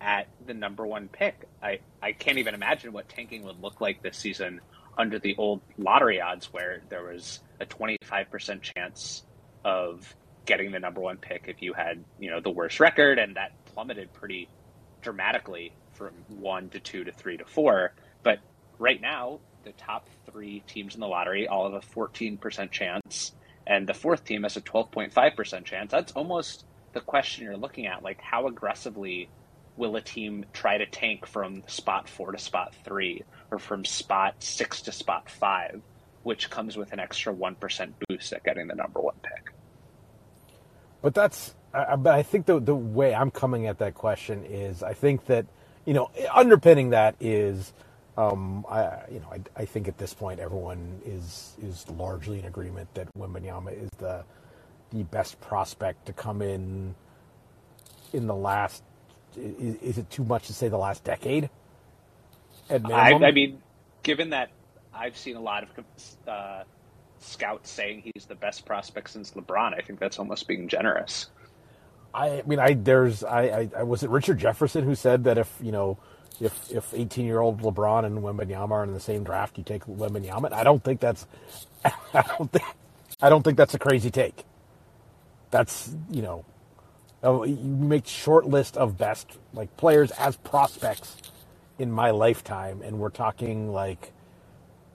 at 0.00 0.28
the 0.46 0.54
number 0.54 0.86
one 0.86 1.08
pick. 1.08 1.46
I, 1.62 1.80
I 2.02 2.12
can't 2.12 2.38
even 2.38 2.54
imagine 2.54 2.92
what 2.92 3.08
tanking 3.08 3.44
would 3.44 3.60
look 3.60 3.80
like 3.80 4.02
this 4.02 4.16
season 4.16 4.60
under 4.98 5.18
the 5.18 5.34
old 5.36 5.60
lottery 5.78 6.20
odds 6.20 6.52
where 6.52 6.82
there 6.88 7.02
was 7.02 7.40
a 7.60 7.66
25% 7.66 8.60
chance 8.62 9.24
of 9.64 10.14
getting 10.46 10.72
the 10.72 10.80
number 10.80 11.00
one 11.00 11.16
pick 11.16 11.44
if 11.48 11.62
you 11.62 11.72
had, 11.72 12.02
you 12.18 12.30
know, 12.30 12.40
the 12.40 12.50
worst 12.50 12.80
record 12.80 13.18
and 13.18 13.36
that 13.36 13.52
plummeted 13.66 14.12
pretty 14.12 14.48
dramatically 15.02 15.72
from 15.92 16.12
1 16.28 16.70
to 16.70 16.80
2 16.80 17.04
to 17.04 17.12
3 17.12 17.36
to 17.36 17.44
4. 17.44 17.92
But 18.22 18.38
right 18.78 19.00
now, 19.00 19.40
the 19.64 19.72
top 19.72 20.08
3 20.30 20.62
teams 20.66 20.94
in 20.94 21.00
the 21.00 21.06
lottery 21.06 21.46
all 21.46 21.70
have 21.70 21.82
a 21.82 21.86
14% 21.86 22.70
chance 22.70 23.32
and 23.66 23.86
the 23.86 23.94
fourth 23.94 24.24
team 24.24 24.42
has 24.42 24.56
a 24.56 24.60
12.5% 24.60 25.64
chance. 25.64 25.92
That's 25.92 26.12
almost 26.12 26.64
the 26.92 27.00
question 27.00 27.44
you're 27.44 27.56
looking 27.56 27.86
at 27.86 28.02
like 28.02 28.20
how 28.20 28.48
aggressively 28.48 29.28
will 29.76 29.96
a 29.96 30.00
team 30.00 30.44
try 30.52 30.76
to 30.76 30.86
tank 30.86 31.26
from 31.26 31.62
spot 31.66 32.08
four 32.08 32.32
to 32.32 32.38
spot 32.38 32.74
three 32.84 33.22
or 33.50 33.58
from 33.58 33.84
spot 33.84 34.34
six 34.38 34.82
to 34.82 34.92
spot 34.92 35.30
five, 35.30 35.80
which 36.22 36.50
comes 36.50 36.76
with 36.76 36.92
an 36.92 37.00
extra 37.00 37.32
1% 37.34 37.92
boost 38.08 38.32
at 38.32 38.44
getting 38.44 38.68
the 38.68 38.74
number 38.74 39.00
one 39.00 39.16
pick. 39.22 39.52
But 41.02 41.14
that's, 41.14 41.54
I, 41.72 41.96
but 41.96 42.14
I 42.14 42.22
think 42.22 42.46
the, 42.46 42.60
the 42.60 42.74
way 42.74 43.14
I'm 43.14 43.30
coming 43.30 43.66
at 43.66 43.78
that 43.78 43.94
question 43.94 44.44
is 44.44 44.82
I 44.82 44.92
think 44.92 45.26
that, 45.26 45.46
you 45.86 45.94
know, 45.94 46.10
underpinning 46.34 46.90
that 46.90 47.16
is, 47.20 47.72
um, 48.16 48.66
I, 48.68 48.98
you 49.10 49.20
know, 49.20 49.28
I, 49.32 49.62
I 49.62 49.64
think 49.64 49.88
at 49.88 49.96
this 49.96 50.12
point 50.12 50.40
everyone 50.40 51.00
is 51.06 51.54
is 51.62 51.88
largely 51.90 52.38
in 52.38 52.44
agreement 52.44 52.92
that 52.94 53.08
Wembanyama 53.16 53.72
is 53.82 53.88
the 53.98 54.24
the 54.90 55.04
best 55.04 55.40
prospect 55.40 56.06
to 56.06 56.12
come 56.12 56.42
in 56.42 56.94
in 58.12 58.26
the 58.26 58.34
last. 58.34 58.82
Is, 59.36 59.76
is 59.76 59.98
it 59.98 60.10
too 60.10 60.24
much 60.24 60.48
to 60.48 60.52
say 60.52 60.68
the 60.68 60.76
last 60.76 61.04
decade? 61.04 61.48
I, 62.70 63.12
I, 63.14 63.30
mean, 63.32 63.60
given 64.02 64.30
that 64.30 64.50
I've 64.94 65.16
seen 65.16 65.36
a 65.36 65.40
lot 65.40 65.64
of 65.64 65.84
uh, 66.28 66.62
scouts 67.18 67.70
saying 67.70 68.10
he's 68.14 68.26
the 68.26 68.34
best 68.34 68.64
prospect 68.64 69.10
since 69.10 69.32
LeBron, 69.32 69.74
I 69.76 69.80
think 69.80 69.98
that's 69.98 70.18
almost 70.18 70.46
being 70.46 70.68
generous. 70.68 71.28
I 72.12 72.42
mean, 72.46 72.58
I 72.58 72.74
there's 72.74 73.22
I, 73.22 73.68
I 73.76 73.82
was 73.84 74.02
it 74.02 74.10
Richard 74.10 74.38
Jefferson 74.38 74.84
who 74.84 74.94
said 74.94 75.24
that 75.24 75.38
if 75.38 75.52
you 75.62 75.70
know 75.70 75.98
if 76.40 76.70
if 76.72 76.92
18 76.92 77.24
year 77.24 77.38
old 77.38 77.62
LeBron 77.62 78.04
and 78.04 78.18
Wembanyama 78.18 78.70
are 78.70 78.84
in 78.84 78.92
the 78.92 79.00
same 79.00 79.22
draft, 79.22 79.58
you 79.58 79.64
take 79.64 79.84
Wembanyama. 79.84 80.52
I 80.52 80.64
don't 80.64 80.82
think 80.82 80.98
that's 80.98 81.26
I 81.84 82.22
don't 82.36 82.50
think 82.50 82.64
I 83.22 83.28
don't 83.28 83.42
think 83.42 83.56
that's 83.56 83.74
a 83.74 83.78
crazy 83.78 84.10
take 84.10 84.44
that's 85.50 85.94
you 86.10 86.22
know 86.22 86.44
you 87.22 87.56
make 87.56 88.06
short 88.06 88.46
list 88.46 88.76
of 88.76 88.96
best 88.96 89.38
like 89.52 89.76
players 89.76 90.10
as 90.12 90.36
prospects 90.36 91.16
in 91.80 91.90
my 91.90 92.10
lifetime, 92.10 92.82
and 92.82 92.98
we're 92.98 93.08
talking 93.08 93.72
like 93.72 94.12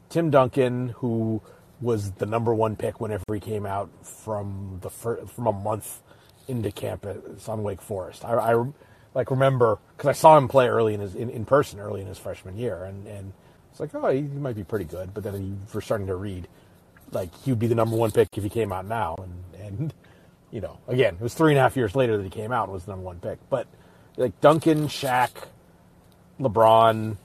Tim 0.09 0.29
Duncan, 0.29 0.89
who 0.89 1.41
was 1.81 2.11
the 2.11 2.27
number 2.27 2.53
one 2.53 2.75
pick 2.75 3.01
whenever 3.01 3.23
he 3.33 3.39
came 3.39 3.65
out 3.65 3.89
from 4.05 4.79
the 4.81 4.89
from 4.91 5.47
a 5.47 5.51
month 5.51 6.03
into 6.47 6.71
campus 6.71 7.49
on 7.49 7.63
Wake 7.63 7.81
Forest. 7.81 8.23
I, 8.23 8.33
I 8.36 8.65
like 9.15 9.31
remember 9.31 9.79
because 9.97 10.09
I 10.09 10.13
saw 10.13 10.38
him 10.38 10.47
play 10.47 10.67
early 10.67 10.93
in 10.93 10.99
his 10.99 11.15
in, 11.15 11.31
in 11.31 11.43
person 11.43 11.79
early 11.79 12.01
in 12.01 12.07
his 12.07 12.19
freshman 12.19 12.55
year, 12.55 12.83
and 12.83 13.07
and 13.07 13.33
it's 13.71 13.79
like 13.79 13.95
oh 13.95 14.09
he, 14.09 14.19
he 14.19 14.27
might 14.27 14.55
be 14.55 14.63
pretty 14.63 14.86
good, 14.86 15.11
but 15.11 15.23
then 15.23 15.33
you 15.43 15.57
were 15.73 15.81
starting 15.81 16.07
to 16.07 16.15
read 16.15 16.47
like 17.11 17.36
he 17.43 17.51
would 17.51 17.59
be 17.59 17.67
the 17.67 17.75
number 17.75 17.95
one 17.95 18.11
pick 18.11 18.27
if 18.38 18.43
he 18.43 18.49
came 18.49 18.71
out 18.71 18.86
now, 18.86 19.15
and 19.17 19.65
and 19.65 19.93
you 20.51 20.61
know, 20.61 20.77
again, 20.88 21.15
it 21.15 21.21
was 21.21 21.33
three 21.33 21.51
and 21.51 21.59
a 21.59 21.61
half 21.63 21.75
years 21.75 21.95
later 21.95 22.15
that 22.15 22.23
he 22.23 22.29
came 22.29 22.51
out 22.51 22.65
and 22.65 22.73
was 22.73 22.86
the 22.86 22.91
number 22.91 23.05
one 23.05 23.19
pick. 23.19 23.39
But 23.49 23.65
like 24.17 24.39
Duncan, 24.39 24.88
Shaq, 24.88 25.31
LeBron, 26.39 27.17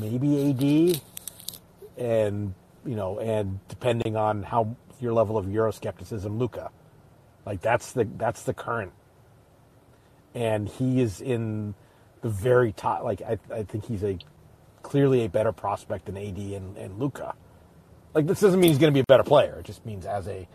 maybe 0.00 0.50
AD, 0.50 1.00
and 1.96 2.54
you 2.84 2.94
know, 2.94 3.18
and 3.18 3.60
depending 3.68 4.16
on 4.16 4.42
how 4.42 4.76
your 5.00 5.12
level 5.12 5.36
of 5.36 5.46
Euroscepticism, 5.46 6.38
Luka. 6.38 6.70
Like 7.46 7.60
that's 7.60 7.92
the 7.92 8.04
that's 8.04 8.42
the 8.42 8.52
current, 8.52 8.92
and 10.34 10.68
he 10.68 11.00
is 11.00 11.20
in 11.20 11.74
the 12.20 12.28
very 12.28 12.72
top. 12.72 13.04
Like 13.04 13.22
I 13.22 13.38
I 13.52 13.62
think 13.62 13.86
he's 13.86 14.04
a 14.04 14.18
clearly 14.82 15.24
a 15.24 15.28
better 15.28 15.52
prospect 15.52 16.06
than 16.06 16.16
AD 16.16 16.36
and, 16.36 16.76
and 16.76 16.98
Luka. 16.98 17.34
Like 18.14 18.26
this 18.26 18.40
doesn't 18.40 18.60
mean 18.60 18.70
he's 18.70 18.78
going 18.78 18.92
to 18.92 18.94
be 18.94 19.00
a 19.00 19.04
better 19.08 19.22
player. 19.22 19.56
It 19.60 19.66
just 19.66 19.84
means 19.86 20.04
as 20.04 20.28
a 20.28 20.46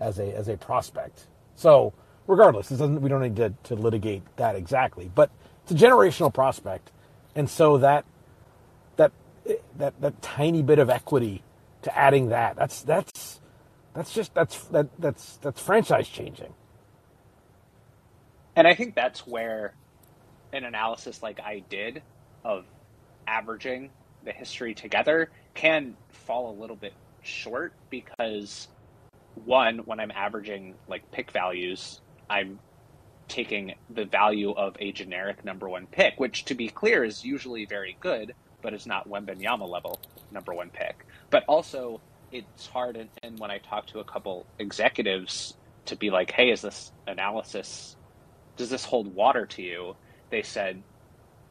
as 0.00 0.18
a 0.18 0.34
as 0.34 0.48
a 0.48 0.56
prospect. 0.56 1.26
So 1.54 1.92
regardless, 2.26 2.68
this 2.68 2.78
doesn't 2.78 3.00
we 3.00 3.08
don't 3.08 3.22
need 3.22 3.36
to, 3.36 3.54
to 3.64 3.74
litigate 3.74 4.22
that 4.36 4.56
exactly, 4.56 5.10
but 5.14 5.30
it's 5.70 5.82
a 5.82 5.86
generational 5.86 6.32
prospect, 6.32 6.90
and 7.34 7.48
so 7.48 7.78
that 7.78 8.04
that 8.96 9.12
that 9.76 10.00
that 10.00 10.22
tiny 10.22 10.62
bit 10.62 10.78
of 10.78 10.90
equity 10.90 11.42
to 11.82 11.96
adding 11.96 12.28
that 12.28 12.56
that's 12.56 12.82
that's 12.82 13.40
that's 13.94 14.12
just 14.12 14.34
that's 14.34 14.64
that 14.66 14.88
that's 14.98 15.36
that's 15.36 15.60
franchise 15.60 16.08
changing. 16.08 16.52
And 18.56 18.66
I 18.66 18.74
think 18.74 18.94
that's 18.94 19.26
where 19.26 19.74
an 20.52 20.64
analysis 20.64 21.22
like 21.22 21.40
I 21.40 21.62
did 21.68 22.02
of 22.44 22.64
averaging 23.26 23.90
the 24.24 24.32
history 24.32 24.74
together 24.74 25.30
can 25.54 25.96
fall 26.08 26.50
a 26.50 26.56
little 26.60 26.76
bit 26.76 26.92
short 27.22 27.72
because 27.90 28.68
one, 29.44 29.78
when 29.78 30.00
I'm 30.00 30.10
averaging 30.10 30.74
like 30.88 31.10
pick 31.12 31.30
values, 31.30 32.00
I'm 32.28 32.58
taking 33.30 33.74
the 33.88 34.04
value 34.04 34.50
of 34.52 34.76
a 34.78 34.92
generic 34.92 35.44
number 35.44 35.68
one 35.68 35.86
pick, 35.86 36.18
which, 36.18 36.44
to 36.46 36.54
be 36.54 36.68
clear, 36.68 37.04
is 37.04 37.24
usually 37.24 37.64
very 37.64 37.96
good, 38.00 38.34
but 38.60 38.74
it's 38.74 38.86
not 38.86 39.08
Wembanyama 39.08 39.66
level 39.66 39.98
number 40.30 40.52
one 40.52 40.68
pick. 40.70 41.06
But 41.30 41.44
also, 41.46 42.00
it's 42.32 42.66
hard, 42.66 42.96
and, 42.96 43.08
and 43.22 43.38
when 43.38 43.50
I 43.50 43.58
talk 43.58 43.86
to 43.88 44.00
a 44.00 44.04
couple 44.04 44.46
executives 44.58 45.54
to 45.86 45.96
be 45.96 46.10
like, 46.10 46.30
hey, 46.30 46.50
is 46.50 46.60
this 46.60 46.92
analysis, 47.06 47.96
does 48.56 48.68
this 48.68 48.84
hold 48.84 49.14
water 49.14 49.46
to 49.46 49.62
you? 49.62 49.96
They 50.30 50.42
said, 50.42 50.82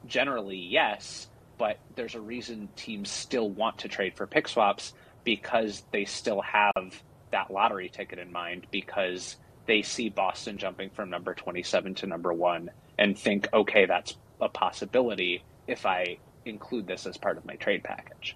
generally, 0.06 0.58
yes, 0.58 1.28
but 1.58 1.80
there's 1.96 2.16
a 2.16 2.22
reason 2.22 2.70
teams 2.76 3.10
still 3.10 3.50
want 3.50 3.80
to 3.80 3.88
trade 3.88 4.16
for 4.16 4.28
pick 4.28 4.48
swaps 4.48 4.94
because 5.24 5.84
they 5.92 6.06
still 6.06 6.42
have 6.42 7.04
that 7.32 7.52
lottery 7.52 7.90
ticket 7.90 8.20
in 8.20 8.32
mind 8.32 8.68
because 8.72 9.38
they 9.70 9.84
see 9.84 10.10
Boston 10.10 10.58
jumping 10.58 10.90
from 10.90 11.12
number 11.12 11.36
27 11.36 11.94
to 11.94 12.08
number 12.08 12.34
one 12.34 12.72
and 12.98 13.16
think, 13.18 13.48
okay, 13.54 13.86
that's 13.86 14.18
a 14.42 14.50
possibility 14.50 15.44
if 15.68 15.86
I 15.86 16.18
include 16.44 16.88
this 16.88 17.06
as 17.06 17.18
part 17.18 17.38
of 17.38 17.46
my 17.46 17.54
trade 17.54 17.84
package. 17.84 18.36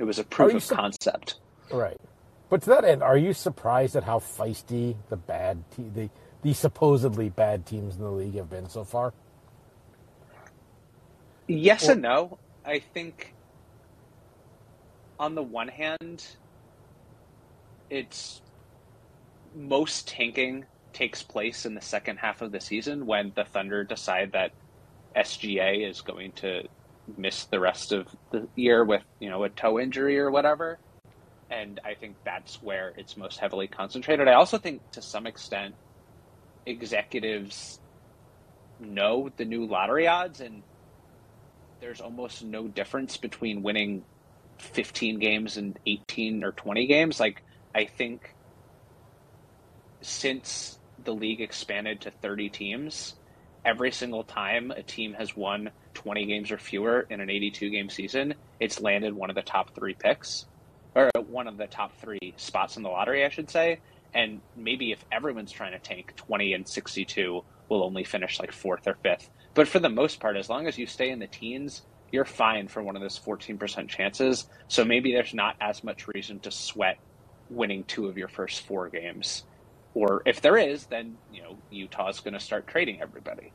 It 0.00 0.02
was 0.04 0.18
a 0.18 0.24
proof 0.24 0.54
of 0.54 0.64
su- 0.64 0.74
concept. 0.74 1.36
Right. 1.70 2.00
But 2.48 2.62
to 2.62 2.70
that 2.70 2.84
end, 2.84 3.00
are 3.04 3.16
you 3.16 3.32
surprised 3.32 3.94
at 3.94 4.02
how 4.02 4.18
feisty 4.18 4.96
the 5.08 5.16
bad 5.16 5.62
te- 5.70 5.88
the 5.94 6.10
the 6.42 6.52
supposedly 6.52 7.28
bad 7.28 7.66
teams 7.66 7.94
in 7.94 8.02
the 8.02 8.10
league 8.10 8.34
have 8.34 8.50
been 8.50 8.68
so 8.68 8.82
far? 8.82 9.14
Yes 11.46 11.88
or- 11.88 11.92
and 11.92 12.02
no. 12.02 12.38
I 12.64 12.80
think 12.80 13.34
on 15.16 15.36
the 15.36 15.42
one 15.44 15.68
hand, 15.68 16.26
it's 17.88 18.42
most 19.54 20.08
tanking 20.08 20.64
takes 20.92 21.22
place 21.22 21.66
in 21.66 21.74
the 21.74 21.80
second 21.80 22.18
half 22.18 22.42
of 22.42 22.52
the 22.52 22.60
season 22.60 23.06
when 23.06 23.32
the 23.34 23.44
Thunder 23.44 23.84
decide 23.84 24.32
that 24.32 24.52
SGA 25.16 25.88
is 25.88 26.00
going 26.00 26.32
to 26.32 26.62
miss 27.16 27.44
the 27.44 27.60
rest 27.60 27.92
of 27.92 28.06
the 28.30 28.46
year 28.54 28.84
with, 28.84 29.02
you 29.18 29.30
know, 29.30 29.44
a 29.44 29.48
toe 29.48 29.78
injury 29.78 30.18
or 30.18 30.30
whatever. 30.30 30.78
And 31.50 31.80
I 31.84 31.94
think 31.94 32.16
that's 32.24 32.62
where 32.62 32.92
it's 32.96 33.16
most 33.16 33.38
heavily 33.38 33.66
concentrated. 33.66 34.28
I 34.28 34.34
also 34.34 34.58
think 34.58 34.88
to 34.92 35.02
some 35.02 35.26
extent 35.26 35.74
executives 36.66 37.80
know 38.78 39.30
the 39.36 39.44
new 39.44 39.66
lottery 39.66 40.06
odds 40.06 40.40
and 40.40 40.62
there's 41.80 42.00
almost 42.00 42.44
no 42.44 42.68
difference 42.68 43.16
between 43.16 43.62
winning 43.62 44.04
15 44.58 45.18
games 45.18 45.56
and 45.56 45.78
18 45.86 46.44
or 46.44 46.52
20 46.52 46.86
games. 46.86 47.18
Like 47.18 47.42
I 47.74 47.86
think 47.86 48.34
since 50.00 50.78
the 51.04 51.14
league 51.14 51.40
expanded 51.40 52.00
to 52.02 52.10
30 52.10 52.48
teams, 52.50 53.14
every 53.64 53.92
single 53.92 54.24
time 54.24 54.70
a 54.70 54.82
team 54.82 55.14
has 55.14 55.36
won 55.36 55.70
20 55.94 56.26
games 56.26 56.50
or 56.50 56.58
fewer 56.58 57.06
in 57.10 57.20
an 57.20 57.30
82 57.30 57.70
game 57.70 57.90
season, 57.90 58.34
it's 58.58 58.80
landed 58.80 59.14
one 59.14 59.30
of 59.30 59.36
the 59.36 59.42
top 59.42 59.74
three 59.74 59.94
picks, 59.94 60.46
or 60.94 61.10
one 61.28 61.46
of 61.46 61.56
the 61.56 61.66
top 61.66 61.96
three 61.98 62.34
spots 62.36 62.76
in 62.76 62.82
the 62.82 62.88
lottery, 62.88 63.24
I 63.24 63.28
should 63.28 63.50
say. 63.50 63.80
And 64.12 64.40
maybe 64.56 64.92
if 64.92 65.04
everyone's 65.12 65.52
trying 65.52 65.72
to 65.72 65.78
tank 65.78 66.14
20 66.16 66.54
and 66.54 66.68
62, 66.68 67.44
will 67.68 67.84
only 67.84 68.04
finish 68.04 68.40
like 68.40 68.52
fourth 68.52 68.86
or 68.86 68.96
fifth. 69.02 69.30
But 69.54 69.68
for 69.68 69.78
the 69.78 69.88
most 69.88 70.20
part, 70.20 70.36
as 70.36 70.48
long 70.48 70.66
as 70.66 70.76
you 70.76 70.86
stay 70.86 71.10
in 71.10 71.20
the 71.20 71.26
teens, 71.26 71.82
you're 72.10 72.24
fine 72.24 72.66
for 72.66 72.82
one 72.82 72.96
of 72.96 73.02
those 73.02 73.18
14% 73.18 73.88
chances. 73.88 74.48
So 74.68 74.84
maybe 74.84 75.12
there's 75.12 75.32
not 75.32 75.56
as 75.60 75.84
much 75.84 76.08
reason 76.08 76.40
to 76.40 76.50
sweat 76.50 76.98
winning 77.48 77.84
two 77.84 78.06
of 78.06 78.18
your 78.18 78.28
first 78.28 78.62
four 78.66 78.88
games. 78.88 79.44
Or 79.94 80.22
if 80.24 80.40
there 80.40 80.56
is, 80.56 80.86
then 80.86 81.16
you 81.32 81.42
know 81.42 81.56
Utah's 81.70 82.20
going 82.20 82.34
to 82.34 82.40
start 82.40 82.66
trading 82.66 83.00
everybody. 83.00 83.52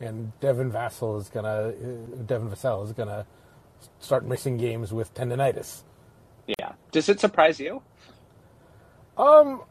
And 0.00 0.38
Devin 0.40 0.70
Vassell 0.70 1.20
is 1.20 1.28
going 1.28 1.44
to 1.44 1.50
uh, 1.50 2.22
Devin 2.24 2.48
Vassell 2.48 2.84
is 2.84 2.92
going 2.92 3.08
to 3.08 3.26
start 4.00 4.24
missing 4.24 4.56
games 4.56 4.92
with 4.92 5.12
tendonitis. 5.14 5.82
Yeah. 6.46 6.72
Does 6.92 7.08
it 7.08 7.20
surprise 7.20 7.60
you? 7.60 7.82
Um. 9.16 9.62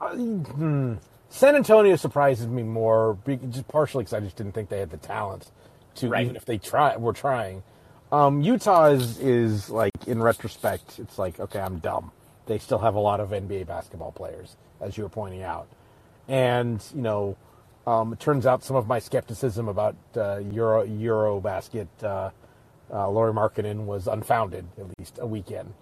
I, 0.00 0.14
hmm. 0.14 0.94
San 1.28 1.54
Antonio 1.54 1.94
surprises 1.94 2.48
me 2.48 2.64
more, 2.64 3.16
just 3.50 3.68
partially 3.68 4.02
because 4.02 4.14
I 4.14 4.20
just 4.20 4.36
didn't 4.36 4.52
think 4.52 4.68
they 4.68 4.80
had 4.80 4.90
the 4.90 4.96
talent 4.96 5.50
to, 5.96 6.08
right. 6.08 6.24
even 6.24 6.34
if 6.34 6.44
they 6.44 6.58
try, 6.58 6.96
were 6.96 7.12
trying. 7.12 7.62
Um, 8.10 8.42
Utah 8.42 8.86
is, 8.86 9.20
is 9.20 9.70
like 9.70 9.92
in 10.08 10.20
retrospect, 10.20 10.98
it's 10.98 11.18
like 11.18 11.38
okay, 11.38 11.60
I'm 11.60 11.78
dumb. 11.78 12.10
They 12.50 12.58
still 12.58 12.78
have 12.78 12.96
a 12.96 12.98
lot 12.98 13.20
of 13.20 13.30
NBA 13.30 13.68
basketball 13.68 14.10
players, 14.10 14.56
as 14.80 14.96
you 14.96 15.04
were 15.04 15.08
pointing 15.08 15.44
out, 15.44 15.68
and 16.26 16.84
you 16.92 17.00
know, 17.00 17.36
um, 17.86 18.12
it 18.12 18.18
turns 18.18 18.44
out 18.44 18.64
some 18.64 18.74
of 18.74 18.88
my 18.88 18.98
skepticism 18.98 19.68
about 19.68 19.94
uh, 20.16 20.38
Euro 20.50 20.84
Eurobasket, 20.84 21.86
uh, 22.02 22.30
uh, 22.92 23.08
Lauri 23.08 23.32
Markkanen 23.32 23.84
was 23.84 24.08
unfounded, 24.08 24.66
at 24.78 24.86
least 24.98 25.20
a 25.20 25.26
weekend. 25.28 25.72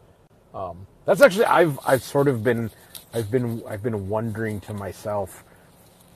Um, 0.52 0.86
that's 1.06 1.22
actually 1.22 1.46
I've 1.46 1.78
I've 1.86 2.02
sort 2.02 2.28
of 2.28 2.44
been 2.44 2.70
I've 3.14 3.30
been 3.30 3.62
I've 3.66 3.82
been 3.82 4.10
wondering 4.10 4.60
to 4.60 4.74
myself 4.74 5.44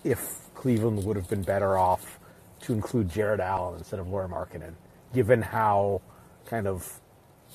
if 0.05 0.51
Cleveland 0.55 1.03
would 1.05 1.17
have 1.17 1.31
been 1.31 1.45
better 1.45 1.79
off 1.79 2.21
to 2.65 2.75
include 2.75 3.09
Jarrett 3.09 3.41
Allen 3.41 3.79
instead 3.79 4.01
of 4.01 4.09
Lauri 4.09 4.29
Markkanen 4.29 4.75
given 5.15 5.41
how 5.41 6.03
kind 6.45 6.67
of 6.67 7.01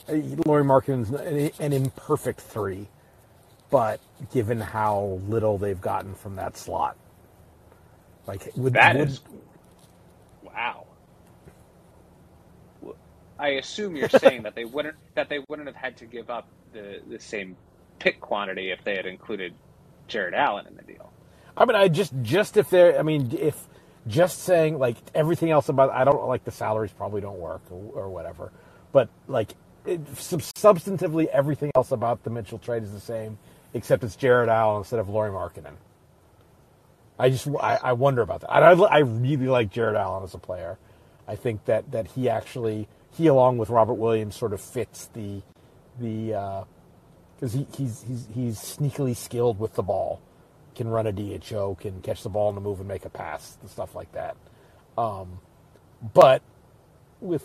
uh, 0.09 0.13
Lauri 0.45 0.63
Markkanen's 0.63 1.11
an 1.59 1.73
imperfect 1.73 2.41
three, 2.41 2.87
but 3.69 3.99
given 4.33 4.59
how 4.59 5.19
little 5.27 5.57
they've 5.57 5.81
gotten 5.81 6.15
from 6.15 6.35
that 6.35 6.57
slot, 6.57 6.97
like 8.25 8.51
would, 8.55 8.73
that 8.73 8.95
would, 8.95 9.09
is, 9.09 9.21
wow. 10.43 10.85
I 13.39 13.49
assume 13.49 13.95
you're 13.95 14.09
saying 14.19 14.43
that 14.43 14.55
they 14.55 14.65
wouldn't 14.65 14.95
that 15.15 15.29
they 15.29 15.39
wouldn't 15.47 15.67
have 15.67 15.75
had 15.75 15.97
to 15.97 16.05
give 16.05 16.29
up 16.29 16.47
the 16.73 17.01
the 17.09 17.19
same 17.19 17.55
pick 17.99 18.19
quantity 18.19 18.71
if 18.71 18.83
they 18.83 18.95
had 18.95 19.05
included 19.05 19.53
Jarrett 20.07 20.33
Allen 20.33 20.67
in 20.67 20.75
the 20.75 20.83
deal. 20.83 21.11
I 21.55 21.65
mean, 21.65 21.75
I 21.75 21.87
just 21.87 22.13
just 22.21 22.57
if 22.57 22.69
they're 22.69 22.97
I 22.97 23.03
mean 23.03 23.35
if 23.39 23.67
just 24.07 24.43
saying 24.43 24.79
like 24.79 24.97
everything 25.13 25.51
else 25.51 25.69
about 25.69 25.91
I 25.91 26.03
don't 26.03 26.27
like 26.27 26.45
the 26.45 26.51
salaries 26.51 26.91
probably 26.91 27.21
don't 27.21 27.39
work 27.39 27.61
or, 27.71 28.03
or 28.03 28.09
whatever, 28.09 28.51
but 28.91 29.09
like 29.27 29.53
it, 29.87 30.05
substantively 30.05 31.27
everything 31.27 31.71
else 31.75 31.91
about 31.91 32.23
the 32.23 32.29
Mitchell 32.29 32.59
trade 32.59 32.83
is 32.83 32.91
the 32.91 32.99
same 32.99 33.37
except 33.73 34.03
it's 34.03 34.15
Jarrett 34.15 34.49
Allen 34.49 34.79
instead 34.79 34.99
of 34.99 35.09
Lauri 35.09 35.31
Markkanen. 35.31 35.73
I 37.19 37.29
just 37.29 37.47
I, 37.61 37.79
I 37.83 37.93
wonder 37.93 38.21
about 38.21 38.41
that. 38.41 38.51
I, 38.51 38.71
I 38.71 38.99
really 38.99 39.47
like 39.47 39.71
Jarrett 39.71 39.95
Allen 39.95 40.23
as 40.23 40.33
a 40.33 40.37
player. 40.39 40.77
I 41.27 41.35
think 41.35 41.65
that 41.65 41.91
that 41.91 42.07
he 42.07 42.29
actually 42.29 42.87
he 43.11 43.27
along 43.27 43.57
with 43.57 43.69
Robert 43.69 43.95
Williams 43.95 44.35
sort 44.35 44.53
of 44.53 44.61
fits 44.61 45.07
the 45.13 45.41
the 45.99 46.65
because 47.39 47.55
uh, 47.55 47.57
he, 47.57 47.67
he's 47.75 48.03
he's 48.03 48.27
he's 48.33 48.57
sneakily 48.57 49.15
skilled 49.15 49.59
with 49.59 49.73
the 49.73 49.83
ball 49.83 50.21
can 50.77 50.87
run 50.87 51.07
a 51.07 51.11
DHO, 51.11 51.75
can 51.81 52.01
catch 52.01 52.21
the 52.21 52.29
ball 52.29 52.47
on 52.49 52.55
the 52.55 52.61
move 52.61 52.79
and 52.79 52.87
make 52.87 53.03
a 53.03 53.09
pass, 53.09 53.57
and 53.61 53.69
stuff 53.69 53.95
like 53.95 54.11
that. 54.11 54.37
Um, 54.95 55.39
but 56.13 56.43
with 57.19 57.43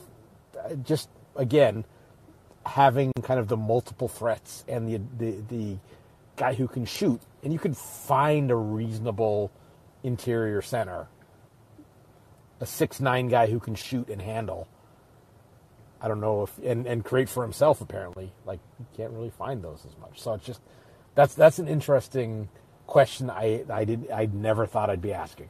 uh, 0.62 0.74
just 0.74 1.09
again 1.34 1.84
having 2.64 3.12
kind 3.22 3.40
of 3.40 3.48
the 3.48 3.56
multiple 3.56 4.08
threats 4.08 4.64
and 4.68 4.88
the, 4.88 5.00
the 5.18 5.42
the 5.48 5.76
guy 6.36 6.54
who 6.54 6.66
can 6.66 6.84
shoot, 6.84 7.20
and 7.42 7.52
you 7.52 7.58
can 7.58 7.74
find 7.74 8.50
a 8.50 8.56
reasonable 8.56 9.50
interior 10.02 10.62
center, 10.62 11.08
a 12.60 12.66
six 12.66 13.00
nine 13.00 13.28
guy 13.28 13.46
who 13.46 13.60
can 13.60 13.74
shoot 13.74 14.08
and 14.08 14.20
handle. 14.20 14.68
I 16.00 16.08
don't 16.08 16.20
know 16.20 16.42
if 16.42 16.58
and, 16.58 16.86
and 16.86 17.04
create 17.04 17.28
for 17.28 17.42
himself 17.42 17.80
apparently. 17.80 18.32
Like 18.44 18.60
you 18.78 18.86
can't 18.96 19.12
really 19.12 19.30
find 19.30 19.62
those 19.62 19.86
as 19.86 19.96
much. 19.98 20.20
So 20.20 20.34
it's 20.34 20.44
just 20.44 20.60
that's 21.14 21.34
that's 21.34 21.58
an 21.58 21.68
interesting 21.68 22.48
question 22.86 23.30
I 23.30 23.64
I 23.70 23.84
did 23.84 24.10
I 24.10 24.26
never 24.26 24.66
thought 24.66 24.90
I'd 24.90 25.02
be 25.02 25.12
asking. 25.12 25.48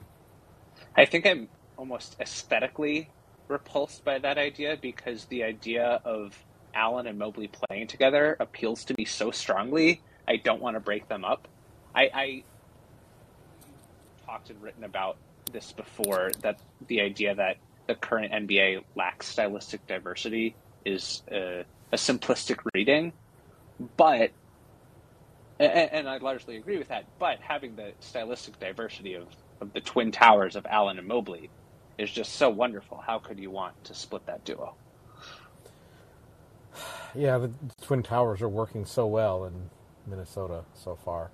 I 0.97 1.07
think 1.07 1.27
I'm 1.27 1.49
almost 1.79 2.17
aesthetically 2.21 3.09
repulsed 3.49 4.05
by 4.05 4.19
that 4.19 4.39
idea 4.39 4.77
because 4.81 5.25
the 5.27 5.43
idea 5.43 6.01
of 6.05 6.37
Allen 6.75 7.07
and 7.07 7.19
Mobley 7.19 7.49
playing 7.49 7.87
together 7.87 8.37
appeals 8.41 8.85
to 8.87 8.95
me 8.97 9.05
so 9.05 9.31
strongly. 9.31 10.03
I 10.27 10.37
don't 10.37 10.61
want 10.61 10.77
to 10.77 10.81
break 10.81 11.09
them 11.09 11.25
up. 11.25 11.49
I, 11.95 12.11
I 12.15 12.45
talked 14.27 14.51
and 14.51 14.63
written 14.63 14.85
about 14.85 15.17
this 15.53 15.73
before 15.73 16.31
that 16.41 16.59
the 16.87 17.01
idea 17.01 17.35
that 17.35 17.57
the 17.87 17.95
current 17.95 18.33
NBA 18.33 18.85
lacks 18.95 19.27
stylistic 19.27 19.87
diversity 19.87 20.55
is 20.85 21.23
a, 21.31 21.65
a 21.93 21.97
simplistic 21.97 22.59
reading, 22.75 23.13
but 23.97 24.31
and, 25.59 25.93
and, 25.93 26.09
I 26.09 26.19
largely 26.19 26.57
agree 26.57 26.79
with 26.79 26.89
that. 26.89 27.05
But 27.19 27.39
having 27.41 27.77
the 27.77 27.93
stylistic 28.01 28.59
diversity 28.59 29.15
of, 29.15 29.29
of 29.61 29.73
the 29.73 29.81
twin 29.81 30.11
towers 30.11 30.57
of 30.57 30.67
Allen 30.67 30.99
and 30.99 31.07
Mobley 31.07 31.51
is 31.99 32.11
just 32.11 32.35
so 32.35 32.51
wonderful. 32.51 32.99
How 32.99 33.19
could 33.19 33.39
you 33.39 33.51
want 33.51 33.85
to 33.85 33.95
split 33.95 34.27
that 34.27 34.45
duo? 34.45 34.75
Yeah, 37.15 37.39
the 37.39 37.51
twin 37.83 38.03
towers 38.03 38.43
are 38.43 38.49
working 38.49 38.85
so 38.85 39.07
well 39.07 39.45
in 39.45 39.71
Minnesota 40.07 40.65
so 40.75 40.97
far. 40.97 41.31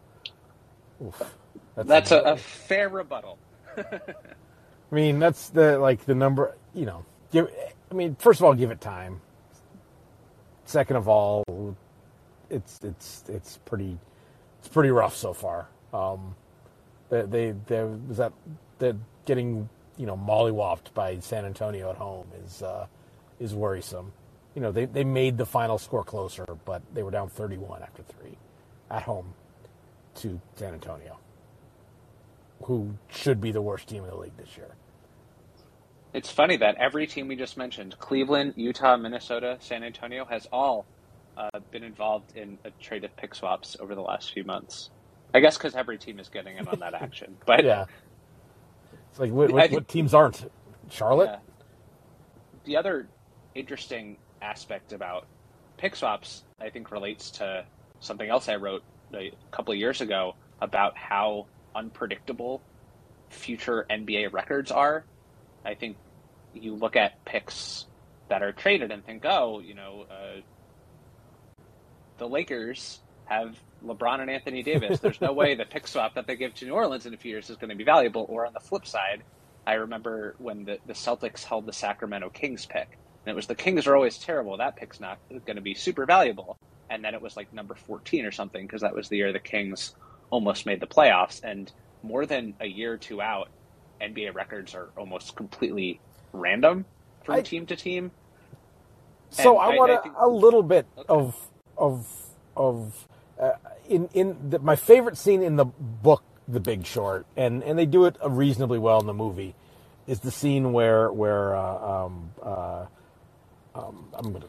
Oof. 1.05 1.23
That's 1.77 2.11
a, 2.11 2.19
a 2.21 2.37
fair 2.37 2.89
rebuttal. 2.89 3.39
I 3.79 4.95
mean, 4.95 5.19
that's 5.19 5.51
the 5.51 5.79
like 5.79 6.05
the 6.05 6.15
number. 6.15 6.57
You 6.75 6.87
know, 6.87 7.05
give. 7.31 7.51
I 7.91 7.95
mean, 7.95 8.17
first 8.17 8.41
of 8.41 8.45
all, 8.45 8.55
give 8.55 8.71
it 8.71 8.81
time. 8.81 9.21
Second 10.65 10.97
of 10.97 11.09
all, 11.09 11.45
it's 12.51 12.81
it's 12.83 13.25
it's 13.29 13.59
pretty 13.59 13.97
it's 14.59 14.69
pretty 14.69 14.91
rough 14.91 15.15
so 15.17 15.33
far. 15.33 15.69
Um, 15.93 16.35
they 17.11 17.23
they 17.23 17.55
they 17.67 17.85
was 17.85 18.17
that 18.17 18.33
that 18.79 18.97
getting 19.25 19.69
you 19.97 20.07
know 20.07 20.17
mollywopped 20.17 20.93
by 20.95 21.19
San 21.21 21.45
Antonio 21.45 21.91
at 21.91 21.97
home 21.97 22.27
is 22.45 22.63
uh, 22.63 22.87
is 23.39 23.55
worrisome. 23.55 24.13
You 24.59 24.63
know, 24.63 24.73
they 24.73 24.87
they 24.87 25.05
made 25.05 25.39
the 25.39 25.47
final 25.47 25.79
score 25.79 26.03
closer, 26.03 26.45
but 26.65 26.83
they 26.93 27.05
were 27.05 27.13
down 27.13 27.29
31 27.29 27.81
after 27.81 28.03
three 28.03 28.37
at 28.91 29.05
home 29.05 29.33
to 30.17 30.41
San 30.57 30.75
Antonio, 30.75 31.17
who 32.65 32.97
should 33.07 33.41
be 33.41 33.53
the 33.53 33.63
worst 33.63 33.87
team 33.87 34.03
in 34.03 34.11
the 34.11 34.17
league 34.17 34.37
this 34.37 34.57
year. 34.57 34.75
It's 36.13 36.29
funny 36.29 36.57
that 36.57 36.75
every 36.75 37.07
team 37.07 37.29
we 37.29 37.37
just 37.37 37.57
mentioned 37.57 37.97
Cleveland, 38.01 38.55
Utah, 38.57 38.97
Minnesota, 38.97 39.59
San 39.61 39.85
Antonio 39.85 40.25
has 40.25 40.49
all 40.51 40.87
uh, 41.37 41.61
been 41.71 41.85
involved 41.85 42.37
in 42.37 42.59
a 42.65 42.73
trade 42.83 43.05
of 43.05 43.17
pick 43.17 43.37
swaps 43.37 43.77
over 43.79 43.95
the 43.95 44.03
last 44.03 44.33
few 44.33 44.43
months. 44.43 44.91
I 45.33 45.39
guess 45.39 45.57
because 45.57 45.77
every 45.77 45.99
team 45.99 46.19
is 46.19 46.29
getting 46.29 46.57
in 46.57 46.67
on 46.67 46.81
that 46.81 46.95
action. 46.95 47.37
But 47.47 47.65
yeah, 47.65 47.85
it's 49.13 49.21
like 49.21 49.31
what, 49.31 49.53
what, 49.53 49.71
what 49.71 49.87
teams 49.87 50.15
aren't? 50.15 50.51
Charlotte. 50.91 51.31
Yeah. 51.31 51.39
The 52.65 52.77
other 52.77 53.09
interesting 53.55 54.17
aspect 54.43 54.93
about 54.93 55.27
pick 55.77 55.97
swaps, 55.97 56.43
I 56.61 56.71
think, 56.71 56.91
relates 56.91 57.31
to 57.33 57.65
something 58.01 58.29
else 58.29 58.49
I 58.49 58.57
wrote 58.57 58.83
a 59.15 59.33
couple 59.51 59.73
of 59.73 59.79
years 59.79 60.01
ago 60.01 60.35
about 60.61 60.97
how 60.97 61.47
unpredictable 61.75 62.61
future 63.31 63.87
NBA 63.91 64.33
records 64.33 64.71
are. 64.71 65.05
I 65.65 65.75
think 65.75 65.97
you 66.55 66.75
look 66.75 66.97
at 66.97 67.25
picks 67.25 67.87
that 68.29 68.43
are 68.43 68.53
traded 68.53 68.91
and 68.91 69.05
think, 69.05 69.25
oh, 69.25 69.61
you 69.61 69.75
know, 69.75 70.07
uh, 70.11 70.41
the 72.19 72.29
Lakers 72.29 73.01
have 73.27 73.57
LeBron 73.85 74.21
and 74.21 74.31
Anthony 74.31 74.63
Davis. 74.63 75.01
There's 75.03 75.21
no 75.21 75.33
way 75.33 75.55
the 75.55 75.65
pick 75.65 75.87
swap 75.87 76.15
that 76.15 76.27
they 76.27 76.37
give 76.37 76.55
to 76.55 76.65
New 76.67 76.73
Orleans 76.73 77.07
in 77.07 77.15
a 77.15 77.17
few 77.17 77.31
years 77.31 77.51
is 77.51 77.57
going 77.57 77.71
to 77.71 77.77
be 77.77 77.85
valuable. 77.85 78.27
Or 78.29 78.47
on 78.47 78.53
the 78.53 78.61
flip 78.61 78.87
side, 78.87 79.23
I 79.67 79.75
remember 79.75 80.35
when 80.39 80.65
the, 80.65 80.79
the 80.87 80.95
Celtics 80.95 81.45
held 81.45 81.67
the 81.67 81.73
Sacramento 81.73 82.31
Kings 82.31 82.67
pick. 82.67 82.99
And 83.29 83.35
it 83.35 83.37
was 83.37 83.47
the 83.47 83.55
Kings 83.55 83.87
are 83.87 83.95
always 83.95 84.17
terrible. 84.17 84.57
That 84.57 84.77
pick's 84.77 85.01
not 85.01 85.19
going 85.29 85.57
to 85.57 85.61
be 85.61 85.75
super 85.75 86.07
valuable. 86.07 86.57
And 86.89 87.05
then 87.05 87.13
it 87.13 87.21
was 87.21 87.37
like 87.37 87.53
number 87.53 87.75
14 87.75 88.25
or 88.25 88.31
something 88.31 88.67
because 88.67 88.81
that 88.81 88.95
was 88.95 89.11
the 89.11 89.19
year 89.19 89.35
the 89.35 89.39
Kings 89.39 89.95
almost 90.31 90.65
made 90.65 90.81
the 90.81 90.87
playoffs. 90.87 91.45
And 91.45 91.71
more 92.03 92.25
than 92.25 92.55
a 92.59 92.65
year 92.65 92.95
or 92.95 92.97
two 92.97 93.21
out, 93.21 93.51
NBA 94.01 94.35
records 94.35 94.75
are 94.75 94.89
almost 94.97 95.37
completely 95.37 96.01
random 96.33 96.87
from 97.23 97.35
I, 97.35 97.43
team 97.43 97.67
to 97.67 97.77
team. 97.77 98.13
So 99.29 99.59
I, 99.59 99.73
I 99.73 99.77
want 99.77 100.03
think, 100.03 100.15
a 100.19 100.27
little 100.27 100.63
bit 100.63 100.87
okay. 100.97 101.05
of 101.09 101.37
of 101.77 102.09
of 102.57 103.09
uh, 103.39 103.51
in 103.91 104.09
in 104.15 104.49
the, 104.49 104.59
my 104.59 104.77
favorite 104.77 105.19
scene 105.19 105.43
in 105.43 105.57
the 105.57 105.67
book, 105.67 106.23
The 106.49 106.61
Big 106.61 106.87
Short, 106.87 107.27
and 107.37 107.63
and 107.63 107.79
they 107.79 107.85
do 107.85 108.07
it 108.07 108.17
reasonably 108.27 108.79
well 108.79 109.01
in 109.01 109.07
the 109.07 109.13
movie, 109.13 109.55
is 110.07 110.21
the 110.21 110.31
scene 110.31 110.73
where 110.73 111.13
where 111.13 111.55
uh, 111.55 112.07
um, 112.07 112.31
uh, 112.43 112.87
um, 113.79 114.09
I'm 114.15 114.33
gonna 114.33 114.47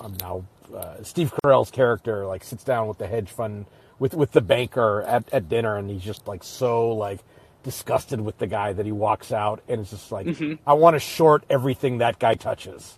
I'm 0.00 0.16
now 0.20 0.44
uh, 0.74 1.02
Steve 1.02 1.32
Carell's 1.44 1.70
character 1.70 2.26
like 2.26 2.44
sits 2.44 2.64
down 2.64 2.88
with 2.88 2.98
the 2.98 3.06
hedge 3.06 3.30
fund 3.30 3.66
with 3.98 4.14
with 4.14 4.32
the 4.32 4.40
banker 4.40 5.02
at, 5.02 5.32
at 5.32 5.48
dinner, 5.48 5.76
and 5.76 5.88
he's 5.88 6.02
just 6.02 6.26
like 6.26 6.42
so 6.42 6.90
like 6.90 7.20
disgusted 7.62 8.20
with 8.20 8.38
the 8.38 8.46
guy 8.46 8.72
that 8.72 8.86
he 8.86 8.92
walks 8.92 9.32
out, 9.32 9.62
and 9.68 9.80
it's 9.80 9.90
just 9.90 10.10
like 10.10 10.26
mm-hmm. 10.26 10.54
I 10.66 10.74
want 10.74 10.94
to 10.94 11.00
short 11.00 11.44
everything 11.48 11.98
that 11.98 12.18
guy 12.18 12.34
touches. 12.34 12.96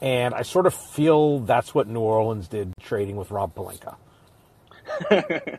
And 0.00 0.32
I 0.32 0.42
sort 0.42 0.64
of 0.64 0.72
feel 0.72 1.40
that's 1.40 1.74
what 1.74 1.86
New 1.86 2.00
Orleans 2.00 2.48
did 2.48 2.72
trading 2.80 3.16
with 3.16 3.30
Rob 3.30 3.54
Pelinka. 3.54 3.96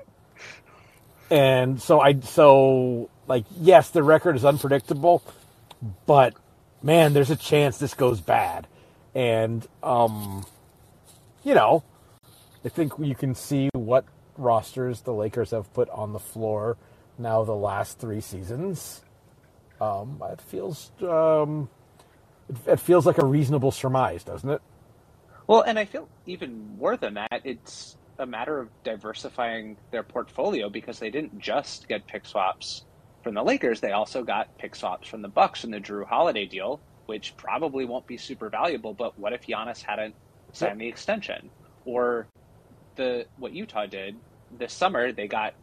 and 1.30 1.80
so 1.80 2.00
I 2.00 2.20
so 2.22 3.10
like 3.28 3.46
yes, 3.60 3.92
the 3.92 4.02
record 4.02 4.36
is 4.36 4.46
unpredictable, 4.46 5.22
but 6.08 6.34
man, 6.82 7.14
there's 7.14 7.30
a 7.30 7.36
chance 7.36 7.78
this 7.78 7.94
goes 7.94 8.20
bad. 8.20 8.68
And 9.14 9.68
um 9.84 10.46
you 11.44 11.56
know, 11.56 11.84
I 12.64 12.70
think 12.70 12.94
you 13.00 13.16
can 13.16 13.34
see 13.36 13.70
what 13.74 14.06
rosters 14.38 15.02
the 15.02 15.14
Lakers 15.14 15.52
have 15.52 15.74
put 15.74 15.90
on 15.90 16.14
the 16.14 16.20
floor 16.20 16.78
now 17.18 17.44
the 17.44 17.56
last 17.56 18.00
3 18.00 18.22
seasons. 18.22 19.02
Um 19.80 20.22
it 20.32 20.42
feels 20.42 20.92
um 21.02 21.70
it, 22.68 22.80
feels 22.80 23.06
like 23.06 23.18
a 23.18 23.26
reasonable 23.26 23.72
surmise, 23.72 24.24
doesn't 24.24 24.50
it? 24.50 24.62
Well, 25.48 25.62
and 25.62 25.78
I 25.80 25.86
feel 25.86 26.08
even 26.26 26.78
more 26.78 26.98
than 26.98 27.16
that, 27.16 27.42
it's 27.44 27.98
a 28.20 28.26
matter 28.26 28.60
of 28.60 28.70
diversifying 28.84 29.78
their 29.90 30.04
portfolio 30.04 30.70
because 30.70 31.00
they 31.00 31.10
didn't 31.10 31.40
just 31.40 31.88
get 31.88 32.06
pick 32.08 32.26
swaps 32.26 32.86
from 33.24 33.34
the 33.34 33.44
Lakers; 33.44 33.80
they 33.80 33.92
also 33.92 34.24
got 34.24 34.58
pick 34.58 34.76
swaps 34.76 35.08
from 35.08 35.22
the 35.22 35.28
Bucks 35.28 35.64
in 35.64 35.72
the 35.72 35.80
Jrue 35.80 36.06
Holiday 36.06 36.46
deal, 36.46 36.80
which 37.12 37.36
probably 37.36 37.84
won't 37.84 38.08
be 38.08 38.16
super 38.16 38.50
valuable. 38.50 38.94
But 38.94 39.20
what 39.20 39.34
if 39.34 39.46
Giannis 39.46 39.82
hadn't 39.82 40.16
signed 40.54 40.80
the 40.80 40.88
extension? 40.88 41.50
Or 41.84 42.26
the 42.96 43.26
what 43.36 43.52
Utah 43.52 43.86
did 43.86 44.16
this 44.58 44.72
summer, 44.72 45.12
they 45.12 45.28
got 45.28 45.54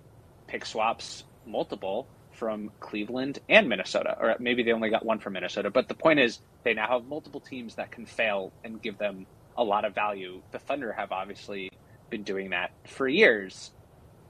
pick 0.46 0.66
swaps 0.66 1.24
multiple 1.46 2.06
from 2.32 2.70
Cleveland 2.80 3.38
and 3.48 3.66
Minnesota, 3.66 4.14
or 4.20 4.36
maybe 4.38 4.62
they 4.62 4.72
only 4.72 4.90
got 4.90 5.06
one 5.06 5.20
from 5.20 5.32
Minnesota. 5.32 5.70
But 5.70 5.88
the 5.88 5.94
point 5.94 6.20
is, 6.20 6.38
they 6.64 6.74
now 6.74 6.86
have 6.86 7.06
multiple 7.06 7.40
teams 7.40 7.76
that 7.76 7.90
can 7.90 8.04
fail 8.04 8.52
and 8.62 8.82
give 8.82 8.98
them 8.98 9.24
a 9.56 9.64
lot 9.64 9.86
of 9.86 9.94
value. 9.94 10.42
The 10.52 10.58
Thunder 10.58 10.92
have 10.92 11.12
obviously 11.12 11.70
been 12.10 12.24
doing 12.24 12.50
that 12.50 12.72
for 12.86 13.08
years, 13.08 13.70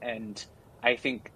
and 0.01 0.41
I 0.81 0.95
think 0.95 1.33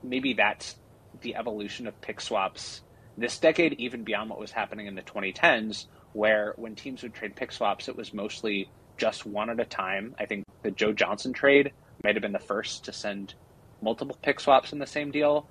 maybe 0.00 0.34
that's 0.34 0.76
the 1.22 1.34
evolution 1.34 1.88
of 1.88 2.00
pick 2.00 2.20
swaps 2.20 2.82
this 3.20 3.38
decade, 3.38 3.74
even 3.74 4.04
beyond 4.04 4.30
what 4.30 4.38
was 4.38 4.52
happening 4.52 4.86
in 4.86 4.94
the 4.94 5.02
2010s, 5.02 5.86
where 6.12 6.54
when 6.56 6.74
teams 6.74 7.02
would 7.02 7.14
trade 7.14 7.36
pick 7.36 7.52
swaps, 7.52 7.88
it 7.88 7.96
was 7.96 8.14
mostly 8.14 8.68
just 8.96 9.26
one 9.26 9.50
at 9.50 9.60
a 9.60 9.64
time. 9.64 10.14
I 10.18 10.26
think 10.26 10.44
the 10.62 10.70
Joe 10.70 10.92
Johnson 10.92 11.32
trade 11.32 11.72
might 12.02 12.14
have 12.14 12.22
been 12.22 12.32
the 12.32 12.38
first 12.38 12.84
to 12.84 12.92
send 12.92 13.34
multiple 13.80 14.16
pick 14.22 14.40
swaps 14.40 14.72
in 14.72 14.78
the 14.78 14.86
same 14.86 15.10
deal 15.10 15.48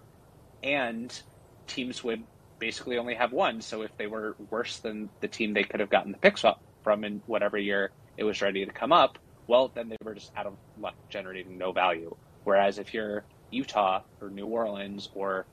and 0.63 1.21
teams 1.67 2.03
would 2.03 2.23
basically 2.59 2.97
only 2.97 3.15
have 3.15 3.31
one. 3.31 3.61
So 3.61 3.83
if 3.83 3.95
they 3.97 4.07
were 4.07 4.35
worse 4.49 4.79
than 4.79 5.09
the 5.21 5.27
team 5.27 5.53
they 5.53 5.63
could 5.63 5.79
have 5.79 5.89
gotten 5.89 6.11
the 6.11 6.17
pick 6.17 6.37
swap 6.37 6.61
from 6.83 7.03
in 7.03 7.21
whatever 7.25 7.57
year 7.57 7.91
it 8.17 8.23
was 8.23 8.41
ready 8.41 8.65
to 8.65 8.71
come 8.71 8.91
up, 8.91 9.19
well, 9.47 9.71
then 9.73 9.89
they 9.89 9.97
were 10.03 10.15
just 10.15 10.31
out 10.35 10.45
of 10.45 10.57
luck, 10.79 10.95
generating 11.09 11.57
no 11.57 11.71
value. 11.71 12.15
Whereas 12.43 12.79
if 12.79 12.93
you're 12.93 13.23
Utah 13.51 14.01
or 14.21 14.29
New 14.29 14.45
Orleans 14.45 15.09
or 15.13 15.45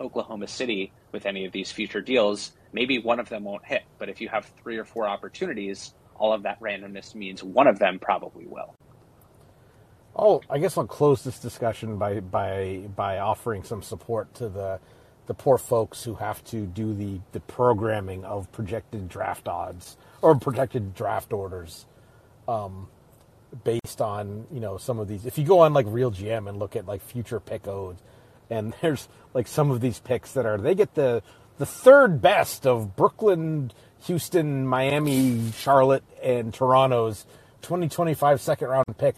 Oklahoma 0.00 0.48
City 0.48 0.92
with 1.12 1.26
any 1.26 1.44
of 1.44 1.52
these 1.52 1.70
future 1.70 2.00
deals, 2.00 2.52
maybe 2.72 2.98
one 2.98 3.20
of 3.20 3.28
them 3.28 3.44
won't 3.44 3.64
hit. 3.64 3.82
But 3.98 4.08
if 4.08 4.20
you 4.20 4.28
have 4.28 4.50
three 4.62 4.78
or 4.78 4.84
four 4.84 5.06
opportunities, 5.06 5.94
all 6.16 6.32
of 6.32 6.42
that 6.44 6.60
randomness 6.60 7.14
means 7.14 7.42
one 7.42 7.66
of 7.66 7.78
them 7.78 7.98
probably 7.98 8.46
will. 8.46 8.74
Oh, 10.16 10.42
I 10.50 10.58
guess 10.58 10.76
I'll 10.76 10.86
close 10.86 11.22
this 11.22 11.38
discussion 11.38 11.96
by 11.96 12.20
by 12.20 12.88
by 12.96 13.18
offering 13.18 13.62
some 13.62 13.82
support 13.82 14.34
to 14.34 14.48
the 14.48 14.80
the 15.26 15.34
poor 15.34 15.58
folks 15.58 16.02
who 16.02 16.16
have 16.16 16.42
to 16.46 16.66
do 16.66 16.92
the 16.92 17.20
the 17.32 17.40
programming 17.40 18.24
of 18.24 18.50
projected 18.50 19.08
draft 19.08 19.46
odds 19.46 19.96
or 20.20 20.34
projected 20.34 20.94
draft 20.94 21.32
orders, 21.32 21.86
um, 22.48 22.88
based 23.62 24.00
on 24.00 24.46
you 24.52 24.60
know 24.60 24.76
some 24.76 24.98
of 24.98 25.06
these. 25.06 25.26
If 25.26 25.38
you 25.38 25.44
go 25.44 25.60
on 25.60 25.72
like 25.72 25.86
RealGM 25.86 26.48
and 26.48 26.58
look 26.58 26.74
at 26.74 26.86
like 26.86 27.00
future 27.00 27.38
pick 27.38 27.68
odds, 27.68 28.02
and 28.50 28.74
there's 28.82 29.08
like 29.34 29.46
some 29.48 29.70
of 29.70 29.80
these 29.80 30.00
picks 30.00 30.32
that 30.32 30.46
are 30.46 30.58
they 30.58 30.74
get 30.74 30.94
the 30.94 31.22
the 31.58 31.66
third 31.66 32.22
best 32.22 32.66
of 32.66 32.96
Brooklyn, 32.96 33.70
Houston, 34.04 34.66
Miami, 34.66 35.52
Charlotte, 35.52 36.04
and 36.22 36.54
Toronto's 36.54 37.26
2025 37.62 38.40
second 38.40 38.68
round 38.68 38.86
pick 38.98 39.08